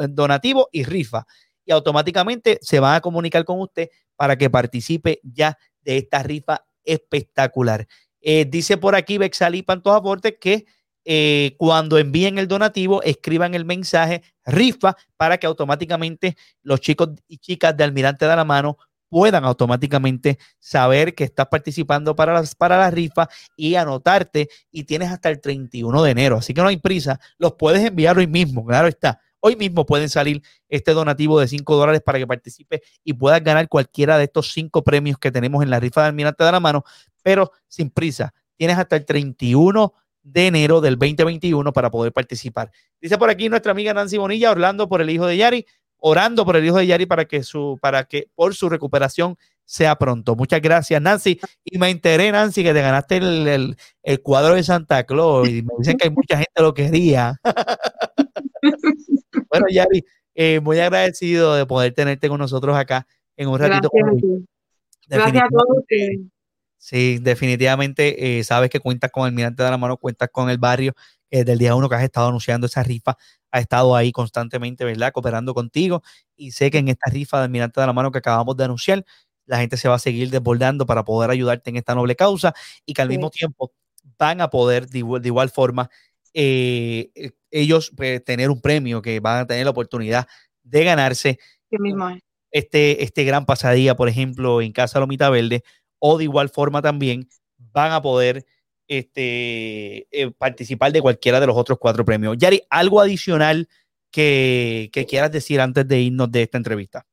donativo 0.08 0.68
y 0.72 0.82
rifa 0.82 1.24
y 1.64 1.70
automáticamente 1.70 2.58
se 2.62 2.80
van 2.80 2.96
a 2.96 3.00
comunicar 3.00 3.44
con 3.44 3.60
usted 3.60 3.90
para 4.16 4.36
que 4.36 4.50
participe 4.50 5.20
ya 5.22 5.56
de 5.82 5.98
esta 5.98 6.24
rifa 6.24 6.64
espectacular. 6.84 7.86
Eh, 8.22 8.46
dice 8.48 8.76
por 8.78 8.94
aquí 8.94 9.18
Bexali 9.18 9.62
Pantos 9.62 9.94
Aportes 9.94 10.34
que 10.40 10.64
eh, 11.04 11.56
cuando 11.58 11.98
envíen 11.98 12.38
el 12.38 12.46
donativo, 12.46 13.02
escriban 13.02 13.54
el 13.54 13.64
mensaje 13.64 14.22
rifa 14.44 14.96
para 15.16 15.38
que 15.38 15.46
automáticamente 15.46 16.36
los 16.62 16.80
chicos 16.80 17.10
y 17.26 17.38
chicas 17.38 17.76
de 17.76 17.84
Almirante 17.84 18.24
de 18.26 18.36
la 18.36 18.44
Mano 18.44 18.78
puedan 19.08 19.44
automáticamente 19.44 20.38
saber 20.58 21.14
que 21.14 21.24
estás 21.24 21.48
participando 21.48 22.16
para, 22.16 22.32
las, 22.32 22.54
para 22.54 22.78
la 22.78 22.90
rifa 22.90 23.28
y 23.56 23.74
anotarte 23.74 24.48
y 24.70 24.84
tienes 24.84 25.10
hasta 25.10 25.28
el 25.28 25.40
31 25.40 26.02
de 26.02 26.10
enero. 26.10 26.38
Así 26.38 26.54
que 26.54 26.62
no 26.62 26.68
hay 26.68 26.78
prisa, 26.78 27.20
los 27.36 27.54
puedes 27.54 27.84
enviar 27.84 28.16
hoy 28.16 28.26
mismo, 28.26 28.64
claro 28.64 28.88
está. 28.88 29.20
Hoy 29.44 29.56
mismo 29.56 29.84
pueden 29.84 30.08
salir 30.08 30.40
este 30.68 30.92
donativo 30.92 31.40
de 31.40 31.48
5 31.48 31.74
dólares 31.76 32.00
para 32.00 32.16
que 32.16 32.28
participe 32.28 32.80
y 33.02 33.14
puedas 33.14 33.42
ganar 33.42 33.68
cualquiera 33.68 34.16
de 34.16 34.24
estos 34.24 34.52
cinco 34.52 34.84
premios 34.84 35.18
que 35.18 35.32
tenemos 35.32 35.64
en 35.64 35.70
la 35.70 35.80
rifa 35.80 36.02
de 36.02 36.06
Almirante 36.06 36.44
de 36.44 36.52
la 36.52 36.60
Mano, 36.60 36.84
pero 37.24 37.50
sin 37.66 37.90
prisa. 37.90 38.32
Tienes 38.56 38.78
hasta 38.78 38.94
el 38.94 39.04
31 39.04 39.92
de 40.22 40.46
enero 40.46 40.80
del 40.80 40.96
2021 40.96 41.72
para 41.72 41.90
poder 41.90 42.12
participar. 42.12 42.70
Dice 43.00 43.18
por 43.18 43.30
aquí 43.30 43.48
nuestra 43.48 43.72
amiga 43.72 43.92
Nancy 43.92 44.16
Bonilla, 44.16 44.52
Orlando 44.52 44.88
por 44.88 45.02
el 45.02 45.10
hijo 45.10 45.26
de 45.26 45.36
Yari, 45.36 45.66
orando 45.96 46.44
por 46.44 46.54
el 46.54 46.64
hijo 46.64 46.78
de 46.78 46.86
Yari 46.86 47.06
para 47.06 47.24
que 47.24 47.42
su, 47.42 47.76
para 47.82 48.04
que 48.04 48.28
por 48.36 48.54
su 48.54 48.68
recuperación 48.68 49.36
sea 49.64 49.96
pronto. 49.96 50.36
Muchas 50.36 50.62
gracias, 50.62 51.02
Nancy. 51.02 51.40
Y 51.64 51.78
me 51.78 51.90
enteré, 51.90 52.30
Nancy, 52.30 52.62
que 52.62 52.72
te 52.72 52.80
ganaste 52.80 53.16
el, 53.16 53.76
el 54.04 54.22
cuadro 54.22 54.54
de 54.54 54.62
Santa 54.62 55.02
Claus 55.04 55.48
y 55.48 55.62
me 55.62 55.72
dicen 55.78 55.96
que 55.96 56.04
hay 56.06 56.14
mucha 56.14 56.36
gente 56.36 56.62
lo 56.62 56.72
quería. 56.72 57.40
Bueno, 59.52 59.66
Yari, 59.70 60.02
eh, 60.34 60.60
muy 60.60 60.78
agradecido 60.80 61.54
de 61.54 61.66
poder 61.66 61.92
tenerte 61.92 62.28
con 62.28 62.38
nosotros 62.38 62.74
acá 62.74 63.06
en 63.36 63.48
un 63.48 63.58
ratito. 63.58 63.90
Gracias, 65.08 65.42
a 65.44 65.48
todos 65.48 65.84
Sí, 66.78 67.18
definitivamente 67.20 68.38
eh, 68.38 68.44
sabes 68.44 68.70
que 68.70 68.80
cuentas 68.80 69.10
con 69.12 69.26
el 69.26 69.32
Mirante 69.32 69.62
de 69.62 69.70
la 69.70 69.76
Mano, 69.76 69.98
cuentas 69.98 70.30
con 70.32 70.50
el 70.50 70.58
barrio, 70.58 70.94
desde 71.30 71.52
el 71.52 71.58
día 71.58 71.76
uno 71.76 71.88
que 71.88 71.94
has 71.94 72.02
estado 72.02 72.28
anunciando 72.28 72.66
esa 72.66 72.82
rifa, 72.82 73.16
ha 73.52 73.60
estado 73.60 73.94
ahí 73.94 74.10
constantemente, 74.10 74.84
¿verdad? 74.84 75.12
Cooperando 75.12 75.54
contigo. 75.54 76.02
Y 76.34 76.50
sé 76.52 76.70
que 76.70 76.78
en 76.78 76.88
esta 76.88 77.10
rifa 77.10 77.40
del 77.40 77.50
Mirante 77.50 77.80
de 77.80 77.86
la 77.86 77.92
Mano 77.92 78.10
que 78.10 78.18
acabamos 78.18 78.56
de 78.56 78.64
anunciar, 78.64 79.04
la 79.46 79.58
gente 79.58 79.76
se 79.76 79.88
va 79.88 79.96
a 79.96 79.98
seguir 79.98 80.30
desbordando 80.30 80.86
para 80.86 81.04
poder 81.04 81.30
ayudarte 81.30 81.70
en 81.70 81.76
esta 81.76 81.94
noble 81.94 82.16
causa 82.16 82.54
y 82.86 82.94
que 82.94 83.02
al 83.02 83.08
mismo 83.08 83.30
tiempo 83.30 83.72
van 84.18 84.40
a 84.40 84.50
poder 84.50 84.88
de 84.88 84.98
igual, 84.98 85.50
forma 85.50 85.90
eh, 86.34 87.10
eh, 87.14 87.30
ellos 87.50 87.92
pues, 87.96 88.24
tener 88.24 88.50
un 88.50 88.60
premio 88.60 89.02
que 89.02 89.20
van 89.20 89.40
a 89.40 89.46
tener 89.46 89.64
la 89.64 89.70
oportunidad 89.70 90.26
de 90.62 90.84
ganarse 90.84 91.38
Este, 92.50 93.02
este 93.02 93.24
gran 93.24 93.46
pasadía, 93.46 93.94
por 93.96 94.08
ejemplo, 94.08 94.60
en 94.60 94.72
Casa 94.72 95.00
Lomita 95.00 95.30
Verde, 95.30 95.62
o 95.98 96.18
de 96.18 96.24
igual 96.24 96.48
forma 96.48 96.82
también 96.82 97.28
van 97.56 97.92
a 97.92 98.02
poder 98.02 98.44
este, 98.88 100.06
eh, 100.10 100.30
participar 100.36 100.92
de 100.92 101.00
cualquiera 101.00 101.40
de 101.40 101.46
los 101.46 101.56
otros 101.56 101.78
cuatro 101.78 102.04
premios. 102.04 102.36
Yari, 102.38 102.62
¿algo 102.68 103.00
adicional 103.00 103.68
que, 104.10 104.90
que 104.92 105.06
quieras 105.06 105.32
decir 105.32 105.60
antes 105.60 105.88
de 105.88 106.00
irnos 106.00 106.30
de 106.30 106.42
esta 106.42 106.58
entrevista? 106.58 107.06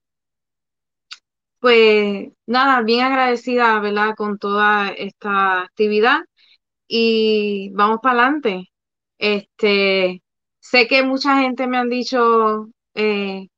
Pues 1.60 2.30
nada, 2.46 2.82
bien 2.82 3.06
agradecida, 3.06 3.80
¿verdad? 3.80 4.16
Con 4.16 4.40
toda 4.40 4.90
esta 4.90 5.64
actividad 5.64 6.20
y 6.88 7.70
vamos 7.74 8.00
para 8.02 8.24
adelante. 8.24 8.72
Este, 9.20 10.24
sé 10.60 10.88
que 10.88 11.04
mucha 11.04 11.40
gente 11.42 11.68
me 11.68 11.78
han 11.78 11.90
dicho, 11.90 12.70
eh, 12.96 13.50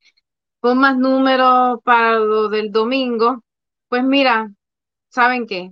pon 0.62 0.80
más 0.80 0.98
números 0.98 1.80
para 1.84 2.20
lo 2.20 2.50
del 2.50 2.72
domingo. 2.72 3.44
Pues 3.90 4.04
mira, 4.04 4.52
¿saben 5.10 5.48
qué? 5.48 5.72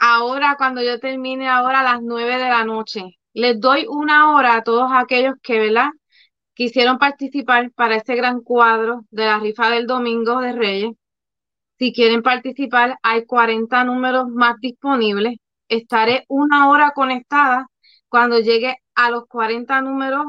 Ahora, 0.00 0.56
cuando 0.58 0.82
yo 0.82 1.00
termine 1.00 1.48
ahora 1.48 1.80
a 1.80 1.82
las 1.84 2.02
nueve 2.02 2.38
de 2.38 2.48
la 2.48 2.64
noche, 2.64 3.18
les 3.34 3.60
doy 3.60 3.86
una 3.88 4.34
hora 4.34 4.56
a 4.56 4.62
todos 4.64 4.90
aquellos 4.92 5.34
que, 5.42 5.58
¿verdad? 5.60 5.90
Quisieron 6.54 6.98
participar 6.98 7.70
para 7.72 7.96
este 7.96 8.16
gran 8.16 8.40
cuadro 8.42 9.04
de 9.10 9.26
la 9.26 9.38
rifa 9.40 9.70
del 9.70 9.86
domingo 9.86 10.40
de 10.40 10.52
Reyes. 10.52 10.92
Si 11.78 11.92
quieren 11.92 12.22
participar, 12.22 12.98
hay 13.02 13.24
40 13.26 13.84
números 13.84 14.28
más 14.28 14.56
disponibles. 14.60 15.38
Estaré 15.68 16.24
una 16.28 16.68
hora 16.68 16.92
conectada. 16.92 17.68
Cuando 18.08 18.38
llegue 18.40 18.76
a 19.04 19.10
los 19.10 19.26
40 19.26 19.80
números 19.82 20.26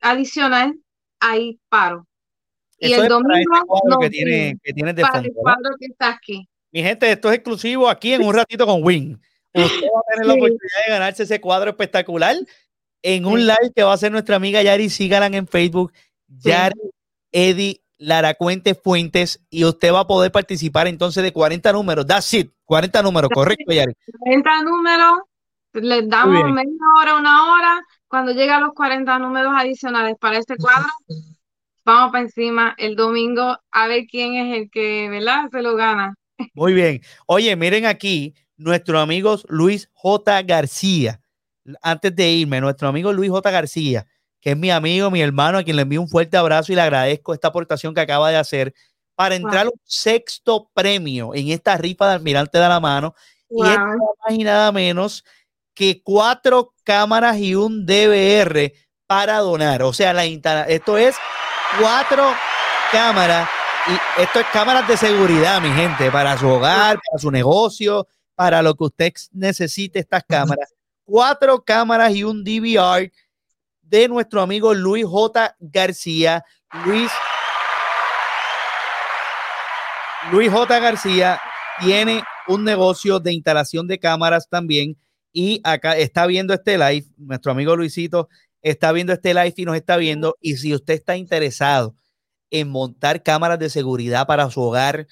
adicionales, 0.00 0.76
ahí 1.20 1.58
paro. 1.68 2.06
y 2.78 2.92
el 2.92 3.08
domingo 3.08 3.52
no, 3.88 3.98
que 3.98 4.10
tiene, 4.10 4.56
que 4.62 4.72
tiene 4.72 4.92
de 4.92 5.02
para 5.02 5.20
el 5.20 5.32
cuadro 5.32 5.70
que 5.78 5.86
está 5.86 6.10
aquí. 6.10 6.48
Mi 6.70 6.82
gente, 6.82 7.10
esto 7.10 7.28
es 7.30 7.36
exclusivo 7.36 7.88
aquí 7.88 8.12
en 8.12 8.24
un 8.24 8.34
ratito 8.34 8.66
con 8.66 8.84
Win. 8.84 9.20
Usted 9.54 9.86
va 9.86 10.00
a 10.00 10.12
tener 10.12 10.26
la 10.26 10.34
oportunidad 10.34 10.84
de 10.86 10.92
ganarse 10.92 11.22
ese 11.22 11.40
cuadro 11.40 11.70
espectacular 11.70 12.36
en 13.02 13.26
un 13.26 13.40
live 13.40 13.72
que 13.74 13.82
va 13.82 13.92
a 13.92 13.94
hacer 13.94 14.12
nuestra 14.12 14.36
amiga 14.36 14.62
Yari. 14.62 14.90
Síganla 14.90 15.26
en 15.36 15.46
Facebook. 15.46 15.92
Yari 16.28 16.78
Eddie 17.32 17.82
Laracuente 17.96 18.74
Fuentes 18.74 19.40
y 19.50 19.64
usted 19.64 19.92
va 19.92 20.00
a 20.00 20.06
poder 20.06 20.30
participar 20.30 20.86
entonces 20.86 21.22
de 21.22 21.32
40 21.32 21.72
números. 21.72 22.06
That's 22.06 22.32
it, 22.34 22.52
40 22.64 23.02
números, 23.02 23.30
correcto, 23.32 23.72
Yari. 23.72 23.94
40 24.20 24.62
números, 24.62 25.18
les 25.72 26.08
damos 26.08 26.50
media 26.52 26.72
hora, 27.00 27.16
una 27.16 27.52
hora. 27.52 27.86
Cuando 28.06 28.32
llega 28.32 28.56
a 28.56 28.60
los 28.60 28.72
40 28.74 29.18
números 29.18 29.52
adicionales 29.56 30.16
para 30.18 30.38
este 30.38 30.56
cuadro, 30.56 30.88
vamos 31.84 32.12
para 32.12 32.24
encima 32.24 32.74
el 32.78 32.96
domingo 32.96 33.58
a 33.70 33.86
ver 33.86 34.06
quién 34.10 34.34
es 34.34 34.56
el 34.56 34.70
que, 34.70 35.08
¿verdad? 35.10 35.48
Se 35.50 35.62
lo 35.62 35.76
gana. 35.76 36.14
Muy 36.54 36.72
bien. 36.72 37.00
Oye, 37.26 37.54
miren 37.56 37.86
aquí, 37.86 38.34
nuestro 38.56 39.00
amigo 39.00 39.36
Luis 39.48 39.90
J. 39.92 40.42
García. 40.42 41.20
Antes 41.82 42.16
de 42.16 42.30
irme, 42.30 42.60
nuestro 42.60 42.88
amigo 42.88 43.12
Luis 43.12 43.30
J. 43.30 43.50
García 43.50 44.06
que 44.40 44.50
es 44.50 44.56
mi 44.56 44.70
amigo, 44.70 45.10
mi 45.10 45.20
hermano, 45.20 45.58
a 45.58 45.62
quien 45.62 45.76
le 45.76 45.82
envío 45.82 46.00
un 46.00 46.08
fuerte 46.08 46.36
abrazo 46.36 46.72
y 46.72 46.76
le 46.76 46.82
agradezco 46.82 47.34
esta 47.34 47.48
aportación 47.48 47.94
que 47.94 48.00
acaba 48.00 48.30
de 48.30 48.36
hacer 48.36 48.74
para 49.14 49.34
entrar 49.34 49.66
a 49.66 49.70
un 49.70 49.80
sexto 49.84 50.70
premio 50.72 51.34
en 51.34 51.48
esta 51.48 51.76
rifa 51.76 52.08
de 52.08 52.14
Almirante 52.14 52.58
de 52.58 52.68
la 52.68 52.78
Mano. 52.78 53.14
Y 53.50 53.62
es 53.62 53.76
nada 53.76 53.96
más 53.96 54.38
y 54.38 54.44
nada 54.44 54.72
menos 54.72 55.24
que 55.78 56.02
cuatro 56.02 56.74
cámaras 56.82 57.36
y 57.36 57.54
un 57.54 57.86
DVR 57.86 58.72
para 59.06 59.38
donar. 59.38 59.84
O 59.84 59.92
sea, 59.92 60.12
la 60.12 60.24
esto 60.24 60.98
es 60.98 61.14
cuatro 61.80 62.34
cámaras 62.90 63.48
y 63.86 64.22
esto 64.22 64.40
es 64.40 64.46
cámaras 64.52 64.88
de 64.88 64.96
seguridad, 64.96 65.60
mi 65.60 65.70
gente, 65.70 66.10
para 66.10 66.36
su 66.36 66.48
hogar, 66.48 66.98
para 66.98 67.20
su 67.20 67.30
negocio, 67.30 68.08
para 68.34 68.60
lo 68.60 68.74
que 68.74 68.84
usted 68.84 69.12
necesite 69.30 70.00
estas 70.00 70.24
cámaras. 70.28 70.74
Cuatro 71.04 71.62
cámaras 71.62 72.12
y 72.12 72.24
un 72.24 72.42
DVR 72.42 73.12
de 73.80 74.08
nuestro 74.08 74.42
amigo 74.42 74.74
Luis 74.74 75.06
J. 75.06 75.54
García. 75.60 76.44
Luis, 76.84 77.12
Luis 80.32 80.50
J. 80.50 80.80
García 80.80 81.40
tiene 81.78 82.24
un 82.48 82.64
negocio 82.64 83.20
de 83.20 83.32
instalación 83.32 83.86
de 83.86 84.00
cámaras 84.00 84.48
también 84.48 84.96
y 85.38 85.60
acá 85.62 85.96
está 85.96 86.26
viendo 86.26 86.52
este 86.52 86.76
live. 86.76 87.06
Nuestro 87.16 87.52
amigo 87.52 87.76
Luisito 87.76 88.28
está 88.60 88.90
viendo 88.90 89.12
este 89.12 89.34
live 89.34 89.54
y 89.56 89.64
nos 89.66 89.76
está 89.76 89.96
viendo. 89.96 90.36
Y 90.40 90.56
si 90.56 90.74
usted 90.74 90.94
está 90.94 91.16
interesado 91.16 91.94
en 92.50 92.68
montar 92.68 93.22
cámaras 93.22 93.60
de 93.60 93.70
seguridad 93.70 94.26
para 94.26 94.50
su 94.50 94.60
hogar, 94.60 95.06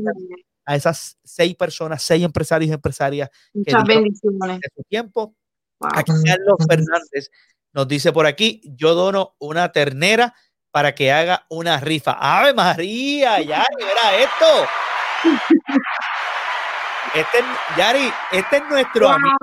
a 0.66 0.76
esas 0.76 1.18
seis 1.24 1.55
personas, 1.55 2.01
seis 2.01 2.24
empresarios 2.24 2.70
y 2.70 2.74
empresarias 2.74 3.30
Muchas 3.53 3.84
que 3.84 3.93
bendiciones. 3.93 4.59
de 4.59 4.70
su 4.76 4.84
tiempo. 4.89 5.36
Aquí 5.80 6.11
Carlos 6.26 6.57
Fernández 6.68 7.30
nos 7.74 7.88
dice 7.88 8.11
por 8.11 8.26
aquí, 8.26 8.61
yo 8.76 8.95
dono 8.95 9.36
una 9.39 9.72
ternera 9.72 10.34
para 10.72 10.95
que 10.95 11.11
haga 11.11 11.45
una 11.49 11.80
rifa. 11.80 12.18
¡Ave 12.20 12.53
María! 12.53 13.41
¡Ya 13.41 13.63
era 13.80 14.18
esto! 14.18 14.70
Este, 17.16 17.38
Yari, 17.78 18.11
este 18.34 18.57
es 18.57 18.63
nuestro 18.70 19.07
amigo 19.07 19.38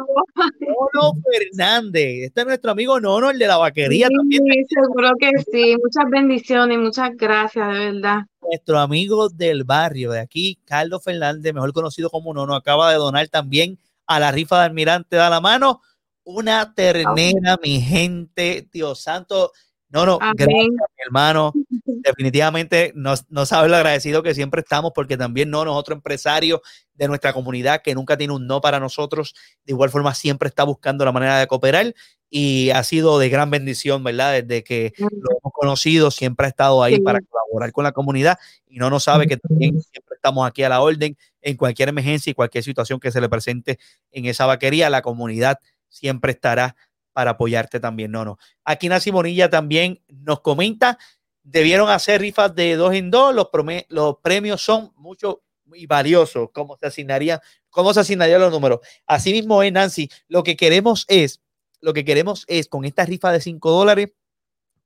Nono 0.92 1.12
Fernández. 1.32 2.24
Este 2.24 2.40
es 2.42 2.46
nuestro 2.46 2.72
amigo 2.72 3.00
Nono, 3.00 3.30
el 3.30 3.38
de 3.38 3.46
la 3.46 3.56
vaquería 3.56 4.08
sí, 4.08 4.14
también. 4.14 4.66
Seguro 4.68 5.10
que 5.18 5.30
sí. 5.50 5.76
Muchas 5.82 6.10
bendiciones, 6.10 6.78
muchas 6.78 7.16
gracias, 7.16 7.66
de 7.72 7.92
verdad. 7.92 8.18
Nuestro 8.52 8.80
amigo 8.80 9.30
del 9.30 9.64
barrio 9.64 10.10
de 10.10 10.20
aquí, 10.20 10.58
Carlos 10.66 11.02
Fernández, 11.02 11.54
mejor 11.54 11.72
conocido 11.72 12.10
como 12.10 12.34
Nono, 12.34 12.54
acaba 12.54 12.90
de 12.90 12.98
donar 12.98 13.26
también 13.28 13.78
a 14.06 14.20
la 14.20 14.30
rifa 14.30 14.58
de 14.58 14.66
Almirante 14.66 15.16
da 15.16 15.30
la 15.30 15.40
mano 15.40 15.80
una 16.24 16.74
ternera, 16.74 17.56
mi 17.62 17.80
gente, 17.80 18.68
Dios 18.70 19.00
santo. 19.00 19.52
No, 19.92 20.06
no, 20.06 20.18
gracias, 20.18 20.48
mi 20.48 21.04
hermano. 21.04 21.52
Definitivamente 21.84 22.92
no, 22.94 23.12
no 23.28 23.44
sabes 23.44 23.70
lo 23.70 23.76
agradecido 23.76 24.22
que 24.22 24.34
siempre 24.34 24.62
estamos, 24.62 24.92
porque 24.94 25.18
también 25.18 25.50
no, 25.50 25.66
nosotros 25.66 25.96
empresarios 25.96 26.60
de 26.94 27.08
nuestra 27.08 27.34
comunidad 27.34 27.82
que 27.82 27.94
nunca 27.94 28.16
tiene 28.16 28.32
un 28.32 28.46
no 28.46 28.62
para 28.62 28.80
nosotros, 28.80 29.34
de 29.66 29.72
igual 29.72 29.90
forma 29.90 30.14
siempre 30.14 30.48
está 30.48 30.64
buscando 30.64 31.04
la 31.04 31.12
manera 31.12 31.38
de 31.38 31.46
cooperar 31.46 31.94
y 32.30 32.70
ha 32.70 32.82
sido 32.84 33.18
de 33.18 33.28
gran 33.28 33.50
bendición, 33.50 34.02
¿verdad? 34.02 34.42
Desde 34.42 34.64
que 34.64 34.94
lo 34.98 35.30
hemos 35.30 35.52
conocido, 35.52 36.10
siempre 36.10 36.46
ha 36.46 36.48
estado 36.48 36.82
ahí 36.82 36.98
para 36.98 37.20
colaborar 37.20 37.72
con 37.72 37.84
la 37.84 37.92
comunidad 37.92 38.38
y 38.66 38.78
no 38.78 38.88
nos 38.88 39.04
sabe 39.04 39.26
que 39.26 39.36
también 39.36 39.78
siempre 39.82 40.14
estamos 40.14 40.46
aquí 40.48 40.62
a 40.62 40.70
la 40.70 40.80
orden 40.80 41.18
en 41.42 41.56
cualquier 41.58 41.90
emergencia 41.90 42.30
y 42.30 42.34
cualquier 42.34 42.64
situación 42.64 42.98
que 42.98 43.10
se 43.12 43.20
le 43.20 43.28
presente 43.28 43.78
en 44.10 44.24
esa 44.24 44.46
vaquería, 44.46 44.88
la 44.88 45.02
comunidad 45.02 45.58
siempre 45.90 46.32
estará 46.32 46.74
para 47.12 47.32
apoyarte 47.32 47.80
también. 47.80 48.10
No, 48.10 48.24
no. 48.24 48.38
Aquí 48.64 48.88
Nancy 48.88 49.10
Bonilla 49.10 49.50
también 49.50 50.02
nos 50.08 50.40
comenta, 50.40 50.98
debieron 51.42 51.88
hacer 51.90 52.20
rifas 52.20 52.54
de 52.54 52.76
dos 52.76 52.94
en 52.94 53.10
dos, 53.10 53.34
los, 53.34 54.16
premios 54.22 54.62
son 54.62 54.92
mucho 54.96 55.42
y 55.74 55.86
valiosos, 55.86 56.50
¿cómo 56.52 56.76
se 56.76 56.86
asignarían? 56.86 57.40
¿Cómo 57.70 57.94
se 57.94 58.00
asignarían 58.00 58.40
los 58.40 58.52
números? 58.52 58.80
Así 59.06 59.32
mismo 59.32 59.62
es, 59.62 59.72
Nancy, 59.72 60.10
lo 60.28 60.42
que 60.42 60.56
queremos 60.56 61.06
es, 61.08 61.40
lo 61.80 61.92
que 61.94 62.04
queremos 62.04 62.44
es 62.46 62.68
con 62.68 62.84
esta 62.84 63.04
rifa 63.04 63.32
de 63.32 63.40
5 63.40 63.70
dólares, 63.70 64.12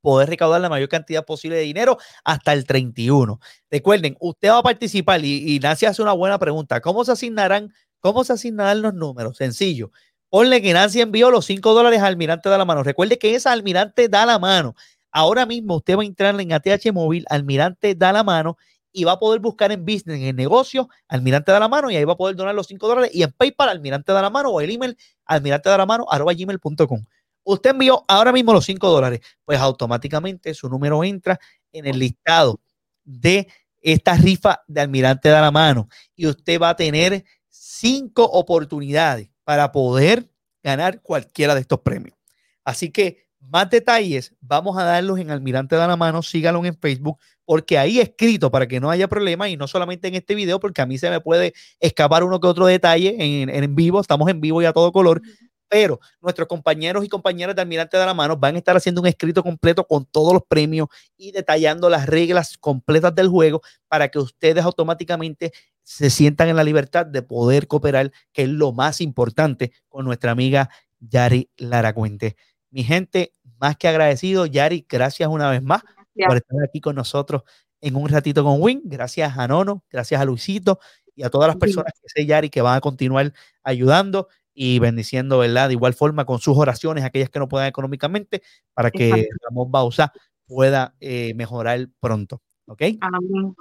poder 0.00 0.28
recaudar 0.28 0.60
la 0.60 0.68
mayor 0.68 0.88
cantidad 0.88 1.24
posible 1.24 1.56
de 1.56 1.62
dinero 1.62 1.98
hasta 2.24 2.52
el 2.52 2.64
31. 2.64 3.40
Recuerden, 3.68 4.16
usted 4.20 4.50
va 4.50 4.58
a 4.58 4.62
participar 4.62 5.24
y, 5.24 5.56
y 5.56 5.58
Nancy 5.58 5.86
hace 5.86 6.00
una 6.00 6.12
buena 6.12 6.38
pregunta. 6.38 6.80
¿Cómo 6.80 7.04
se 7.04 7.10
asignarán, 7.10 7.74
cómo 7.98 8.22
se 8.22 8.34
asignarán 8.34 8.82
los 8.82 8.94
números? 8.94 9.36
Sencillo. 9.36 9.90
Ponle 10.36 10.60
que 10.60 10.74
Nancy 10.74 11.00
envió 11.00 11.30
los 11.30 11.46
5 11.46 11.72
dólares 11.72 12.00
al 12.00 12.08
almirante 12.08 12.50
da 12.50 12.58
la 12.58 12.66
mano. 12.66 12.82
Recuerde 12.82 13.18
que 13.18 13.34
esa 13.34 13.52
almirante 13.52 14.06
da 14.10 14.26
la 14.26 14.38
mano. 14.38 14.74
Ahora 15.10 15.46
mismo 15.46 15.76
usted 15.76 15.96
va 15.96 16.02
a 16.02 16.04
entrar 16.04 16.38
en 16.38 16.52
ATH 16.52 16.92
móvil, 16.92 17.24
almirante 17.30 17.94
da 17.94 18.12
la 18.12 18.22
mano 18.22 18.58
y 18.92 19.04
va 19.04 19.12
a 19.12 19.18
poder 19.18 19.40
buscar 19.40 19.72
en 19.72 19.86
business, 19.86 20.18
en 20.18 20.24
el 20.24 20.36
negocio, 20.36 20.90
almirante 21.08 21.52
da 21.52 21.58
la 21.58 21.68
mano 21.68 21.90
y 21.90 21.96
ahí 21.96 22.04
va 22.04 22.12
a 22.12 22.16
poder 22.18 22.36
donar 22.36 22.54
los 22.54 22.66
5 22.66 22.86
dólares 22.86 23.12
y 23.14 23.22
en 23.22 23.32
PayPal, 23.32 23.70
almirante 23.70 24.12
da 24.12 24.20
la 24.20 24.28
mano 24.28 24.50
o 24.50 24.60
el 24.60 24.68
email, 24.68 24.98
almirante 25.24 25.70
da 25.70 25.78
la 25.78 25.86
mano, 25.86 26.04
arroba 26.10 26.34
gmail.com. 26.34 27.02
Usted 27.42 27.70
envió 27.70 28.04
ahora 28.06 28.30
mismo 28.30 28.52
los 28.52 28.66
5 28.66 28.90
dólares, 28.90 29.20
pues 29.42 29.58
automáticamente 29.58 30.52
su 30.52 30.68
número 30.68 31.02
entra 31.02 31.40
en 31.72 31.86
el 31.86 31.98
listado 31.98 32.60
de 33.04 33.48
esta 33.80 34.14
rifa 34.16 34.62
de 34.66 34.82
almirante 34.82 35.30
da 35.30 35.40
la 35.40 35.50
mano 35.50 35.88
y 36.14 36.26
usted 36.26 36.60
va 36.60 36.68
a 36.68 36.76
tener 36.76 37.24
cinco 37.48 38.24
oportunidades 38.24 39.30
para 39.46 39.70
poder 39.70 40.28
ganar 40.60 41.00
cualquiera 41.02 41.54
de 41.54 41.60
estos 41.60 41.78
premios. 41.80 42.18
Así 42.64 42.90
que 42.90 43.28
más 43.38 43.70
detalles 43.70 44.34
vamos 44.40 44.76
a 44.76 44.82
darlos 44.82 45.20
en 45.20 45.30
Almirante 45.30 45.76
da 45.76 45.86
la 45.86 45.96
mano, 45.96 46.20
síganlo 46.20 46.64
en 46.64 46.76
Facebook, 46.76 47.20
porque 47.44 47.78
ahí 47.78 48.00
escrito 48.00 48.50
para 48.50 48.66
que 48.66 48.80
no 48.80 48.90
haya 48.90 49.06
problema 49.06 49.48
y 49.48 49.56
no 49.56 49.68
solamente 49.68 50.08
en 50.08 50.16
este 50.16 50.34
video, 50.34 50.58
porque 50.58 50.82
a 50.82 50.86
mí 50.86 50.98
se 50.98 51.08
me 51.10 51.20
puede 51.20 51.54
escapar 51.78 52.24
uno 52.24 52.40
que 52.40 52.48
otro 52.48 52.66
detalle 52.66 53.14
en, 53.16 53.48
en 53.48 53.76
vivo, 53.76 54.00
estamos 54.00 54.28
en 54.28 54.40
vivo 54.40 54.60
y 54.62 54.64
a 54.64 54.72
todo 54.72 54.90
color, 54.90 55.22
pero 55.68 56.00
nuestros 56.20 56.48
compañeros 56.48 57.04
y 57.04 57.08
compañeras 57.08 57.54
de 57.54 57.62
Almirante 57.62 57.96
de 57.96 58.04
la 58.04 58.14
Mano 58.14 58.36
van 58.36 58.56
a 58.56 58.58
estar 58.58 58.76
haciendo 58.76 59.00
un 59.00 59.06
escrito 59.06 59.44
completo 59.44 59.86
con 59.86 60.04
todos 60.06 60.32
los 60.32 60.42
premios 60.42 60.88
y 61.16 61.30
detallando 61.30 61.88
las 61.88 62.06
reglas 62.06 62.58
completas 62.58 63.14
del 63.14 63.28
juego 63.28 63.62
para 63.86 64.08
que 64.08 64.18
ustedes 64.18 64.64
automáticamente 64.64 65.52
se 65.86 66.10
sientan 66.10 66.48
en 66.48 66.56
la 66.56 66.64
libertad 66.64 67.06
de 67.06 67.22
poder 67.22 67.68
cooperar, 67.68 68.10
que 68.32 68.42
es 68.42 68.48
lo 68.48 68.72
más 68.72 69.00
importante 69.00 69.70
con 69.88 70.04
nuestra 70.04 70.32
amiga 70.32 70.68
Yari 70.98 71.48
Laracuente. 71.56 72.36
Mi 72.70 72.82
gente, 72.82 73.32
más 73.60 73.76
que 73.76 73.86
agradecido, 73.86 74.46
Yari, 74.46 74.84
gracias 74.88 75.28
una 75.28 75.48
vez 75.48 75.62
más 75.62 75.84
por 76.26 76.38
estar 76.38 76.58
aquí 76.64 76.80
con 76.80 76.96
nosotros 76.96 77.42
en 77.80 77.94
un 77.94 78.08
ratito 78.08 78.42
con 78.42 78.60
Win. 78.60 78.82
Gracias 78.84 79.38
a 79.38 79.46
Nono, 79.46 79.84
gracias 79.88 80.20
a 80.20 80.24
Luisito 80.24 80.80
y 81.14 81.22
a 81.22 81.30
todas 81.30 81.46
las 81.46 81.56
personas 81.56 81.92
que 82.02 82.08
sé, 82.08 82.26
Yari, 82.26 82.50
que 82.50 82.62
van 82.62 82.76
a 82.76 82.80
continuar 82.80 83.32
ayudando 83.62 84.26
y 84.52 84.80
bendiciendo, 84.80 85.38
¿verdad? 85.38 85.68
De 85.68 85.74
igual 85.74 85.94
forma 85.94 86.24
con 86.24 86.40
sus 86.40 86.58
oraciones, 86.58 87.04
aquellas 87.04 87.30
que 87.30 87.38
no 87.38 87.46
puedan 87.46 87.68
económicamente, 87.68 88.42
para 88.74 88.90
que 88.90 89.28
Ramón 89.44 89.70
Bausa 89.70 90.12
pueda 90.46 90.96
eh, 90.98 91.32
mejorar 91.34 91.88
pronto. 92.00 92.42
¿Ok? 92.66 92.82
Amén. 93.02 93.54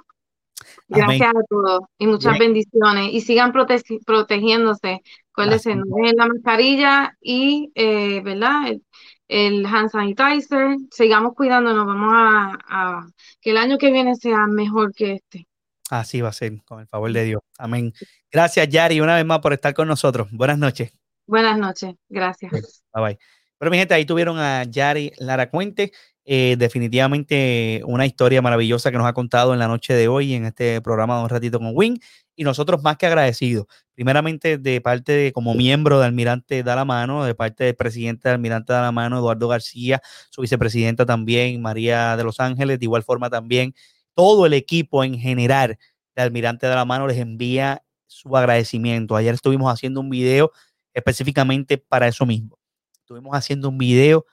Gracias 0.88 1.28
a 1.28 1.42
todos 1.48 1.80
y 1.98 2.06
muchas 2.06 2.38
bendiciones. 2.38 3.12
Y 3.12 3.20
sigan 3.20 3.52
protegiéndose. 3.52 5.02
Acuérdense, 5.32 5.74
no 5.74 5.84
la 6.16 6.26
mascarilla 6.26 7.16
y, 7.20 7.70
eh, 7.74 8.20
¿verdad? 8.22 8.68
El, 8.68 8.82
el, 9.28 9.66
hand 9.66 9.90
sanitizer. 9.90 10.76
Sigamos 10.90 11.34
cuidándonos. 11.34 11.86
Vamos 11.86 12.12
a, 12.12 12.58
a 12.68 13.06
que 13.40 13.50
el 13.50 13.58
año 13.58 13.78
que 13.78 13.90
viene 13.90 14.14
sea 14.14 14.46
mejor 14.46 14.94
que 14.94 15.14
este. 15.14 15.46
Así 15.90 16.20
va 16.20 16.30
a 16.30 16.32
ser, 16.32 16.52
con 16.64 16.80
el 16.80 16.88
favor 16.88 17.12
de 17.12 17.24
Dios. 17.24 17.42
Amén. 17.58 17.92
Gracias, 18.30 18.68
Yari, 18.68 19.00
una 19.00 19.16
vez 19.16 19.24
más 19.24 19.38
por 19.38 19.52
estar 19.52 19.72
con 19.72 19.86
nosotros. 19.86 20.28
Buenas 20.32 20.58
noches. 20.58 20.92
Buenas 21.26 21.58
noches, 21.58 21.94
gracias. 22.08 22.52
Bye 22.94 23.04
bye. 23.04 23.18
Pero 23.58 23.70
mi 23.70 23.78
gente, 23.78 23.94
ahí 23.94 24.04
tuvieron 24.04 24.38
a 24.38 24.64
Yari 24.64 25.12
Lara 25.18 25.48
Cuente. 25.48 25.92
Eh, 26.28 26.56
definitivamente 26.58 27.82
una 27.86 28.04
historia 28.04 28.42
maravillosa 28.42 28.90
que 28.90 28.98
nos 28.98 29.06
ha 29.06 29.12
contado 29.12 29.52
en 29.52 29.60
la 29.60 29.68
noche 29.68 29.94
de 29.94 30.08
hoy 30.08 30.34
en 30.34 30.44
este 30.44 30.80
programa 30.80 31.16
de 31.18 31.22
Un 31.22 31.28
Ratito 31.28 31.60
con 31.60 31.70
Win. 31.72 32.00
Y 32.34 32.42
nosotros 32.42 32.82
más 32.82 32.96
que 32.98 33.06
agradecidos. 33.06 33.66
Primeramente, 33.94 34.58
de 34.58 34.80
parte 34.80 35.12
de, 35.12 35.32
como 35.32 35.54
miembro 35.54 36.00
de 36.00 36.06
Almirante 36.06 36.62
Da 36.64 36.74
la 36.76 36.84
Mano, 36.84 37.24
de 37.24 37.34
parte 37.34 37.64
del 37.64 37.76
presidente 37.76 38.28
de 38.28 38.34
Almirante 38.34 38.72
Da 38.72 38.82
la 38.82 38.92
Mano, 38.92 39.18
Eduardo 39.18 39.48
García, 39.48 40.02
su 40.30 40.42
vicepresidenta 40.42 41.06
también, 41.06 41.62
María 41.62 42.16
de 42.16 42.24
Los 42.24 42.40
Ángeles, 42.40 42.78
de 42.78 42.84
igual 42.84 43.04
forma 43.04 43.30
también 43.30 43.74
todo 44.14 44.46
el 44.46 44.54
equipo 44.54 45.04
en 45.04 45.18
general 45.18 45.78
de 46.16 46.22
Almirante 46.22 46.66
de 46.66 46.74
la 46.74 46.84
Mano 46.84 47.06
les 47.06 47.18
envía 47.18 47.82
su 48.06 48.36
agradecimiento. 48.36 49.14
Ayer 49.14 49.34
estuvimos 49.34 49.72
haciendo 49.72 50.00
un 50.00 50.10
video 50.10 50.50
específicamente 50.92 51.78
para 51.78 52.08
eso 52.08 52.26
mismo. 52.26 52.58
Estuvimos 53.00 53.36
haciendo 53.36 53.68
un 53.68 53.78
video 53.78 54.26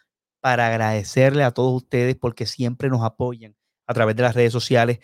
para 0.44 0.68
agradecerle 0.68 1.46
a 1.46 1.52
todos 1.52 1.72
ustedes 1.74 2.18
porque 2.18 2.46
siempre 2.46 2.90
nos 2.90 3.02
apoyan 3.02 3.56
a 3.88 3.94
través 3.94 4.14
de 4.18 4.24
las 4.24 4.36
redes 4.36 4.52
sociales 4.52 5.00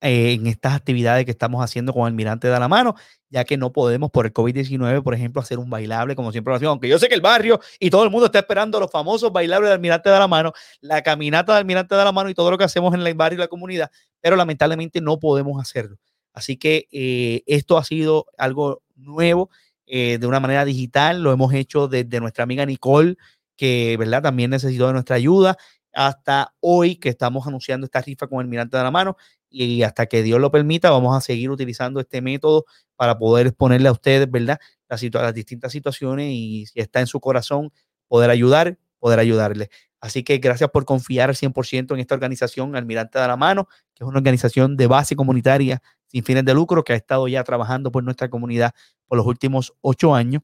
eh, 0.00 0.34
en 0.34 0.46
estas 0.46 0.72
actividades 0.72 1.24
que 1.24 1.32
estamos 1.32 1.64
haciendo 1.64 1.92
con 1.92 2.06
Almirante 2.06 2.46
de 2.46 2.60
la 2.60 2.68
Mano, 2.68 2.94
ya 3.28 3.44
que 3.44 3.56
no 3.56 3.72
podemos 3.72 4.12
por 4.12 4.24
el 4.24 4.32
COVID-19, 4.32 5.02
por 5.02 5.12
ejemplo, 5.12 5.42
hacer 5.42 5.58
un 5.58 5.68
bailable 5.68 6.14
como 6.14 6.30
siempre 6.30 6.52
lo 6.52 6.56
hacemos, 6.56 6.70
aunque 6.70 6.88
yo 6.88 7.00
sé 7.00 7.08
que 7.08 7.16
el 7.16 7.22
barrio 7.22 7.58
y 7.80 7.90
todo 7.90 8.04
el 8.04 8.10
mundo 8.10 8.26
está 8.26 8.38
esperando 8.38 8.78
los 8.78 8.88
famosos 8.88 9.32
bailables 9.32 9.70
de 9.70 9.74
Almirante 9.74 10.10
de 10.10 10.16
la 10.16 10.28
Mano, 10.28 10.52
la 10.80 11.02
caminata 11.02 11.54
de 11.54 11.58
Almirante 11.58 11.96
de 11.96 12.04
la 12.04 12.12
Mano 12.12 12.30
y 12.30 12.34
todo 12.34 12.52
lo 12.52 12.56
que 12.56 12.62
hacemos 12.62 12.94
en 12.94 13.04
el 13.04 13.14
barrio 13.14 13.38
y 13.38 13.40
la 13.40 13.48
comunidad, 13.48 13.90
pero 14.20 14.36
lamentablemente 14.36 15.00
no 15.00 15.18
podemos 15.18 15.60
hacerlo. 15.60 15.96
Así 16.32 16.56
que 16.56 16.86
eh, 16.92 17.42
esto 17.46 17.78
ha 17.78 17.82
sido 17.82 18.26
algo 18.38 18.84
nuevo 18.94 19.50
eh, 19.86 20.18
de 20.18 20.26
una 20.28 20.38
manera 20.38 20.64
digital, 20.64 21.20
lo 21.20 21.32
hemos 21.32 21.52
hecho 21.52 21.88
desde 21.88 22.20
nuestra 22.20 22.44
amiga 22.44 22.64
Nicole, 22.64 23.16
que 23.56 23.96
¿verdad? 23.98 24.22
también 24.22 24.50
necesitó 24.50 24.86
de 24.88 24.94
nuestra 24.94 25.16
ayuda, 25.16 25.56
hasta 25.92 26.54
hoy 26.60 26.96
que 26.96 27.08
estamos 27.08 27.46
anunciando 27.46 27.84
esta 27.84 28.00
rifa 28.02 28.26
con 28.26 28.40
Almirante 28.40 28.76
de 28.76 28.82
la 28.82 28.90
Mano 28.90 29.16
y 29.48 29.82
hasta 29.82 30.06
que 30.06 30.22
Dios 30.22 30.40
lo 30.40 30.50
permita, 30.50 30.90
vamos 30.90 31.16
a 31.16 31.20
seguir 31.20 31.50
utilizando 31.50 32.00
este 32.00 32.20
método 32.20 32.64
para 32.96 33.16
poder 33.16 33.46
exponerle 33.46 33.88
a 33.88 33.92
ustedes, 33.92 34.28
¿verdad? 34.30 34.58
Las, 34.88 35.02
las 35.02 35.34
distintas 35.34 35.72
situaciones 35.72 36.30
y 36.30 36.66
si 36.66 36.80
está 36.80 37.00
en 37.00 37.06
su 37.06 37.20
corazón, 37.20 37.72
poder 38.08 38.30
ayudar, 38.30 38.78
poder 38.98 39.20
ayudarle. 39.20 39.70
Así 40.00 40.22
que 40.22 40.38
gracias 40.38 40.70
por 40.70 40.84
confiar 40.84 41.30
al 41.30 41.36
100% 41.36 41.94
en 41.94 42.00
esta 42.00 42.14
organización 42.14 42.76
Almirante 42.76 43.18
de 43.18 43.26
la 43.26 43.36
Mano, 43.36 43.68
que 43.94 44.04
es 44.04 44.08
una 44.08 44.18
organización 44.18 44.76
de 44.76 44.86
base 44.86 45.16
comunitaria 45.16 45.80
sin 46.08 46.24
fines 46.24 46.44
de 46.44 46.54
lucro 46.54 46.84
que 46.84 46.92
ha 46.92 46.96
estado 46.96 47.26
ya 47.26 47.42
trabajando 47.42 47.90
por 47.90 48.04
nuestra 48.04 48.28
comunidad 48.28 48.72
por 49.06 49.16
los 49.16 49.26
últimos 49.26 49.72
ocho 49.80 50.14
años. 50.14 50.42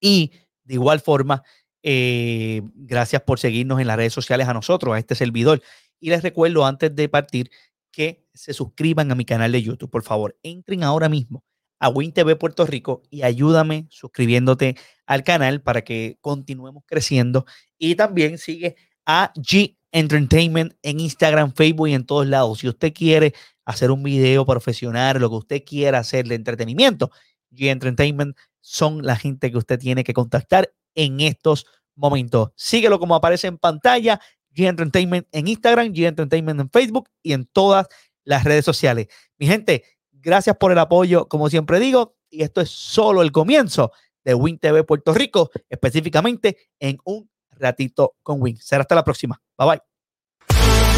Y 0.00 0.32
de 0.64 0.74
igual 0.74 1.00
forma, 1.00 1.42
eh, 1.82 2.62
gracias 2.74 3.22
por 3.22 3.38
seguirnos 3.38 3.80
en 3.80 3.86
las 3.86 3.96
redes 3.96 4.12
sociales 4.12 4.48
a 4.48 4.54
nosotros, 4.54 4.94
a 4.94 4.98
este 4.98 5.14
servidor. 5.14 5.62
Y 5.98 6.10
les 6.10 6.22
recuerdo 6.22 6.64
antes 6.66 6.94
de 6.94 7.08
partir 7.08 7.50
que 7.90 8.24
se 8.34 8.54
suscriban 8.54 9.10
a 9.10 9.14
mi 9.14 9.24
canal 9.24 9.52
de 9.52 9.62
YouTube. 9.62 9.90
Por 9.90 10.02
favor, 10.02 10.38
entren 10.42 10.82
ahora 10.84 11.08
mismo 11.08 11.44
a 11.78 11.88
WinTV 11.88 12.36
Puerto 12.36 12.66
Rico 12.66 13.02
y 13.10 13.22
ayúdame 13.22 13.86
suscribiéndote 13.90 14.76
al 15.06 15.24
canal 15.24 15.62
para 15.62 15.82
que 15.82 16.18
continuemos 16.20 16.84
creciendo. 16.86 17.46
Y 17.78 17.94
también 17.94 18.38
sigue 18.38 18.76
a 19.06 19.32
G 19.34 19.76
Entertainment 19.92 20.74
en 20.82 21.00
Instagram, 21.00 21.52
Facebook 21.52 21.88
y 21.88 21.94
en 21.94 22.06
todos 22.06 22.26
lados. 22.26 22.60
Si 22.60 22.68
usted 22.68 22.92
quiere 22.92 23.34
hacer 23.64 23.90
un 23.90 24.02
video 24.02 24.46
profesional, 24.46 25.18
lo 25.18 25.30
que 25.30 25.36
usted 25.36 25.64
quiera 25.64 25.98
hacer 25.98 26.28
de 26.28 26.36
entretenimiento, 26.36 27.10
G 27.50 27.70
Entertainment 27.70 28.36
son 28.60 29.04
la 29.04 29.16
gente 29.16 29.50
que 29.50 29.58
usted 29.58 29.78
tiene 29.78 30.04
que 30.04 30.12
contactar 30.12 30.72
en 30.94 31.20
estos 31.20 31.66
momentos. 31.94 32.50
Síguelo 32.56 32.98
como 32.98 33.14
aparece 33.14 33.46
en 33.46 33.58
pantalla, 33.58 34.20
G 34.54 34.68
Entertainment 34.68 35.26
en 35.32 35.48
Instagram, 35.48 35.88
G 35.88 36.06
Entertainment 36.06 36.60
en 36.60 36.70
Facebook 36.70 37.08
y 37.22 37.32
en 37.32 37.46
todas 37.46 37.86
las 38.24 38.44
redes 38.44 38.64
sociales. 38.64 39.08
Mi 39.38 39.46
gente, 39.46 39.84
Gracias 40.22 40.56
por 40.56 40.70
el 40.70 40.78
apoyo, 40.78 41.28
como 41.28 41.48
siempre 41.48 41.80
digo, 41.80 42.16
y 42.28 42.42
esto 42.42 42.60
es 42.60 42.70
solo 42.70 43.22
el 43.22 43.32
comienzo 43.32 43.92
de 44.22 44.34
Win 44.34 44.58
TV 44.58 44.84
Puerto 44.84 45.14
Rico, 45.14 45.50
específicamente 45.68 46.58
en 46.78 46.98
un 47.04 47.30
ratito 47.50 48.16
con 48.22 48.40
Win. 48.42 48.58
Será 48.58 48.82
hasta 48.82 48.94
la 48.94 49.04
próxima. 49.04 49.40
Bye 49.56 49.68
bye. 49.68 50.89